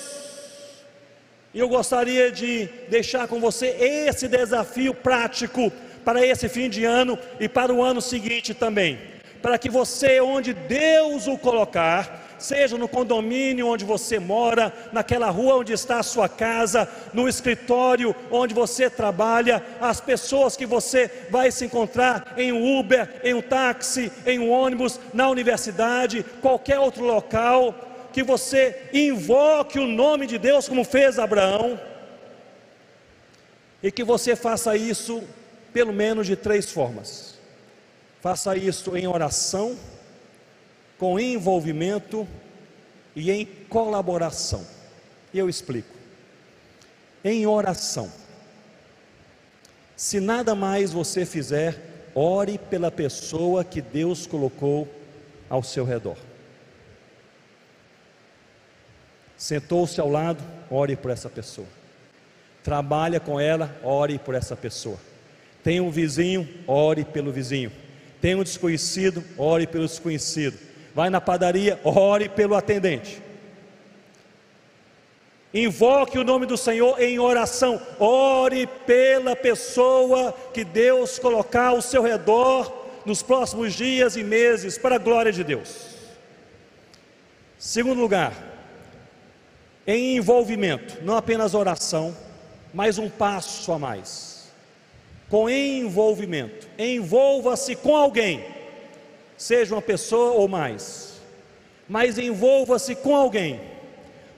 E 1.52 1.58
eu 1.58 1.68
gostaria 1.68 2.30
de 2.30 2.68
deixar 2.88 3.26
com 3.26 3.40
você 3.40 3.66
esse 3.66 4.28
desafio 4.28 4.94
prático 4.94 5.72
para 6.04 6.24
esse 6.24 6.48
fim 6.48 6.68
de 6.68 6.84
ano 6.84 7.18
e 7.38 7.48
para 7.48 7.72
o 7.72 7.82
ano 7.82 8.00
seguinte 8.00 8.54
também 8.54 9.10
para 9.40 9.58
que 9.58 9.70
você, 9.70 10.20
onde 10.20 10.52
Deus 10.52 11.26
o 11.26 11.38
colocar, 11.38 12.28
seja 12.38 12.78
no 12.78 12.88
condomínio 12.88 13.66
onde 13.66 13.84
você 13.84 14.18
mora, 14.18 14.72
naquela 14.92 15.28
rua 15.30 15.56
onde 15.56 15.72
está 15.72 15.98
a 15.98 16.02
sua 16.02 16.28
casa, 16.28 16.88
no 17.12 17.28
escritório 17.28 18.14
onde 18.30 18.54
você 18.54 18.88
trabalha, 18.88 19.62
as 19.80 20.00
pessoas 20.00 20.56
que 20.56 20.66
você 20.66 21.10
vai 21.30 21.50
se 21.50 21.66
encontrar 21.66 22.34
em 22.36 22.52
um 22.52 22.78
Uber, 22.78 23.20
em 23.22 23.34
um 23.34 23.42
táxi, 23.42 24.10
em 24.26 24.38
um 24.38 24.50
ônibus, 24.50 24.98
na 25.12 25.28
universidade, 25.28 26.24
qualquer 26.40 26.78
outro 26.78 27.04
local, 27.04 27.74
que 28.12 28.22
você 28.22 28.88
invoque 28.92 29.78
o 29.78 29.86
nome 29.86 30.26
de 30.26 30.38
Deus 30.38 30.68
como 30.68 30.84
fez 30.84 31.18
Abraão, 31.18 31.80
e 33.82 33.90
que 33.90 34.04
você 34.04 34.36
faça 34.36 34.76
isso 34.76 35.22
pelo 35.72 35.92
menos 35.92 36.26
de 36.26 36.36
três 36.36 36.70
formas. 36.70 37.38
Faça 38.20 38.56
isso 38.56 38.96
em 38.96 39.06
oração, 39.06 39.76
com 40.98 41.18
envolvimento 41.18 42.28
e 43.16 43.30
em 43.30 43.46
colaboração. 43.46 44.66
Eu 45.32 45.48
explico. 45.48 45.96
Em 47.24 47.46
oração. 47.46 48.12
Se 49.96 50.20
nada 50.20 50.54
mais 50.54 50.92
você 50.92 51.24
fizer, 51.24 52.10
ore 52.14 52.58
pela 52.58 52.90
pessoa 52.90 53.64
que 53.64 53.80
Deus 53.80 54.26
colocou 54.26 54.88
ao 55.48 55.62
seu 55.62 55.84
redor. 55.84 56.16
Sentou-se 59.40 59.98
ao 59.98 60.10
lado, 60.10 60.44
ore 60.70 60.94
por 60.94 61.10
essa 61.10 61.30
pessoa. 61.30 61.66
Trabalha 62.62 63.18
com 63.18 63.40
ela, 63.40 63.74
ore 63.82 64.18
por 64.18 64.34
essa 64.34 64.54
pessoa. 64.54 64.98
Tem 65.64 65.80
um 65.80 65.90
vizinho, 65.90 66.46
ore 66.66 67.06
pelo 67.06 67.32
vizinho. 67.32 67.72
Tem 68.20 68.34
um 68.34 68.42
desconhecido, 68.42 69.24
ore 69.38 69.66
pelo 69.66 69.86
desconhecido. 69.86 70.58
Vai 70.94 71.08
na 71.08 71.22
padaria, 71.22 71.80
ore 71.82 72.28
pelo 72.28 72.54
atendente. 72.54 73.22
Invoque 75.54 76.18
o 76.18 76.24
nome 76.24 76.44
do 76.44 76.58
Senhor 76.58 77.00
em 77.00 77.18
oração. 77.18 77.80
Ore 77.98 78.66
pela 78.66 79.34
pessoa 79.34 80.34
que 80.52 80.64
Deus 80.64 81.18
colocar 81.18 81.68
ao 81.68 81.80
seu 81.80 82.02
redor 82.02 82.70
nos 83.06 83.22
próximos 83.22 83.72
dias 83.72 84.16
e 84.16 84.22
meses, 84.22 84.76
para 84.76 84.96
a 84.96 84.98
glória 84.98 85.32
de 85.32 85.42
Deus. 85.42 85.96
Segundo 87.58 88.02
lugar, 88.02 88.49
em 89.90 90.16
envolvimento, 90.16 91.02
não 91.02 91.16
apenas 91.16 91.54
oração, 91.54 92.16
mas 92.72 92.98
um 92.98 93.08
passo 93.08 93.72
a 93.72 93.78
mais 93.78 94.30
com 95.30 95.48
envolvimento. 95.48 96.68
Envolva-se 96.76 97.76
com 97.76 97.96
alguém, 97.96 98.44
seja 99.38 99.74
uma 99.74 99.80
pessoa 99.80 100.32
ou 100.32 100.48
mais, 100.48 101.20
mas 101.88 102.18
envolva-se 102.18 102.96
com 102.96 103.14
alguém. 103.14 103.60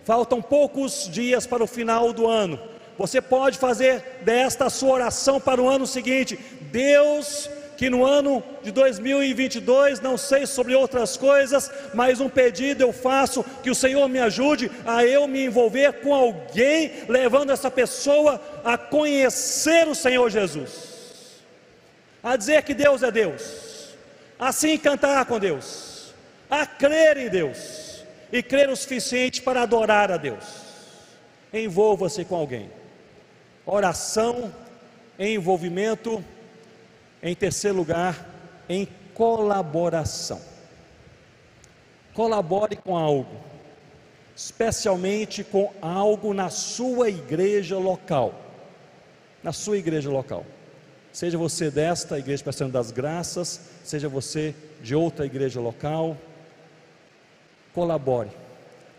Faltam 0.05 0.42
poucos 0.42 1.09
dias 1.11 1.46
para 1.46 1.64
o 1.64 1.66
final 1.66 2.12
do 2.12 2.26
ano. 2.26 2.61
Você 2.98 3.22
pode 3.22 3.57
fazer 3.57 4.20
desta 4.22 4.68
sua 4.68 4.92
oração 4.92 5.40
para 5.40 5.62
o 5.62 5.68
ano 5.68 5.86
seguinte: 5.86 6.38
Deus 6.61 7.48
que 7.83 7.91
no 7.91 8.07
ano 8.07 8.45
de 8.62 8.70
2022, 8.70 10.01
não 10.01 10.16
sei 10.16 10.47
sobre 10.47 10.72
outras 10.72 11.16
coisas, 11.16 11.68
mas 11.93 12.20
um 12.20 12.28
pedido 12.28 12.80
eu 12.80 12.93
faço 12.93 13.43
que 13.61 13.72
o 13.72 13.74
Senhor 13.74 14.09
me 14.09 14.20
ajude 14.20 14.70
a 14.87 15.05
eu 15.05 15.26
me 15.26 15.47
envolver 15.47 15.95
com 15.95 16.14
alguém, 16.14 16.93
levando 17.09 17.51
essa 17.51 17.68
pessoa 17.68 18.41
a 18.64 18.78
conhecer 18.78 19.89
o 19.89 19.97
Senhor 19.97 20.30
Jesus, 20.30 21.43
a 22.22 22.37
dizer 22.37 22.62
que 22.62 22.72
Deus 22.72 23.03
é 23.03 23.11
Deus, 23.11 23.97
assim 24.39 24.78
cantar 24.78 25.26
com 25.26 25.41
Deus, 25.41 26.14
a 26.49 26.64
crer 26.64 27.16
em 27.16 27.28
Deus 27.28 28.05
e 28.30 28.45
crer 28.45 28.70
o 28.70 28.76
suficiente 28.76 29.43
para 29.43 29.62
adorar 29.62 30.12
a 30.12 30.16
Deus. 30.16 30.45
Envolva-se 31.53 32.24
com 32.24 32.37
alguém. 32.37 32.70
Oração, 33.66 34.55
envolvimento 35.18 36.24
em 37.22 37.34
terceiro 37.34 37.76
lugar, 37.76 38.28
em 38.68 38.88
colaboração. 39.14 40.40
Colabore 42.12 42.76
com 42.76 42.96
algo, 42.96 43.40
especialmente 44.34 45.44
com 45.44 45.72
algo 45.80 46.34
na 46.34 46.50
sua 46.50 47.08
igreja 47.08 47.78
local. 47.78 48.34
Na 49.42 49.52
sua 49.52 49.78
igreja 49.78 50.10
local. 50.10 50.44
Seja 51.12 51.36
você 51.36 51.70
desta 51.70 52.18
igreja 52.18 52.42
Presbiteriana 52.42 52.72
das 52.72 52.90
Graças, 52.90 53.60
seja 53.84 54.08
você 54.08 54.54
de 54.82 54.94
outra 54.94 55.26
igreja 55.26 55.60
local, 55.60 56.16
colabore. 57.74 58.30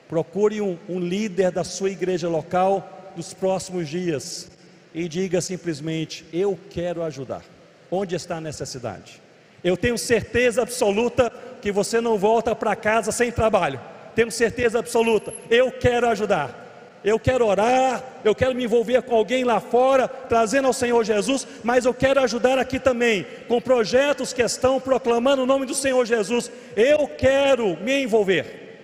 Procure 0.08 0.62
um, 0.62 0.78
um 0.88 1.00
líder 1.00 1.52
da 1.52 1.64
sua 1.64 1.90
igreja 1.90 2.30
local 2.30 3.12
nos 3.16 3.34
próximos 3.34 3.90
dias 3.90 4.50
e 4.94 5.08
diga 5.08 5.42
simplesmente: 5.42 6.26
Eu 6.32 6.58
quero 6.70 7.04
ajudar. 7.04 7.53
Onde 7.96 8.16
está 8.16 8.38
a 8.38 8.42
necessidade? 8.42 9.22
Eu 9.64 9.78
tenho 9.78 10.00
certeza 10.00 10.64
absoluta 10.64 11.32
que 11.62 11.72
você 11.72 12.02
não 12.02 12.18
volta 12.18 12.56
para 12.56 12.76
casa 12.76 13.12
sem 13.12 13.32
trabalho. 13.32 13.80
Tenho 14.16 14.32
certeza 14.32 14.80
absoluta. 14.80 15.32
Eu 15.48 15.72
quero 15.72 16.10
ajudar. 16.10 16.60
Eu 17.04 17.20
quero 17.20 17.46
orar, 17.46 18.04
eu 18.24 18.34
quero 18.34 18.56
me 18.56 18.64
envolver 18.64 19.04
com 19.04 19.14
alguém 19.14 19.44
lá 19.44 19.60
fora, 19.60 20.08
trazendo 20.08 20.66
ao 20.66 20.74
Senhor 20.74 21.04
Jesus, 21.04 21.46
mas 21.64 21.86
eu 21.86 21.94
quero 21.94 22.20
ajudar 22.22 22.58
aqui 22.58 22.80
também, 22.80 23.28
com 23.48 23.62
projetos 23.62 24.34
que 24.34 24.42
estão 24.42 24.80
proclamando 24.80 25.44
o 25.44 25.46
nome 25.46 25.68
do 25.68 25.76
Senhor 25.76 26.04
Jesus. 26.04 26.50
Eu 26.76 27.08
quero 27.08 27.78
me 27.78 28.02
envolver. 28.02 28.80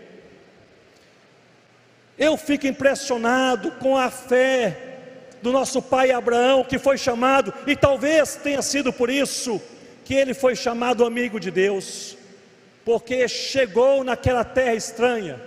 Eu 2.15 2.37
fico 2.37 2.67
impressionado 2.67 3.71
com 3.71 3.97
a 3.97 4.11
fé 4.11 4.88
do 5.41 5.51
nosso 5.51 5.81
pai 5.81 6.11
Abraão, 6.11 6.63
que 6.63 6.77
foi 6.77 6.97
chamado, 6.97 7.53
e 7.65 7.75
talvez 7.75 8.35
tenha 8.35 8.61
sido 8.61 8.91
por 8.91 9.09
isso 9.09 9.61
que 10.05 10.13
ele 10.13 10.33
foi 10.33 10.55
chamado 10.55 11.05
amigo 11.05 11.39
de 11.39 11.51
Deus, 11.51 12.17
porque 12.83 13.27
chegou 13.27 14.03
naquela 14.03 14.43
terra 14.43 14.73
estranha, 14.73 15.39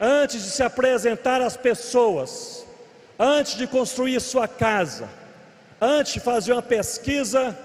antes 0.00 0.42
de 0.44 0.50
se 0.50 0.62
apresentar 0.62 1.40
às 1.40 1.56
pessoas, 1.56 2.64
antes 3.18 3.56
de 3.56 3.66
construir 3.66 4.20
sua 4.20 4.46
casa, 4.46 5.08
antes 5.80 6.14
de 6.14 6.20
fazer 6.20 6.52
uma 6.52 6.62
pesquisa, 6.62 7.58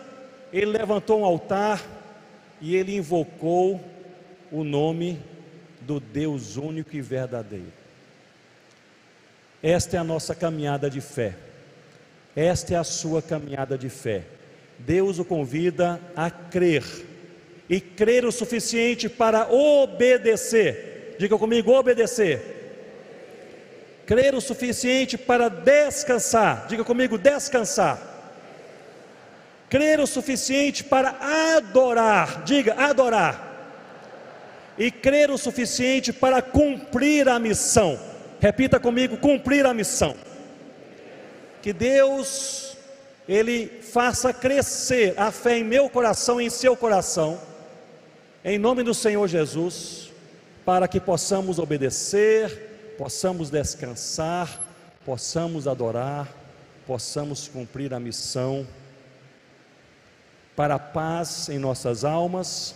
ele 0.52 0.66
levantou 0.66 1.22
um 1.22 1.26
altar 1.26 1.82
e 2.60 2.76
ele 2.76 2.96
invocou 2.96 3.80
o 4.52 4.64
nome 4.64 5.20
do 5.82 6.00
Deus 6.00 6.58
único 6.58 6.96
e 6.96 7.02
verdadeiro. 7.02 7.83
Esta 9.64 9.96
é 9.96 10.00
a 10.02 10.04
nossa 10.04 10.36
caminhada 10.36 10.90
de 10.90 11.00
fé. 11.00 11.36
Esta 12.36 12.74
é 12.74 12.78
a 12.78 12.84
sua 12.84 13.22
caminhada 13.22 13.78
de 13.78 13.88
fé. 13.88 14.24
Deus 14.78 15.20
o 15.20 15.24
convida 15.24 16.02
a 16.14 16.30
crer 16.30 16.84
e 17.70 17.80
crer 17.80 18.26
o 18.26 18.32
suficiente 18.32 19.08
para 19.08 19.50
obedecer. 19.50 21.16
Diga 21.18 21.38
comigo, 21.38 21.72
obedecer. 21.72 22.52
crer 24.06 24.36
o 24.36 24.42
suficiente 24.42 25.18
para 25.18 25.48
descansar. 25.48 26.68
Diga 26.68 26.84
comigo, 26.84 27.18
descansar. 27.18 27.98
Crer 29.70 30.02
o 30.02 30.06
suficiente 30.06 30.84
para 30.84 31.16
adorar. 31.56 32.44
Diga, 32.44 32.74
adorar. 32.74 33.52
E 34.78 34.92
crer 34.92 35.32
o 35.32 35.38
suficiente 35.38 36.12
para 36.12 36.42
cumprir 36.42 37.30
a 37.30 37.40
missão. 37.40 37.98
Repita 38.44 38.78
comigo, 38.78 39.16
cumprir 39.16 39.66
a 39.66 39.74
missão. 39.74 40.18
Que 41.62 41.72
Deus 41.72 42.76
ele 43.26 43.68
faça 43.68 44.34
crescer 44.34 45.14
a 45.18 45.32
fé 45.32 45.60
em 45.60 45.64
meu 45.64 45.90
coração 45.90 46.42
e 46.42 46.48
em 46.48 46.50
seu 46.50 46.76
coração. 46.76 47.40
Em 48.44 48.60
nome 48.60 48.84
do 48.84 48.94
Senhor 48.94 49.26
Jesus, 49.30 50.12
para 50.66 50.90
que 50.90 51.00
possamos 51.00 51.58
obedecer, 51.58 52.96
possamos 52.98 53.50
descansar, 53.50 54.62
possamos 55.06 55.66
adorar, 55.66 56.28
possamos 56.86 57.48
cumprir 57.48 57.94
a 57.94 58.00
missão 58.00 58.68
para 60.54 60.76
a 60.76 60.80
paz 60.80 61.48
em 61.48 61.60
nossas 61.60 62.04
almas, 62.04 62.76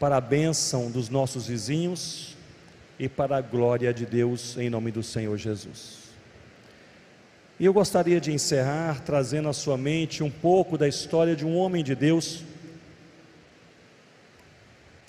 para 0.00 0.16
a 0.16 0.20
bênção 0.20 0.90
dos 0.90 1.08
nossos 1.08 1.46
vizinhos 1.46 2.29
e 3.00 3.08
para 3.08 3.38
a 3.38 3.40
glória 3.40 3.94
de 3.94 4.04
Deus 4.04 4.58
em 4.58 4.68
nome 4.68 4.92
do 4.92 5.02
Senhor 5.02 5.34
Jesus. 5.38 6.10
E 7.58 7.64
eu 7.64 7.72
gostaria 7.72 8.20
de 8.20 8.30
encerrar 8.30 9.00
trazendo 9.00 9.48
à 9.48 9.54
sua 9.54 9.78
mente 9.78 10.22
um 10.22 10.30
pouco 10.30 10.76
da 10.76 10.86
história 10.86 11.34
de 11.34 11.46
um 11.46 11.56
homem 11.56 11.82
de 11.82 11.94
Deus, 11.94 12.44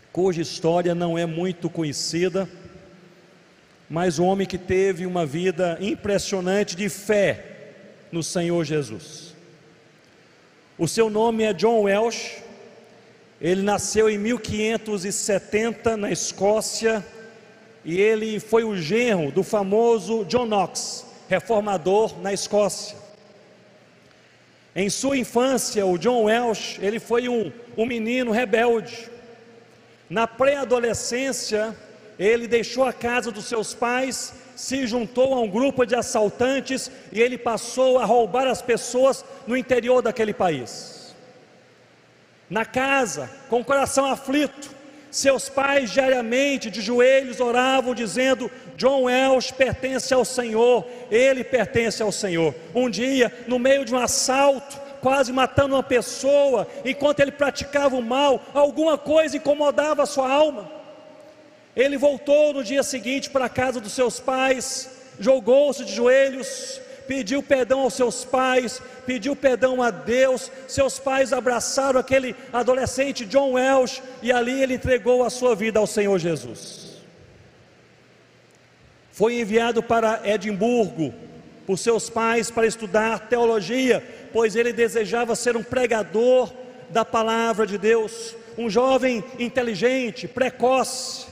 cuja 0.09 0.41
história 0.41 0.95
não 0.95 1.17
é 1.17 1.25
muito 1.25 1.69
conhecida, 1.69 2.49
mas 3.89 4.19
um 4.19 4.25
homem 4.25 4.47
que 4.47 4.57
teve 4.57 5.05
uma 5.05 5.25
vida 5.25 5.77
impressionante 5.81 6.77
de 6.77 6.87
fé 6.87 7.73
no 8.09 8.23
Senhor 8.23 8.63
Jesus. 8.63 9.35
O 10.77 10.87
seu 10.87 11.09
nome 11.09 11.43
é 11.43 11.51
John 11.51 11.81
Welsh, 11.81 12.41
ele 13.41 13.61
nasceu 13.61 14.09
em 14.09 14.17
1570 14.17 15.97
na 15.97 16.09
Escócia 16.09 17.05
e 17.83 17.99
ele 17.99 18.39
foi 18.39 18.63
o 18.63 18.75
genro 18.75 19.31
do 19.31 19.43
famoso 19.43 20.23
John 20.25 20.45
Knox, 20.45 21.05
reformador 21.27 22.17
na 22.21 22.31
Escócia. 22.31 22.97
Em 24.75 24.89
sua 24.89 25.17
infância, 25.17 25.85
o 25.85 25.97
John 25.97 26.23
Welsh, 26.23 26.79
ele 26.81 26.99
foi 26.99 27.27
um, 27.27 27.51
um 27.77 27.85
menino 27.85 28.31
rebelde. 28.31 29.09
Na 30.09 30.27
pré-adolescência, 30.27 31.75
ele 32.17 32.47
deixou 32.47 32.85
a 32.85 32.93
casa 32.93 33.31
dos 33.31 33.45
seus 33.45 33.73
pais, 33.73 34.33
se 34.55 34.85
juntou 34.85 35.33
a 35.33 35.41
um 35.41 35.49
grupo 35.49 35.85
de 35.85 35.95
assaltantes 35.95 36.91
e 37.11 37.19
ele 37.19 37.37
passou 37.37 37.97
a 37.97 38.05
roubar 38.05 38.47
as 38.47 38.61
pessoas 38.61 39.25
no 39.47 39.57
interior 39.57 40.01
daquele 40.01 40.33
país. 40.33 41.15
Na 42.49 42.65
casa, 42.65 43.29
com 43.49 43.61
o 43.61 43.65
coração 43.65 44.05
aflito, 44.05 44.69
seus 45.11 45.49
pais 45.49 45.91
diariamente 45.91 46.71
de 46.71 46.81
joelhos 46.81 47.39
oravam, 47.39 47.93
dizendo: 47.93 48.49
John 48.77 49.03
Welsh 49.03 49.51
pertence 49.51 50.13
ao 50.13 50.23
Senhor, 50.23 50.87
ele 51.11 51.43
pertence 51.43 52.01
ao 52.01 52.11
Senhor. 52.11 52.55
Um 52.73 52.89
dia, 52.89 53.31
no 53.47 53.59
meio 53.59 53.83
de 53.83 53.93
um 53.93 53.99
assalto, 53.99 54.79
quase 55.01 55.33
matando 55.33 55.75
uma 55.75 55.83
pessoa, 55.83 56.67
enquanto 56.85 57.19
ele 57.19 57.31
praticava 57.31 57.95
o 57.95 58.01
mal, 58.01 58.41
alguma 58.53 58.97
coisa 58.97 59.35
incomodava 59.35 60.03
a 60.03 60.07
sua 60.07 60.31
alma. 60.31 60.71
Ele 61.75 61.97
voltou 61.97 62.53
no 62.53 62.63
dia 62.63 62.83
seguinte 62.83 63.29
para 63.29 63.45
a 63.45 63.49
casa 63.49 63.79
dos 63.79 63.93
seus 63.93 64.19
pais, 64.19 64.89
jogou-se 65.19 65.83
de 65.85 65.93
joelhos, 65.93 66.79
pediu 67.11 67.43
perdão 67.43 67.81
aos 67.81 67.93
seus 67.93 68.23
pais, 68.23 68.81
pediu 69.05 69.35
perdão 69.35 69.83
a 69.83 69.91
Deus. 69.91 70.49
Seus 70.65 70.97
pais 70.97 71.33
abraçaram 71.33 71.99
aquele 71.99 72.33
adolescente 72.53 73.25
John 73.25 73.51
Welsh 73.51 74.01
e 74.21 74.31
ali 74.31 74.63
ele 74.63 74.75
entregou 74.75 75.21
a 75.21 75.29
sua 75.29 75.53
vida 75.53 75.77
ao 75.77 75.85
Senhor 75.85 76.17
Jesus. 76.17 77.01
Foi 79.11 79.41
enviado 79.41 79.83
para 79.83 80.21
Edimburgo 80.23 81.13
por 81.67 81.77
seus 81.77 82.09
pais 82.09 82.49
para 82.49 82.65
estudar 82.65 83.27
teologia, 83.27 84.01
pois 84.31 84.55
ele 84.55 84.71
desejava 84.71 85.35
ser 85.35 85.57
um 85.57 85.63
pregador 85.63 86.49
da 86.89 87.03
palavra 87.03 87.67
de 87.67 87.77
Deus, 87.77 88.37
um 88.57 88.69
jovem 88.69 89.21
inteligente, 89.37 90.29
precoce 90.29 91.30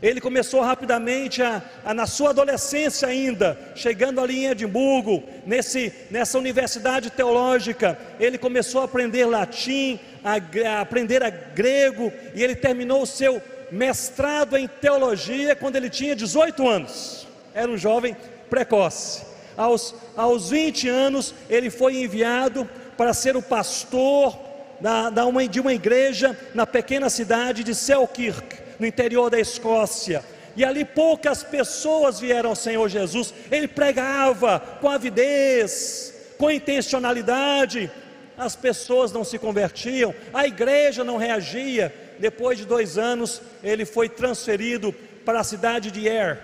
ele 0.00 0.20
começou 0.20 0.60
rapidamente 0.60 1.42
a, 1.42 1.60
a, 1.84 1.92
na 1.92 2.06
sua 2.06 2.30
adolescência 2.30 3.08
ainda, 3.08 3.58
chegando 3.74 4.20
ali 4.20 4.44
em 4.44 4.46
Edimburgo, 4.46 5.24
nesse, 5.44 5.92
nessa 6.10 6.38
universidade 6.38 7.10
teológica, 7.10 7.98
ele 8.20 8.38
começou 8.38 8.80
a 8.80 8.84
aprender 8.84 9.26
latim, 9.26 9.98
a, 10.22 10.34
a 10.70 10.80
aprender 10.80 11.22
a 11.22 11.30
grego, 11.30 12.12
e 12.34 12.42
ele 12.42 12.54
terminou 12.54 13.02
o 13.02 13.06
seu 13.06 13.42
mestrado 13.72 14.56
em 14.56 14.68
teologia 14.68 15.56
quando 15.56 15.76
ele 15.76 15.90
tinha 15.90 16.14
18 16.14 16.68
anos. 16.68 17.26
Era 17.52 17.70
um 17.70 17.76
jovem 17.76 18.16
precoce. 18.48 19.26
Aos, 19.56 19.92
aos 20.16 20.50
20 20.50 20.88
anos, 20.88 21.34
ele 21.50 21.70
foi 21.70 21.96
enviado 21.96 22.68
para 22.96 23.12
ser 23.12 23.36
o 23.36 23.42
pastor 23.42 24.38
da, 24.80 25.10
da 25.10 25.26
uma, 25.26 25.46
de 25.48 25.58
uma 25.58 25.74
igreja 25.74 26.38
na 26.54 26.64
pequena 26.64 27.10
cidade 27.10 27.64
de 27.64 27.74
Selkirk 27.74 28.67
no 28.78 28.86
interior 28.86 29.30
da 29.30 29.38
Escócia. 29.38 30.24
E 30.56 30.64
ali 30.64 30.84
poucas 30.84 31.42
pessoas 31.42 32.18
vieram 32.18 32.50
ao 32.50 32.56
Senhor 32.56 32.88
Jesus. 32.88 33.32
Ele 33.50 33.68
pregava 33.68 34.58
com 34.80 34.88
avidez, 34.88 36.14
com 36.36 36.50
intencionalidade. 36.50 37.90
As 38.36 38.56
pessoas 38.56 39.12
não 39.12 39.24
se 39.24 39.38
convertiam, 39.38 40.14
a 40.32 40.46
igreja 40.46 41.04
não 41.04 41.16
reagia. 41.16 41.94
Depois 42.18 42.58
de 42.58 42.64
dois 42.64 42.98
anos, 42.98 43.40
ele 43.62 43.84
foi 43.84 44.08
transferido 44.08 44.92
para 45.24 45.40
a 45.40 45.44
cidade 45.44 45.90
de 45.90 46.08
Er. 46.08 46.38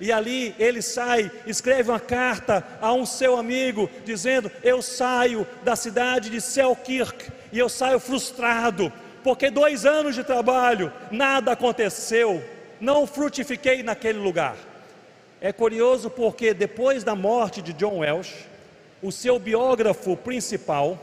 E 0.00 0.10
ali 0.10 0.54
ele 0.58 0.80
sai, 0.80 1.30
escreve 1.46 1.90
uma 1.90 2.00
carta 2.00 2.66
a 2.80 2.92
um 2.94 3.04
seu 3.04 3.36
amigo, 3.36 3.90
dizendo: 4.04 4.50
Eu 4.62 4.80
saio 4.80 5.46
da 5.62 5.76
cidade 5.76 6.30
de 6.30 6.40
Selkirk 6.40 7.30
e 7.52 7.58
eu 7.58 7.68
saio 7.68 8.00
frustrado, 8.00 8.90
porque 9.22 9.50
dois 9.50 9.84
anos 9.84 10.14
de 10.14 10.24
trabalho, 10.24 10.92
nada 11.10 11.52
aconteceu, 11.52 12.42
não 12.80 13.06
frutifiquei 13.06 13.82
naquele 13.82 14.18
lugar. 14.18 14.56
É 15.40 15.52
curioso 15.52 16.10
porque 16.10 16.52
depois 16.52 17.04
da 17.04 17.14
morte 17.14 17.62
de 17.62 17.72
John 17.72 17.98
Welsh, 17.98 18.46
o 19.02 19.10
seu 19.10 19.38
biógrafo 19.38 20.16
principal, 20.16 20.98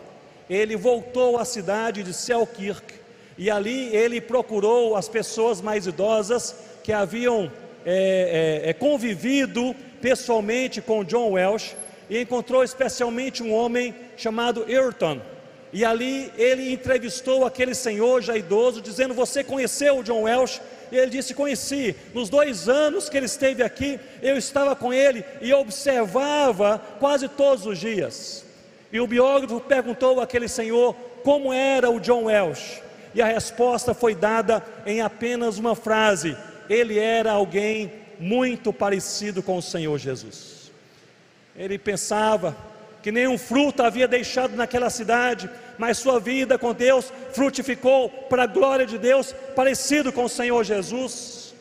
ele 0.50 0.76
voltou 0.76 1.38
à 1.38 1.46
cidade 1.46 2.04
de 2.04 2.14
Selkirk 2.14 2.94
e 3.38 3.50
ali 3.50 3.96
ele 3.96 4.22
procurou 4.22 4.96
as 4.96 5.08
pessoas 5.08 5.62
mais 5.62 5.88
idosas 5.88 6.56
que 6.84 6.94
haviam 6.94 7.52
é, 7.86 8.64
é, 8.66 8.70
é 8.70 8.74
convivido 8.74 9.76
pessoalmente 10.02 10.82
com 10.82 11.04
John 11.04 11.32
Welsh 11.32 11.76
e 12.10 12.22
encontrou 12.22 12.64
especialmente 12.64 13.44
um 13.44 13.54
homem 13.54 13.94
chamado 14.16 14.66
Ayrton 14.68 15.20
e 15.74 15.84
ali 15.84 16.32
ele 16.38 16.72
entrevistou 16.72 17.46
aquele 17.46 17.76
senhor 17.76 18.22
já 18.22 18.38
idoso, 18.38 18.82
dizendo: 18.82 19.14
Você 19.14 19.44
conheceu 19.44 20.00
o 20.00 20.04
John 20.04 20.24
Welsh? 20.24 20.62
E 20.92 20.98
ele 20.98 21.12
disse: 21.12 21.34
Conheci. 21.34 21.96
Nos 22.14 22.30
dois 22.30 22.70
anos 22.70 23.10
que 23.10 23.18
ele 23.18 23.26
esteve 23.26 23.64
aqui, 23.64 24.00
eu 24.22 24.38
estava 24.38 24.76
com 24.76 24.94
ele 24.94 25.26
e 25.42 25.54
observava 25.54 26.82
quase 27.00 27.28
todos 27.28 27.66
os 27.66 27.78
dias. 27.78 28.46
E 28.92 29.00
o 29.00 29.08
biógrafo 29.08 29.60
perguntou 29.60 30.22
àquele 30.22 30.48
senhor 30.48 30.96
como 31.24 31.52
era 31.52 31.90
o 31.90 32.00
John 32.00 32.24
Welsh. 32.26 32.82
E 33.14 33.22
a 33.22 33.26
resposta 33.26 33.94
foi 33.94 34.16
dada 34.16 34.64
em 34.86 35.02
apenas 35.02 35.58
uma 35.58 35.76
frase: 35.76 36.38
Ele 36.70 36.98
era 36.98 37.34
alguém 37.34 37.92
muito 38.20 38.72
parecido 38.72 39.44
com 39.44 39.58
o 39.58 39.62
Senhor 39.62 39.98
Jesus. 39.98 40.72
Ele 41.56 41.78
pensava, 41.78 42.56
que 43.08 43.12
nenhum 43.14 43.38
fruto 43.38 43.84
havia 43.84 44.06
deixado 44.06 44.58
naquela 44.58 44.90
cidade, 44.90 45.50
mas 45.78 45.98
sua 45.98 46.20
vida 46.20 46.58
com 46.58 46.74
Deus 46.74 47.14
frutificou 47.32 48.10
para 48.10 48.44
a 48.44 48.46
glória 48.46 48.86
de 48.86 48.98
Deus, 48.98 49.34
parecido 49.56 50.12
com 50.12 50.26
o 50.26 50.30
Senhor 50.30 50.62
Jesus. 50.66 51.56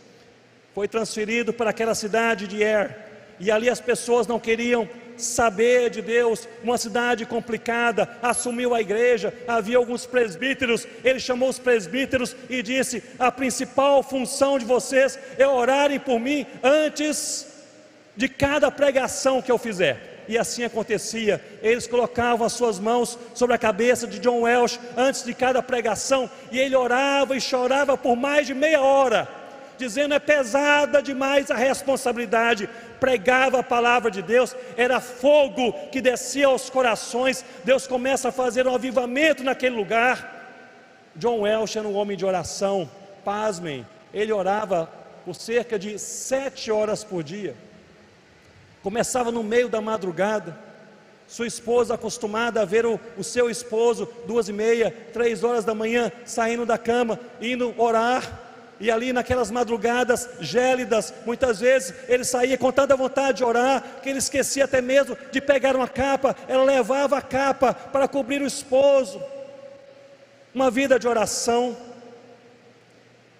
Foi 0.74 0.88
transferido 0.88 1.52
para 1.52 1.70
aquela 1.70 1.94
cidade 1.94 2.48
de 2.48 2.64
Er, 2.64 2.96
e 3.38 3.48
ali 3.48 3.70
as 3.70 3.80
pessoas 3.80 4.26
não 4.26 4.40
queriam 4.40 4.88
saber 5.16 5.88
de 5.88 6.02
Deus, 6.02 6.48
uma 6.64 6.76
cidade 6.76 7.24
complicada, 7.24 8.18
assumiu 8.20 8.74
a 8.74 8.80
igreja, 8.80 9.32
havia 9.46 9.76
alguns 9.76 10.04
presbíteros, 10.04 10.84
ele 11.04 11.20
chamou 11.20 11.48
os 11.48 11.60
presbíteros 11.60 12.34
e 12.50 12.60
disse: 12.60 13.04
A 13.20 13.30
principal 13.30 14.02
função 14.02 14.58
de 14.58 14.64
vocês 14.64 15.16
é 15.38 15.46
orarem 15.46 16.00
por 16.00 16.18
mim 16.18 16.44
antes 16.60 17.46
de 18.16 18.28
cada 18.28 18.68
pregação 18.68 19.40
que 19.40 19.52
eu 19.52 19.58
fizer 19.58 20.15
e 20.28 20.36
assim 20.36 20.64
acontecia. 20.64 21.42
Eles 21.62 21.86
colocavam 21.86 22.46
as 22.46 22.52
suas 22.52 22.78
mãos 22.78 23.18
sobre 23.34 23.54
a 23.54 23.58
cabeça 23.58 24.06
de 24.06 24.18
John 24.18 24.42
Welsh 24.42 24.78
antes 24.96 25.24
de 25.24 25.34
cada 25.34 25.62
pregação, 25.62 26.30
e 26.50 26.58
ele 26.58 26.76
orava 26.76 27.36
e 27.36 27.40
chorava 27.40 27.96
por 27.96 28.16
mais 28.16 28.46
de 28.46 28.54
meia 28.54 28.80
hora, 28.80 29.28
dizendo 29.78 30.14
é 30.14 30.18
pesada 30.18 31.02
demais 31.02 31.50
a 31.50 31.56
responsabilidade. 31.56 32.68
Pregava 32.98 33.60
a 33.60 33.62
palavra 33.62 34.10
de 34.10 34.22
Deus, 34.22 34.56
era 34.76 35.00
fogo 35.00 35.72
que 35.90 36.00
descia 36.00 36.46
aos 36.46 36.70
corações. 36.70 37.44
Deus 37.64 37.86
começa 37.86 38.28
a 38.28 38.32
fazer 38.32 38.66
um 38.66 38.74
avivamento 38.74 39.44
naquele 39.44 39.76
lugar. 39.76 40.34
John 41.14 41.40
Welsh 41.40 41.76
era 41.76 41.88
um 41.88 41.96
homem 41.96 42.16
de 42.16 42.26
oração, 42.26 42.90
pasmem, 43.24 43.86
ele 44.12 44.32
orava 44.32 44.90
por 45.24 45.34
cerca 45.34 45.78
de 45.78 45.98
sete 45.98 46.70
horas 46.70 47.02
por 47.02 47.22
dia. 47.22 47.54
Começava 48.86 49.32
no 49.32 49.42
meio 49.42 49.68
da 49.68 49.80
madrugada. 49.80 50.56
Sua 51.26 51.44
esposa 51.44 51.94
acostumada 51.94 52.62
a 52.62 52.64
ver 52.64 52.86
o, 52.86 53.00
o 53.18 53.24
seu 53.24 53.50
esposo 53.50 54.08
duas 54.28 54.48
e 54.48 54.52
meia, 54.52 54.94
três 55.12 55.42
horas 55.42 55.64
da 55.64 55.74
manhã, 55.74 56.12
saindo 56.24 56.64
da 56.64 56.78
cama, 56.78 57.18
indo 57.40 57.74
orar. 57.76 58.22
E 58.78 58.88
ali 58.88 59.12
naquelas 59.12 59.50
madrugadas 59.50 60.28
gélidas, 60.38 61.12
muitas 61.26 61.58
vezes 61.58 61.94
ele 62.06 62.22
saía 62.22 62.56
com 62.56 62.70
tanta 62.70 62.94
vontade 62.94 63.38
de 63.38 63.44
orar, 63.44 63.82
que 64.00 64.08
ele 64.08 64.20
esquecia 64.20 64.66
até 64.66 64.80
mesmo 64.80 65.18
de 65.32 65.40
pegar 65.40 65.74
uma 65.74 65.88
capa, 65.88 66.36
ela 66.46 66.62
levava 66.62 67.18
a 67.18 67.22
capa 67.22 67.74
para 67.74 68.06
cobrir 68.06 68.40
o 68.40 68.46
esposo. 68.46 69.20
Uma 70.54 70.70
vida 70.70 70.96
de 70.96 71.08
oração. 71.08 71.76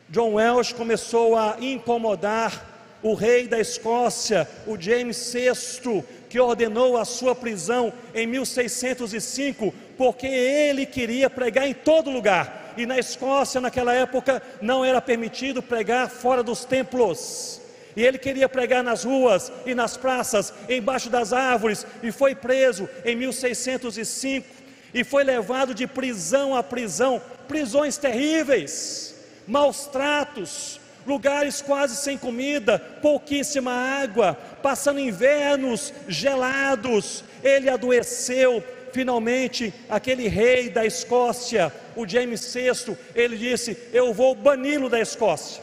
John 0.09 0.32
Welsh 0.32 0.72
começou 0.72 1.36
a 1.36 1.57
incomodar 1.61 2.76
o 3.07 3.14
rei 3.14 3.46
da 3.46 3.61
Escócia, 3.61 4.48
o 4.66 4.76
James 4.76 5.32
VI, 5.32 6.02
que 6.28 6.40
ordenou 6.40 6.96
a 6.96 7.04
sua 7.04 7.36
prisão 7.36 7.92
em 8.12 8.26
1605, 8.26 9.72
porque 9.96 10.26
ele 10.26 10.84
queria 10.84 11.30
pregar 11.30 11.68
em 11.68 11.72
todo 11.72 12.11
lugar. 12.11 12.74
E 12.76 12.84
na 12.84 12.98
Escócia, 12.98 13.61
naquela 13.61 13.94
época, 13.94 14.42
não 14.61 14.84
era 14.84 15.00
permitido 15.00 15.62
pregar 15.62 16.11
fora 16.11 16.42
dos 16.42 16.64
templos. 16.64 17.61
E 17.94 18.02
ele 18.02 18.18
queria 18.18 18.48
pregar 18.48 18.82
nas 18.82 19.04
ruas 19.04 19.52
e 19.64 19.72
nas 19.72 19.96
praças, 19.96 20.52
embaixo 20.68 21.09
das 21.09 21.32
árvores, 21.32 21.86
e 22.02 22.11
foi 22.11 22.34
preso 22.34 22.88
em 23.04 23.14
1605 23.14 24.48
e 24.92 25.04
foi 25.04 25.22
levado 25.22 25.72
de 25.72 25.86
prisão 25.86 26.57
a 26.57 26.62
prisão, 26.62 27.22
prisões 27.46 27.96
terríveis, 27.96 29.14
maus 29.46 29.86
tratos, 29.86 30.80
lugares 31.07 31.62
quase 31.62 31.96
sem 31.96 32.18
comida, 32.18 32.78
pouquíssima 33.00 33.72
água, 33.72 34.36
passando 34.62 35.00
invernos 35.00 35.92
gelados. 36.09 37.24
Ele 37.42 37.70
adoeceu. 37.70 38.62
Finalmente, 38.92 39.74
aquele 39.90 40.26
rei 40.26 40.70
da 40.70 40.86
Escócia, 40.86 41.72
o 41.94 42.09
James 42.09 42.52
VI, 42.52 42.96
ele 43.14 43.36
disse: 43.36 43.76
Eu 43.92 44.12
vou 44.12 44.34
bani-lo 44.34 44.88
da 44.88 45.00
Escócia. 45.00 45.62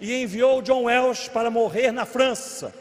E 0.00 0.22
enviou 0.22 0.62
John 0.62 0.84
Welsh 0.84 1.28
para 1.28 1.50
morrer 1.50 1.92
na 1.92 2.06
França. 2.06 2.72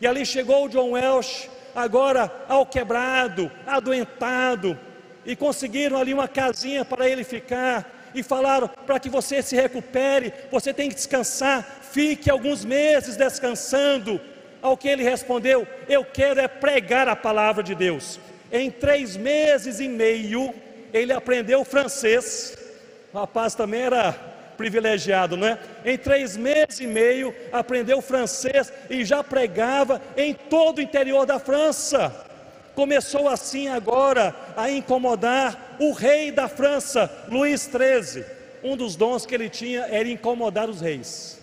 E 0.00 0.06
ali 0.06 0.26
chegou 0.26 0.68
John 0.68 0.90
Welsh, 0.90 1.48
agora 1.74 2.32
ao 2.48 2.66
quebrado, 2.66 3.50
adoentado, 3.66 4.78
e 5.24 5.36
conseguiram 5.36 5.98
ali 5.98 6.12
uma 6.12 6.26
casinha 6.26 6.84
para 6.84 7.08
ele 7.08 7.22
ficar 7.22 7.97
e 8.14 8.22
falaram: 8.22 8.68
para 8.86 8.98
que 8.98 9.08
você 9.08 9.42
se 9.42 9.56
recupere, 9.56 10.32
você 10.50 10.72
tem 10.72 10.88
que 10.88 10.94
descansar, 10.94 11.80
fique 11.90 12.30
alguns 12.30 12.64
meses 12.64 13.16
descansando. 13.16 14.20
Ao 14.60 14.76
que 14.76 14.88
ele 14.88 15.04
respondeu: 15.04 15.66
Eu 15.88 16.04
quero 16.04 16.40
é 16.40 16.48
pregar 16.48 17.08
a 17.08 17.14
palavra 17.14 17.62
de 17.62 17.74
Deus. 17.74 18.18
Em 18.50 18.70
três 18.70 19.16
meses 19.16 19.78
e 19.78 19.88
meio, 19.88 20.52
ele 20.92 21.12
aprendeu 21.12 21.64
francês. 21.64 22.56
O 23.12 23.18
rapaz 23.18 23.54
também 23.54 23.82
era 23.82 24.12
privilegiado, 24.56 25.36
não 25.36 25.46
é? 25.46 25.58
Em 25.84 25.96
três 25.96 26.36
meses 26.36 26.80
e 26.80 26.86
meio, 26.86 27.34
aprendeu 27.52 28.02
francês 28.02 28.72
e 28.90 29.04
já 29.04 29.22
pregava 29.22 30.02
em 30.16 30.34
todo 30.34 30.78
o 30.78 30.82
interior 30.82 31.24
da 31.24 31.38
França. 31.38 32.26
Começou 32.74 33.28
assim 33.28 33.68
agora 33.68 34.34
a 34.56 34.68
incomodar 34.70 35.67
o 35.78 35.92
rei 35.92 36.30
da 36.30 36.48
França, 36.48 37.10
Luís 37.28 37.62
XIII. 37.62 38.24
Um 38.62 38.76
dos 38.76 38.96
dons 38.96 39.24
que 39.24 39.34
ele 39.34 39.48
tinha 39.48 39.82
era 39.82 40.08
incomodar 40.08 40.68
os 40.68 40.80
reis. 40.80 41.38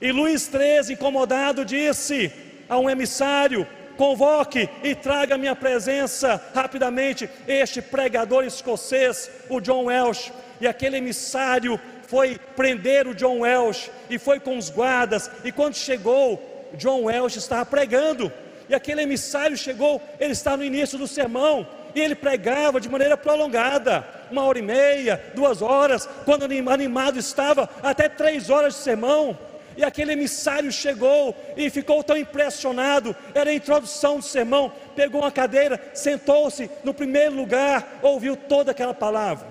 E 0.00 0.10
Luís 0.10 0.42
XIII, 0.42 0.94
incomodado, 0.94 1.64
disse 1.64 2.32
a 2.68 2.78
um 2.78 2.90
emissário: 2.90 3.66
convoque 3.96 4.68
e 4.82 4.94
traga 4.94 5.36
à 5.36 5.38
minha 5.38 5.54
presença 5.54 6.42
rapidamente 6.54 7.28
este 7.46 7.80
pregador 7.80 8.44
escocês, 8.44 9.30
o 9.48 9.60
John 9.60 9.84
Welsh. 9.84 10.32
E 10.60 10.66
aquele 10.66 10.96
emissário 10.96 11.80
foi 12.06 12.38
prender 12.56 13.06
o 13.06 13.14
John 13.14 13.40
Welsh 13.40 13.90
e 14.10 14.18
foi 14.18 14.40
com 14.40 14.58
os 14.58 14.70
guardas. 14.70 15.30
E 15.44 15.52
quando 15.52 15.74
chegou, 15.74 16.70
John 16.74 17.04
Welsh 17.04 17.36
estava 17.36 17.64
pregando 17.64 18.32
e 18.68 18.74
aquele 18.74 19.02
emissário 19.02 19.56
chegou, 19.56 20.00
ele 20.18 20.32
está 20.32 20.56
no 20.56 20.64
início 20.64 20.96
do 20.96 21.06
sermão, 21.06 21.66
e 21.94 22.00
ele 22.00 22.14
pregava 22.14 22.80
de 22.80 22.88
maneira 22.88 23.16
prolongada, 23.16 24.06
uma 24.30 24.44
hora 24.44 24.58
e 24.58 24.62
meia, 24.62 25.22
duas 25.34 25.62
horas, 25.62 26.08
quando 26.24 26.44
animado 26.44 27.18
estava, 27.18 27.68
até 27.82 28.08
três 28.08 28.50
horas 28.50 28.74
de 28.74 28.80
sermão. 28.80 29.38
E 29.76 29.84
aquele 29.84 30.12
emissário 30.12 30.70
chegou 30.70 31.34
e 31.56 31.68
ficou 31.70 32.02
tão 32.02 32.16
impressionado, 32.16 33.14
era 33.34 33.50
a 33.50 33.54
introdução 33.54 34.18
do 34.18 34.24
sermão, 34.24 34.72
pegou 34.94 35.20
uma 35.20 35.32
cadeira, 35.32 35.80
sentou-se 35.94 36.70
no 36.82 36.94
primeiro 36.94 37.34
lugar, 37.34 37.98
ouviu 38.02 38.36
toda 38.36 38.72
aquela 38.72 38.94
palavra. 38.94 39.46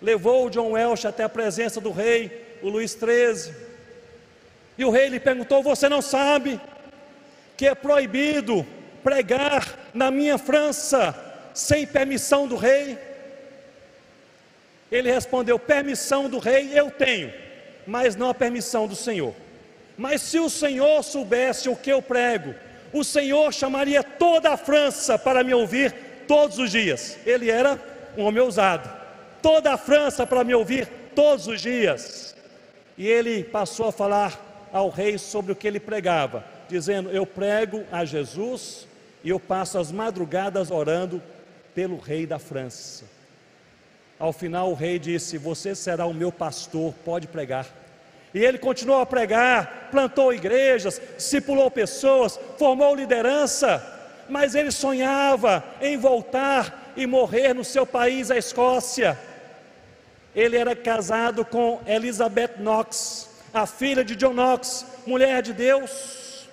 Levou 0.00 0.46
o 0.46 0.50
John 0.50 0.72
Welsh 0.72 1.06
até 1.06 1.24
a 1.24 1.28
presença 1.28 1.80
do 1.80 1.90
rei, 1.90 2.58
o 2.62 2.68
Luís 2.68 2.92
XIII. 2.92 3.54
E 4.78 4.84
o 4.84 4.90
rei 4.90 5.08
lhe 5.08 5.18
perguntou: 5.18 5.62
Você 5.62 5.88
não 5.88 6.00
sabe 6.00 6.60
que 7.56 7.66
é 7.66 7.74
proibido 7.74 8.64
pregar 9.02 9.76
na 9.92 10.10
minha 10.10 10.38
França 10.38 11.27
sem 11.54 11.86
permissão 11.86 12.46
do 12.46 12.56
rei? 12.56 12.98
Ele 14.90 15.10
respondeu: 15.10 15.58
Permissão 15.58 16.28
do 16.28 16.38
rei 16.38 16.70
eu 16.74 16.90
tenho, 16.90 17.32
mas 17.86 18.16
não 18.16 18.30
a 18.30 18.34
permissão 18.34 18.86
do 18.86 18.96
Senhor. 18.96 19.34
Mas 19.96 20.22
se 20.22 20.38
o 20.38 20.48
Senhor 20.48 21.02
soubesse 21.02 21.68
o 21.68 21.76
que 21.76 21.90
eu 21.90 22.00
prego, 22.00 22.54
o 22.92 23.02
Senhor 23.02 23.52
chamaria 23.52 24.02
toda 24.02 24.50
a 24.50 24.56
França 24.56 25.18
para 25.18 25.42
me 25.42 25.52
ouvir 25.52 25.92
todos 26.26 26.58
os 26.58 26.70
dias. 26.70 27.18
Ele 27.26 27.50
era 27.50 27.78
um 28.16 28.24
homem 28.24 28.42
ousado. 28.42 28.88
Toda 29.42 29.72
a 29.72 29.76
França 29.76 30.26
para 30.26 30.44
me 30.44 30.54
ouvir 30.54 30.88
todos 31.14 31.46
os 31.46 31.60
dias. 31.60 32.34
E 32.96 33.06
ele 33.06 33.44
passou 33.44 33.88
a 33.88 33.92
falar 33.92 34.68
ao 34.72 34.88
rei 34.88 35.18
sobre 35.18 35.52
o 35.52 35.56
que 35.56 35.66
ele 35.66 35.80
pregava 35.80 36.44
dizendo: 36.68 37.10
Eu 37.10 37.26
prego 37.26 37.84
a 37.90 38.04
Jesus 38.04 38.86
e 39.24 39.30
eu 39.30 39.40
passo 39.40 39.78
as 39.78 39.90
madrugadas 39.90 40.70
orando 40.70 41.20
pelo 41.78 41.96
rei 41.96 42.26
da 42.26 42.40
França. 42.40 43.04
Ao 44.18 44.32
final, 44.32 44.72
o 44.72 44.74
rei 44.74 44.98
disse: 44.98 45.38
Você 45.38 45.76
será 45.76 46.06
o 46.06 46.12
meu 46.12 46.32
pastor, 46.32 46.92
pode 47.04 47.28
pregar. 47.28 47.68
E 48.34 48.44
ele 48.44 48.58
continuou 48.58 49.00
a 49.00 49.06
pregar, 49.06 49.86
plantou 49.88 50.34
igrejas, 50.34 51.00
discipulou 51.16 51.70
pessoas, 51.70 52.36
formou 52.58 52.96
liderança, 52.96 53.80
mas 54.28 54.56
ele 54.56 54.72
sonhava 54.72 55.62
em 55.80 55.96
voltar 55.96 56.94
e 56.96 57.06
morrer 57.06 57.54
no 57.54 57.64
seu 57.64 57.86
país, 57.86 58.28
a 58.32 58.36
Escócia. 58.36 59.16
Ele 60.34 60.56
era 60.56 60.74
casado 60.74 61.44
com 61.44 61.80
Elizabeth 61.86 62.56
Knox, 62.58 63.30
a 63.54 63.66
filha 63.66 64.02
de 64.04 64.16
John 64.16 64.34
Knox, 64.34 64.84
mulher 65.06 65.42
de 65.42 65.52
Deus. 65.52 66.48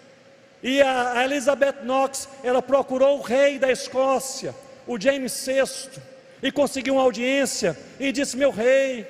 E 0.61 0.83
a 0.83 1.23
Elizabeth 1.23 1.81
Knox, 1.83 2.29
ela 2.43 2.61
procurou 2.61 3.17
o 3.17 3.23
rei 3.23 3.57
da 3.57 3.71
Escócia, 3.71 4.53
o 4.87 4.99
James 4.99 5.45
VI, 5.45 6.01
e 6.41 6.51
conseguiu 6.51 6.95
uma 6.95 7.03
audiência 7.03 7.77
e 7.99 8.11
disse: 8.11 8.37
Meu 8.37 8.51
rei, 8.51 9.05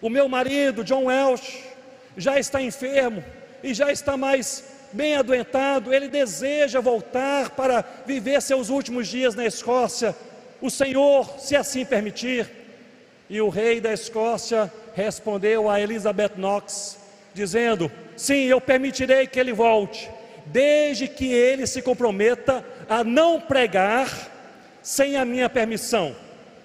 o 0.00 0.08
meu 0.08 0.28
marido, 0.28 0.84
John 0.84 1.04
Welsh, 1.04 1.62
já 2.16 2.38
está 2.38 2.62
enfermo 2.62 3.24
e 3.62 3.74
já 3.74 3.90
está 3.90 4.16
mais 4.16 4.64
bem 4.92 5.16
adoentado, 5.16 5.92
ele 5.92 6.08
deseja 6.08 6.80
voltar 6.80 7.50
para 7.50 7.84
viver 8.06 8.40
seus 8.40 8.68
últimos 8.68 9.08
dias 9.08 9.34
na 9.34 9.44
Escócia. 9.44 10.14
O 10.60 10.70
Senhor, 10.70 11.38
se 11.38 11.56
assim 11.56 11.84
permitir. 11.84 12.48
E 13.28 13.40
o 13.40 13.48
rei 13.48 13.80
da 13.80 13.92
Escócia 13.92 14.72
respondeu 14.94 15.68
a 15.68 15.80
Elizabeth 15.80 16.32
Knox, 16.36 16.98
dizendo: 17.32 17.90
Sim, 18.16 18.44
eu 18.44 18.60
permitirei 18.60 19.26
que 19.26 19.40
ele 19.40 19.52
volte 19.52 20.08
desde 20.46 21.08
que 21.08 21.32
ele 21.32 21.66
se 21.66 21.80
comprometa 21.80 22.64
a 22.88 23.02
não 23.02 23.40
pregar 23.40 24.33
sem 24.84 25.16
a 25.16 25.24
minha 25.24 25.48
permissão. 25.48 26.14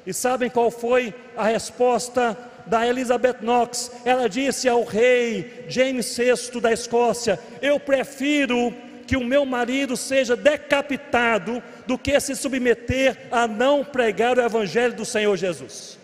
E 0.05 0.13
sabem 0.13 0.49
qual 0.49 0.69
foi 0.69 1.13
a 1.35 1.45
resposta 1.45 2.37
da 2.65 2.85
Elizabeth 2.85 3.37
Knox? 3.41 3.91
Ela 4.03 4.27
disse 4.27 4.67
ao 4.67 4.83
rei 4.83 5.65
James 5.69 6.15
VI 6.15 6.59
da 6.61 6.71
Escócia: 6.71 7.39
Eu 7.61 7.79
prefiro 7.79 8.73
que 9.07 9.15
o 9.17 9.23
meu 9.23 9.45
marido 9.45 9.97
seja 9.97 10.35
decapitado 10.35 11.63
do 11.87 11.97
que 11.97 12.19
se 12.19 12.35
submeter 12.35 13.17
a 13.31 13.47
não 13.47 13.83
pregar 13.83 14.37
o 14.37 14.41
Evangelho 14.41 14.93
do 14.93 15.05
Senhor 15.05 15.35
Jesus. 15.35 15.97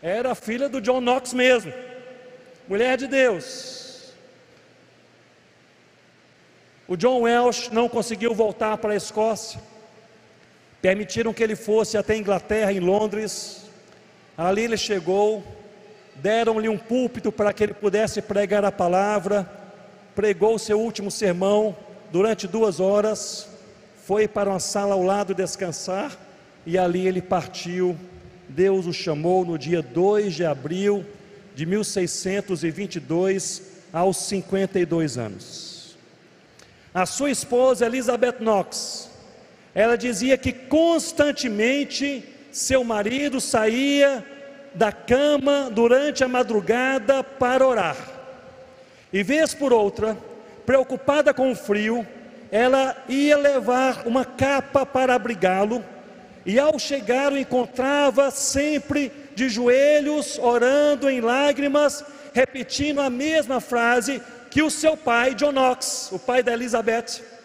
Era 0.00 0.34
filha 0.34 0.68
do 0.68 0.80
John 0.80 1.00
Knox 1.00 1.34
mesmo. 1.34 1.72
mulher 2.68 2.96
de 2.96 3.08
Deus. 3.08 4.14
O 6.86 6.96
John 6.96 7.22
Welsh 7.22 7.70
não 7.70 7.88
conseguiu 7.88 8.34
voltar 8.34 8.78
para 8.78 8.92
a 8.92 8.96
Escócia. 8.96 9.60
Permitiram 10.80 11.34
que 11.34 11.42
ele 11.42 11.56
fosse 11.56 11.96
até 11.96 12.14
a 12.14 12.18
Inglaterra, 12.18 12.72
em 12.72 12.80
Londres. 12.80 13.64
Ali 14.36 14.62
ele 14.62 14.76
chegou, 14.76 15.42
deram-lhe 16.16 16.68
um 16.68 16.78
púlpito 16.78 17.32
para 17.32 17.52
que 17.52 17.64
ele 17.64 17.74
pudesse 17.74 18.22
pregar 18.22 18.64
a 18.64 18.72
palavra. 18.72 19.48
Pregou 20.14 20.54
o 20.54 20.58
seu 20.58 20.80
último 20.80 21.10
sermão 21.10 21.76
durante 22.12 22.46
duas 22.46 22.80
horas. 22.80 23.48
Foi 24.04 24.28
para 24.28 24.50
uma 24.50 24.60
sala 24.60 24.94
ao 24.94 25.02
lado 25.02 25.34
descansar 25.34 26.16
e 26.64 26.78
ali 26.78 27.06
ele 27.06 27.20
partiu. 27.20 27.96
Deus 28.48 28.86
o 28.86 28.92
chamou 28.92 29.44
no 29.44 29.58
dia 29.58 29.82
2 29.82 30.34
de 30.34 30.44
abril 30.44 31.04
de 31.54 31.66
1622, 31.66 33.62
aos 33.92 34.16
52 34.18 35.18
anos. 35.18 35.96
A 36.94 37.04
sua 37.04 37.30
esposa 37.30 37.84
Elizabeth 37.86 38.36
Knox, 38.40 39.07
ela 39.78 39.96
dizia 39.96 40.36
que 40.36 40.52
constantemente 40.52 42.24
seu 42.50 42.82
marido 42.82 43.40
saía 43.40 44.26
da 44.74 44.90
cama 44.90 45.70
durante 45.70 46.24
a 46.24 46.26
madrugada 46.26 47.22
para 47.22 47.64
orar. 47.64 47.96
E 49.12 49.22
vez 49.22 49.54
por 49.54 49.72
outra, 49.72 50.18
preocupada 50.66 51.32
com 51.32 51.52
o 51.52 51.54
frio, 51.54 52.04
ela 52.50 53.04
ia 53.08 53.36
levar 53.36 54.04
uma 54.04 54.24
capa 54.24 54.84
para 54.84 55.14
abrigá-lo, 55.14 55.84
e 56.44 56.58
ao 56.58 56.76
chegar 56.76 57.32
o 57.32 57.38
encontrava 57.38 58.32
sempre 58.32 59.12
de 59.36 59.48
joelhos, 59.48 60.40
orando 60.40 61.08
em 61.08 61.20
lágrimas, 61.20 62.04
repetindo 62.34 63.00
a 63.00 63.08
mesma 63.08 63.60
frase 63.60 64.20
que 64.50 64.60
o 64.60 64.72
seu 64.72 64.96
pai, 64.96 65.36
John 65.36 65.52
Knox, 65.52 66.10
o 66.10 66.18
pai 66.18 66.42
da 66.42 66.52
Elizabeth, 66.52 67.37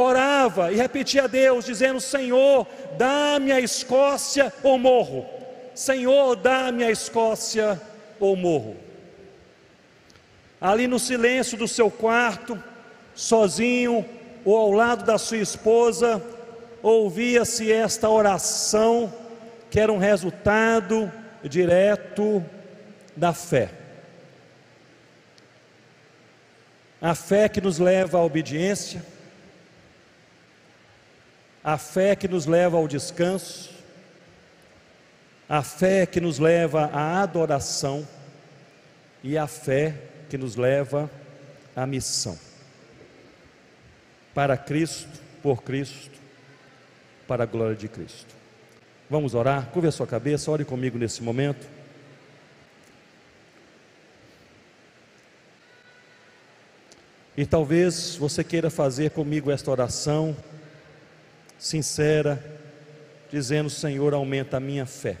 orava 0.00 0.70
e 0.70 0.76
repetia 0.76 1.24
a 1.24 1.26
Deus, 1.26 1.64
dizendo: 1.64 2.00
Senhor, 2.00 2.66
dá-me 2.96 3.50
a 3.50 3.60
Escócia 3.60 4.52
ou 4.62 4.78
morro. 4.78 5.26
Senhor, 5.74 6.36
dá-me 6.36 6.84
a 6.84 6.90
Escócia 6.90 7.80
ou 8.20 8.36
morro. 8.36 8.76
Ali 10.60 10.86
no 10.86 10.98
silêncio 10.98 11.58
do 11.58 11.66
seu 11.66 11.90
quarto, 11.90 12.62
sozinho 13.14 14.04
ou 14.44 14.56
ao 14.56 14.72
lado 14.72 15.04
da 15.04 15.18
sua 15.18 15.38
esposa, 15.38 16.22
ouvia-se 16.82 17.72
esta 17.72 18.08
oração 18.08 19.12
que 19.70 19.80
era 19.80 19.92
um 19.92 19.98
resultado 19.98 21.12
direto 21.42 22.44
da 23.16 23.32
fé. 23.32 23.70
A 27.00 27.14
fé 27.14 27.48
que 27.48 27.60
nos 27.60 27.78
leva 27.78 28.18
à 28.18 28.24
obediência, 28.24 29.04
a 31.68 31.76
fé 31.76 32.16
que 32.16 32.26
nos 32.26 32.46
leva 32.46 32.78
ao 32.78 32.88
descanso, 32.88 33.68
a 35.46 35.62
fé 35.62 36.06
que 36.06 36.18
nos 36.18 36.38
leva 36.38 36.86
à 36.86 37.20
adoração 37.20 38.08
e 39.22 39.36
a 39.36 39.46
fé 39.46 39.94
que 40.30 40.38
nos 40.38 40.56
leva 40.56 41.10
à 41.76 41.86
missão. 41.86 42.38
Para 44.32 44.56
Cristo, 44.56 45.20
por 45.42 45.62
Cristo, 45.62 46.18
para 47.26 47.42
a 47.42 47.46
glória 47.46 47.76
de 47.76 47.86
Cristo. 47.86 48.34
Vamos 49.10 49.34
orar? 49.34 49.66
Curve 49.66 49.88
a 49.88 49.92
sua 49.92 50.06
cabeça, 50.06 50.50
ore 50.50 50.64
comigo 50.64 50.96
nesse 50.96 51.22
momento. 51.22 51.66
E 57.36 57.44
talvez 57.44 58.16
você 58.16 58.42
queira 58.42 58.70
fazer 58.70 59.10
comigo 59.10 59.50
esta 59.50 59.70
oração 59.70 60.34
sincera, 61.58 62.42
dizendo: 63.30 63.68
Senhor, 63.68 64.14
aumenta 64.14 64.56
a 64.56 64.60
minha 64.60 64.86
fé. 64.86 65.16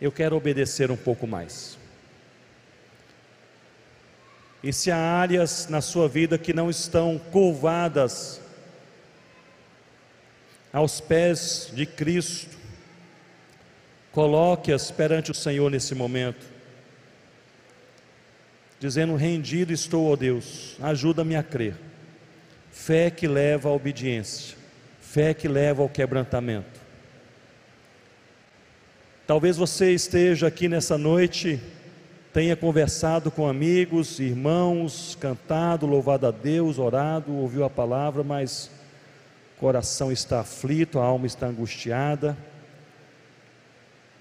Eu 0.00 0.12
quero 0.12 0.36
obedecer 0.36 0.90
um 0.90 0.96
pouco 0.96 1.26
mais. 1.26 1.78
E 4.62 4.72
se 4.72 4.90
há 4.90 4.96
áreas 4.96 5.68
na 5.68 5.80
sua 5.80 6.08
vida 6.08 6.38
que 6.38 6.52
não 6.52 6.68
estão 6.68 7.18
curvadas 7.18 8.40
aos 10.72 11.00
pés 11.00 11.70
de 11.74 11.86
Cristo. 11.86 12.58
Coloque-as 14.12 14.90
perante 14.90 15.30
o 15.30 15.34
Senhor 15.34 15.70
nesse 15.70 15.94
momento, 15.94 16.44
dizendo: 18.78 19.14
Rendido 19.14 19.72
estou, 19.72 20.10
ó 20.12 20.16
Deus, 20.16 20.76
ajuda-me 20.80 21.36
a 21.36 21.42
crer. 21.42 21.76
Fé 22.70 23.10
que 23.10 23.26
leva 23.26 23.68
à 23.68 23.72
obediência, 23.72 24.56
fé 25.00 25.34
que 25.34 25.48
leva 25.48 25.82
ao 25.82 25.88
quebrantamento. 25.88 26.80
Talvez 29.26 29.56
você 29.56 29.92
esteja 29.92 30.48
aqui 30.48 30.68
nessa 30.68 30.98
noite, 30.98 31.60
tenha 32.32 32.56
conversado 32.56 33.30
com 33.30 33.46
amigos, 33.46 34.18
irmãos, 34.18 35.16
cantado, 35.20 35.86
louvado 35.86 36.26
a 36.26 36.30
Deus, 36.30 36.78
orado, 36.78 37.32
ouviu 37.34 37.64
a 37.64 37.70
palavra, 37.70 38.24
mas 38.24 38.70
coração 39.58 40.10
está 40.10 40.40
aflito, 40.40 40.98
a 40.98 41.04
alma 41.04 41.26
está 41.26 41.46
angustiada, 41.46 42.36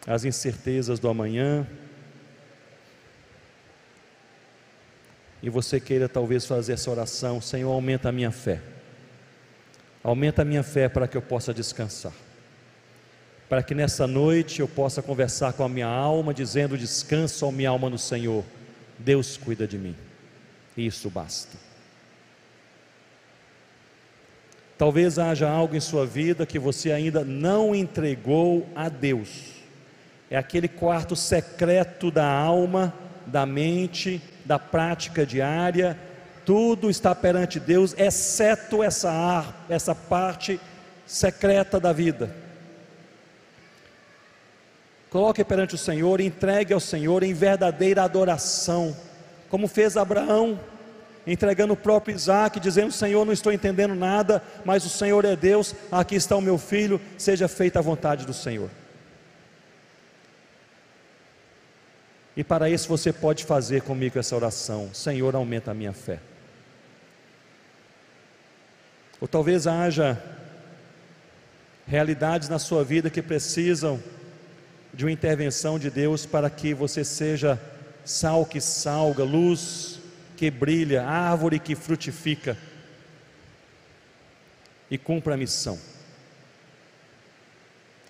as 0.05 0.25
incertezas 0.25 0.99
do 0.99 1.07
amanhã. 1.07 1.65
E 5.41 5.49
você 5.49 5.79
queira 5.79 6.09
talvez 6.09 6.45
fazer 6.45 6.73
essa 6.73 6.91
oração: 6.91 7.41
Senhor, 7.41 7.71
aumenta 7.71 8.09
a 8.09 8.11
minha 8.11 8.31
fé. 8.31 8.59
Aumenta 10.03 10.41
a 10.41 10.45
minha 10.45 10.63
fé 10.63 10.89
para 10.89 11.07
que 11.07 11.17
eu 11.17 11.21
possa 11.21 11.53
descansar. 11.53 12.13
Para 13.47 13.63
que 13.63 13.73
nessa 13.73 14.05
noite 14.05 14.59
eu 14.59 14.67
possa 14.67 15.01
conversar 15.01 15.53
com 15.53 15.63
a 15.63 15.69
minha 15.69 15.87
alma, 15.87 16.33
dizendo: 16.33 16.77
Descanso, 16.77 17.45
a 17.45 17.51
minha 17.51 17.69
alma 17.69 17.89
no 17.89 17.97
Senhor. 17.97 18.43
Deus 18.97 19.37
cuida 19.37 19.65
de 19.65 19.77
mim. 19.77 19.95
Isso 20.75 21.09
basta. 21.09 21.57
Talvez 24.77 25.19
haja 25.19 25.49
algo 25.49 25.75
em 25.75 25.79
sua 25.81 26.05
vida 26.05 26.45
que 26.45 26.57
você 26.57 26.91
ainda 26.91 27.25
não 27.25 27.75
entregou 27.75 28.65
a 28.73 28.87
Deus. 28.87 29.55
É 30.29 30.37
aquele 30.37 30.69
quarto 30.69 31.15
secreto 31.15 32.09
da 32.09 32.25
alma, 32.25 32.93
da 33.29 33.45
mente, 33.45 34.21
da 34.45 34.59
prática 34.59 35.25
diária. 35.25 35.97
Tudo 36.45 36.89
está 36.89 37.13
perante 37.13 37.59
Deus, 37.59 37.93
exceto 37.97 38.83
essa, 38.83 39.11
ar, 39.11 39.65
essa 39.69 39.93
parte 39.93 40.59
secreta 41.05 41.79
da 41.79 41.93
vida. 41.93 42.35
Coloque 45.09 45.43
perante 45.43 45.75
o 45.75 45.77
Senhor, 45.77 46.19
entregue 46.21 46.73
ao 46.73 46.79
Senhor 46.79 47.23
em 47.23 47.33
verdadeira 47.33 48.03
adoração, 48.03 48.95
como 49.49 49.67
fez 49.67 49.97
Abraão 49.97 50.59
entregando 51.31 51.73
o 51.73 51.77
próprio 51.77 52.15
Isaac, 52.15 52.59
dizendo: 52.59 52.91
Senhor, 52.91 53.25
não 53.25 53.33
estou 53.33 53.51
entendendo 53.51 53.95
nada, 53.95 54.41
mas 54.65 54.85
o 54.85 54.89
Senhor 54.89 55.23
é 55.25 55.35
Deus, 55.35 55.75
aqui 55.91 56.15
está 56.15 56.35
o 56.35 56.41
meu 56.41 56.57
filho, 56.57 56.99
seja 57.17 57.47
feita 57.47 57.79
a 57.79 57.81
vontade 57.81 58.25
do 58.25 58.33
Senhor. 58.33 58.69
E 62.39 62.43
para 62.43 62.69
isso 62.69 62.87
você 62.87 63.11
pode 63.11 63.43
fazer 63.43 63.81
comigo 63.81 64.17
essa 64.17 64.33
oração: 64.33 64.93
Senhor, 64.93 65.35
aumenta 65.35 65.71
a 65.71 65.73
minha 65.73 65.91
fé. 65.91 66.21
Ou 69.19 69.27
talvez 69.27 69.67
haja 69.67 70.17
realidades 71.85 72.47
na 72.47 72.57
sua 72.57 72.81
vida 72.81 73.09
que 73.09 73.21
precisam 73.21 74.01
de 74.93 75.03
uma 75.03 75.11
intervenção 75.11 75.77
de 75.77 75.89
Deus 75.89 76.25
para 76.25 76.49
que 76.49 76.73
você 76.73 77.03
seja 77.03 77.59
sal 78.05 78.45
que 78.45 78.61
salga, 78.61 79.25
luz 79.25 79.99
que 80.37 80.49
brilha, 80.49 81.03
árvore 81.03 81.59
que 81.59 81.75
frutifica 81.75 82.57
e 84.89 84.97
cumpra 84.97 85.33
a 85.33 85.37
missão. 85.37 85.77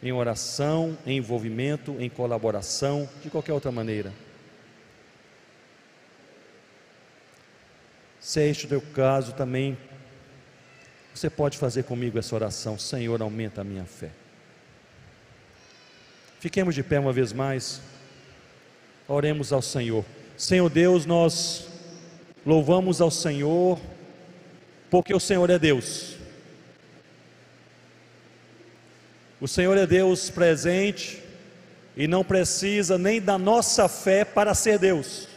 Em 0.01 0.11
oração, 0.11 0.97
em 1.05 1.17
envolvimento, 1.17 1.95
em 1.99 2.09
colaboração, 2.09 3.09
de 3.21 3.29
qualquer 3.29 3.53
outra 3.53 3.71
maneira. 3.71 4.13
Se 8.19 8.41
é 8.41 8.47
este 8.47 8.65
o 8.65 8.69
teu 8.69 8.81
caso 8.81 9.33
também, 9.33 9.77
você 11.13 11.29
pode 11.29 11.57
fazer 11.57 11.83
comigo 11.83 12.17
essa 12.17 12.35
oração: 12.35 12.77
Senhor, 12.77 13.21
aumenta 13.21 13.61
a 13.61 13.63
minha 13.63 13.85
fé. 13.85 14.11
Fiquemos 16.39 16.73
de 16.73 16.83
pé 16.83 16.99
uma 16.99 17.11
vez 17.11 17.33
mais, 17.33 17.81
oremos 19.07 19.51
ao 19.51 19.61
Senhor. 19.61 20.05
Senhor 20.37 20.69
Deus, 20.69 21.05
nós 21.05 21.69
Louvamos 22.45 23.01
ao 23.01 23.11
Senhor, 23.11 23.79
porque 24.89 25.13
o 25.13 25.19
Senhor 25.19 25.49
é 25.49 25.59
Deus. 25.59 26.15
O 29.41 29.47
Senhor 29.47 29.77
é 29.77 29.87
Deus 29.87 30.29
presente 30.29 31.23
e 31.95 32.07
não 32.07 32.23
precisa 32.23 32.97
nem 32.97 33.21
da 33.21 33.37
nossa 33.37 33.87
fé 33.87 34.25
para 34.25 34.53
ser 34.53 34.77
Deus, 34.77 35.27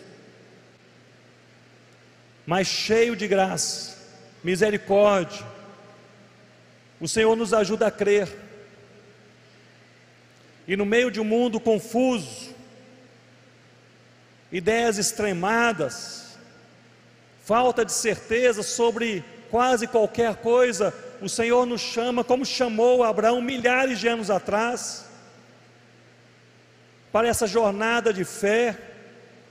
mas 2.44 2.66
cheio 2.66 3.14
de 3.14 3.28
graça, 3.28 3.96
misericórdia. 4.42 5.46
O 7.00 7.06
Senhor 7.06 7.36
nos 7.36 7.54
ajuda 7.54 7.86
a 7.86 7.90
crer. 7.90 8.28
E 10.66 10.76
no 10.76 10.86
meio 10.86 11.10
de 11.10 11.20
um 11.20 11.24
mundo 11.24 11.58
confuso, 11.60 12.54
ideias 14.50 14.98
extremadas, 14.98 16.36
falta 17.44 17.84
de 17.84 17.92
certeza 17.92 18.62
sobre 18.62 19.24
quase 19.50 19.86
qualquer 19.86 20.36
coisa, 20.36 20.94
o 21.22 21.28
Senhor 21.28 21.64
nos 21.64 21.80
chama, 21.80 22.24
como 22.24 22.44
chamou 22.44 23.04
Abraão 23.04 23.40
milhares 23.40 24.00
de 24.00 24.08
anos 24.08 24.30
atrás, 24.30 25.06
para 27.12 27.28
essa 27.28 27.46
jornada 27.46 28.12
de 28.12 28.24
fé, 28.24 28.76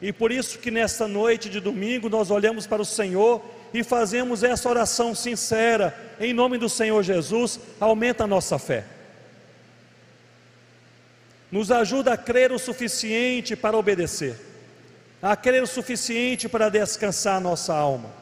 e 0.02 0.12
por 0.12 0.32
isso 0.32 0.60
que 0.60 0.70
nesta 0.70 1.08
noite 1.08 1.50
de 1.50 1.60
domingo 1.60 2.10
nós 2.10 2.30
olhamos 2.30 2.68
para 2.68 2.82
o 2.82 2.86
Senhor 2.86 3.42
e 3.74 3.84
fazemos 3.84 4.44
essa 4.44 4.68
oração 4.68 5.16
sincera, 5.16 5.96
em 6.20 6.34
nome 6.34 6.58
do 6.58 6.68
Senhor 6.68 7.02
Jesus, 7.04 7.60
aumenta 7.80 8.26
a 8.26 8.28
nossa 8.28 8.60
fé. 8.60 8.84
Nos 11.50 11.72
ajuda 11.72 12.14
a 12.14 12.18
crer 12.18 12.52
o 12.52 12.60
suficiente 12.60 13.56
para 13.56 13.78
obedecer, 13.78 14.36
a 15.22 15.36
crer 15.36 15.64
o 15.64 15.68
suficiente 15.68 16.50
para 16.50 16.68
descansar 16.68 17.38
a 17.38 17.42
nossa 17.42 17.74
alma, 17.74 18.21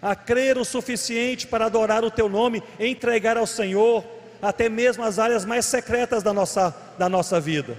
a 0.00 0.14
crer 0.14 0.58
o 0.58 0.64
suficiente 0.64 1.46
para 1.46 1.66
adorar 1.66 2.04
o 2.04 2.10
Teu 2.10 2.28
nome, 2.28 2.62
entregar 2.78 3.36
ao 3.36 3.46
Senhor 3.46 4.04
até 4.40 4.68
mesmo 4.68 5.02
as 5.02 5.18
áreas 5.18 5.44
mais 5.44 5.64
secretas 5.64 6.22
da 6.22 6.32
nossa, 6.32 6.74
da 6.98 7.08
nossa 7.08 7.40
vida 7.40 7.76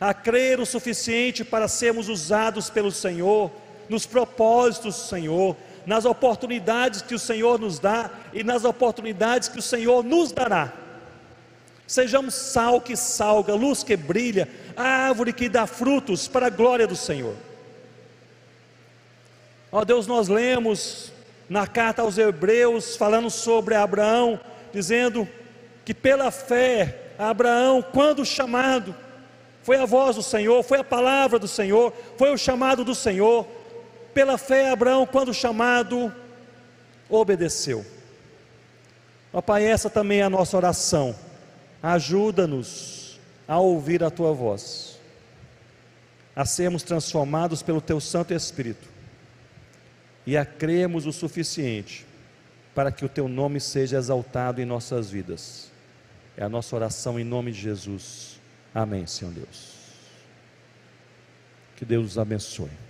a 0.00 0.12
crer 0.12 0.60
o 0.60 0.66
suficiente 0.66 1.42
para 1.42 1.66
sermos 1.66 2.10
usados 2.10 2.68
pelo 2.68 2.92
Senhor, 2.92 3.50
nos 3.88 4.04
propósitos 4.04 4.96
do 4.96 5.00
Senhor, 5.00 5.56
nas 5.86 6.04
oportunidades 6.04 7.00
que 7.00 7.14
o 7.14 7.18
Senhor 7.18 7.58
nos 7.58 7.78
dá 7.78 8.10
e 8.32 8.44
nas 8.44 8.64
oportunidades 8.64 9.48
que 9.48 9.58
o 9.58 9.62
Senhor 9.62 10.04
nos 10.04 10.30
dará. 10.30 10.72
Sejamos 11.86 12.34
sal 12.34 12.82
que 12.82 12.96
salga, 12.96 13.54
luz 13.54 13.82
que 13.82 13.96
brilha, 13.96 14.46
árvore 14.76 15.32
que 15.32 15.48
dá 15.48 15.66
frutos 15.66 16.28
para 16.28 16.46
a 16.46 16.50
glória 16.50 16.86
do 16.86 16.96
Senhor. 16.96 17.34
Ó 19.72 19.84
Deus, 19.86 20.06
nós 20.06 20.28
lemos 20.28 21.12
na 21.48 21.66
carta 21.66 22.02
aos 22.02 22.18
Hebreus, 22.18 22.96
falando 22.96 23.30
sobre 23.30 23.74
Abraão, 23.74 24.40
dizendo 24.72 25.28
que 25.84 25.92
pela 25.92 26.30
fé, 26.30 27.12
Abraão, 27.18 27.82
quando 27.82 28.24
chamado, 28.24 28.94
foi 29.62 29.76
a 29.76 29.84
voz 29.84 30.16
do 30.16 30.22
Senhor, 30.22 30.62
foi 30.62 30.78
a 30.78 30.84
palavra 30.84 31.38
do 31.38 31.48
Senhor, 31.48 31.92
foi 32.16 32.32
o 32.32 32.38
chamado 32.38 32.84
do 32.84 32.94
Senhor. 32.94 33.46
Pela 34.12 34.38
fé, 34.38 34.70
Abraão, 34.70 35.06
quando 35.06 35.34
chamado, 35.34 36.12
obedeceu. 37.08 37.84
Ó 39.32 39.40
Pai, 39.42 39.64
essa 39.64 39.90
também 39.90 40.20
é 40.20 40.22
a 40.22 40.30
nossa 40.30 40.56
oração. 40.56 41.14
Ajuda-nos 41.82 43.18
a 43.46 43.58
ouvir 43.58 44.02
a 44.02 44.10
tua 44.10 44.32
voz, 44.32 44.98
a 46.34 46.46
sermos 46.46 46.82
transformados 46.82 47.62
pelo 47.62 47.80
teu 47.80 48.00
Santo 48.00 48.32
Espírito 48.32 48.93
e 50.26 50.36
a 50.36 50.44
crermos 50.44 51.06
o 51.06 51.12
suficiente 51.12 52.06
para 52.74 52.90
que 52.90 53.04
o 53.04 53.08
teu 53.08 53.28
nome 53.28 53.60
seja 53.60 53.98
exaltado 53.98 54.60
em 54.60 54.64
nossas 54.64 55.10
vidas. 55.10 55.70
É 56.36 56.42
a 56.42 56.48
nossa 56.48 56.74
oração 56.74 57.18
em 57.18 57.24
nome 57.24 57.52
de 57.52 57.60
Jesus. 57.60 58.40
Amém, 58.74 59.06
Senhor 59.06 59.32
Deus. 59.32 59.74
Que 61.76 61.84
Deus 61.84 62.12
os 62.12 62.18
abençoe. 62.18 62.83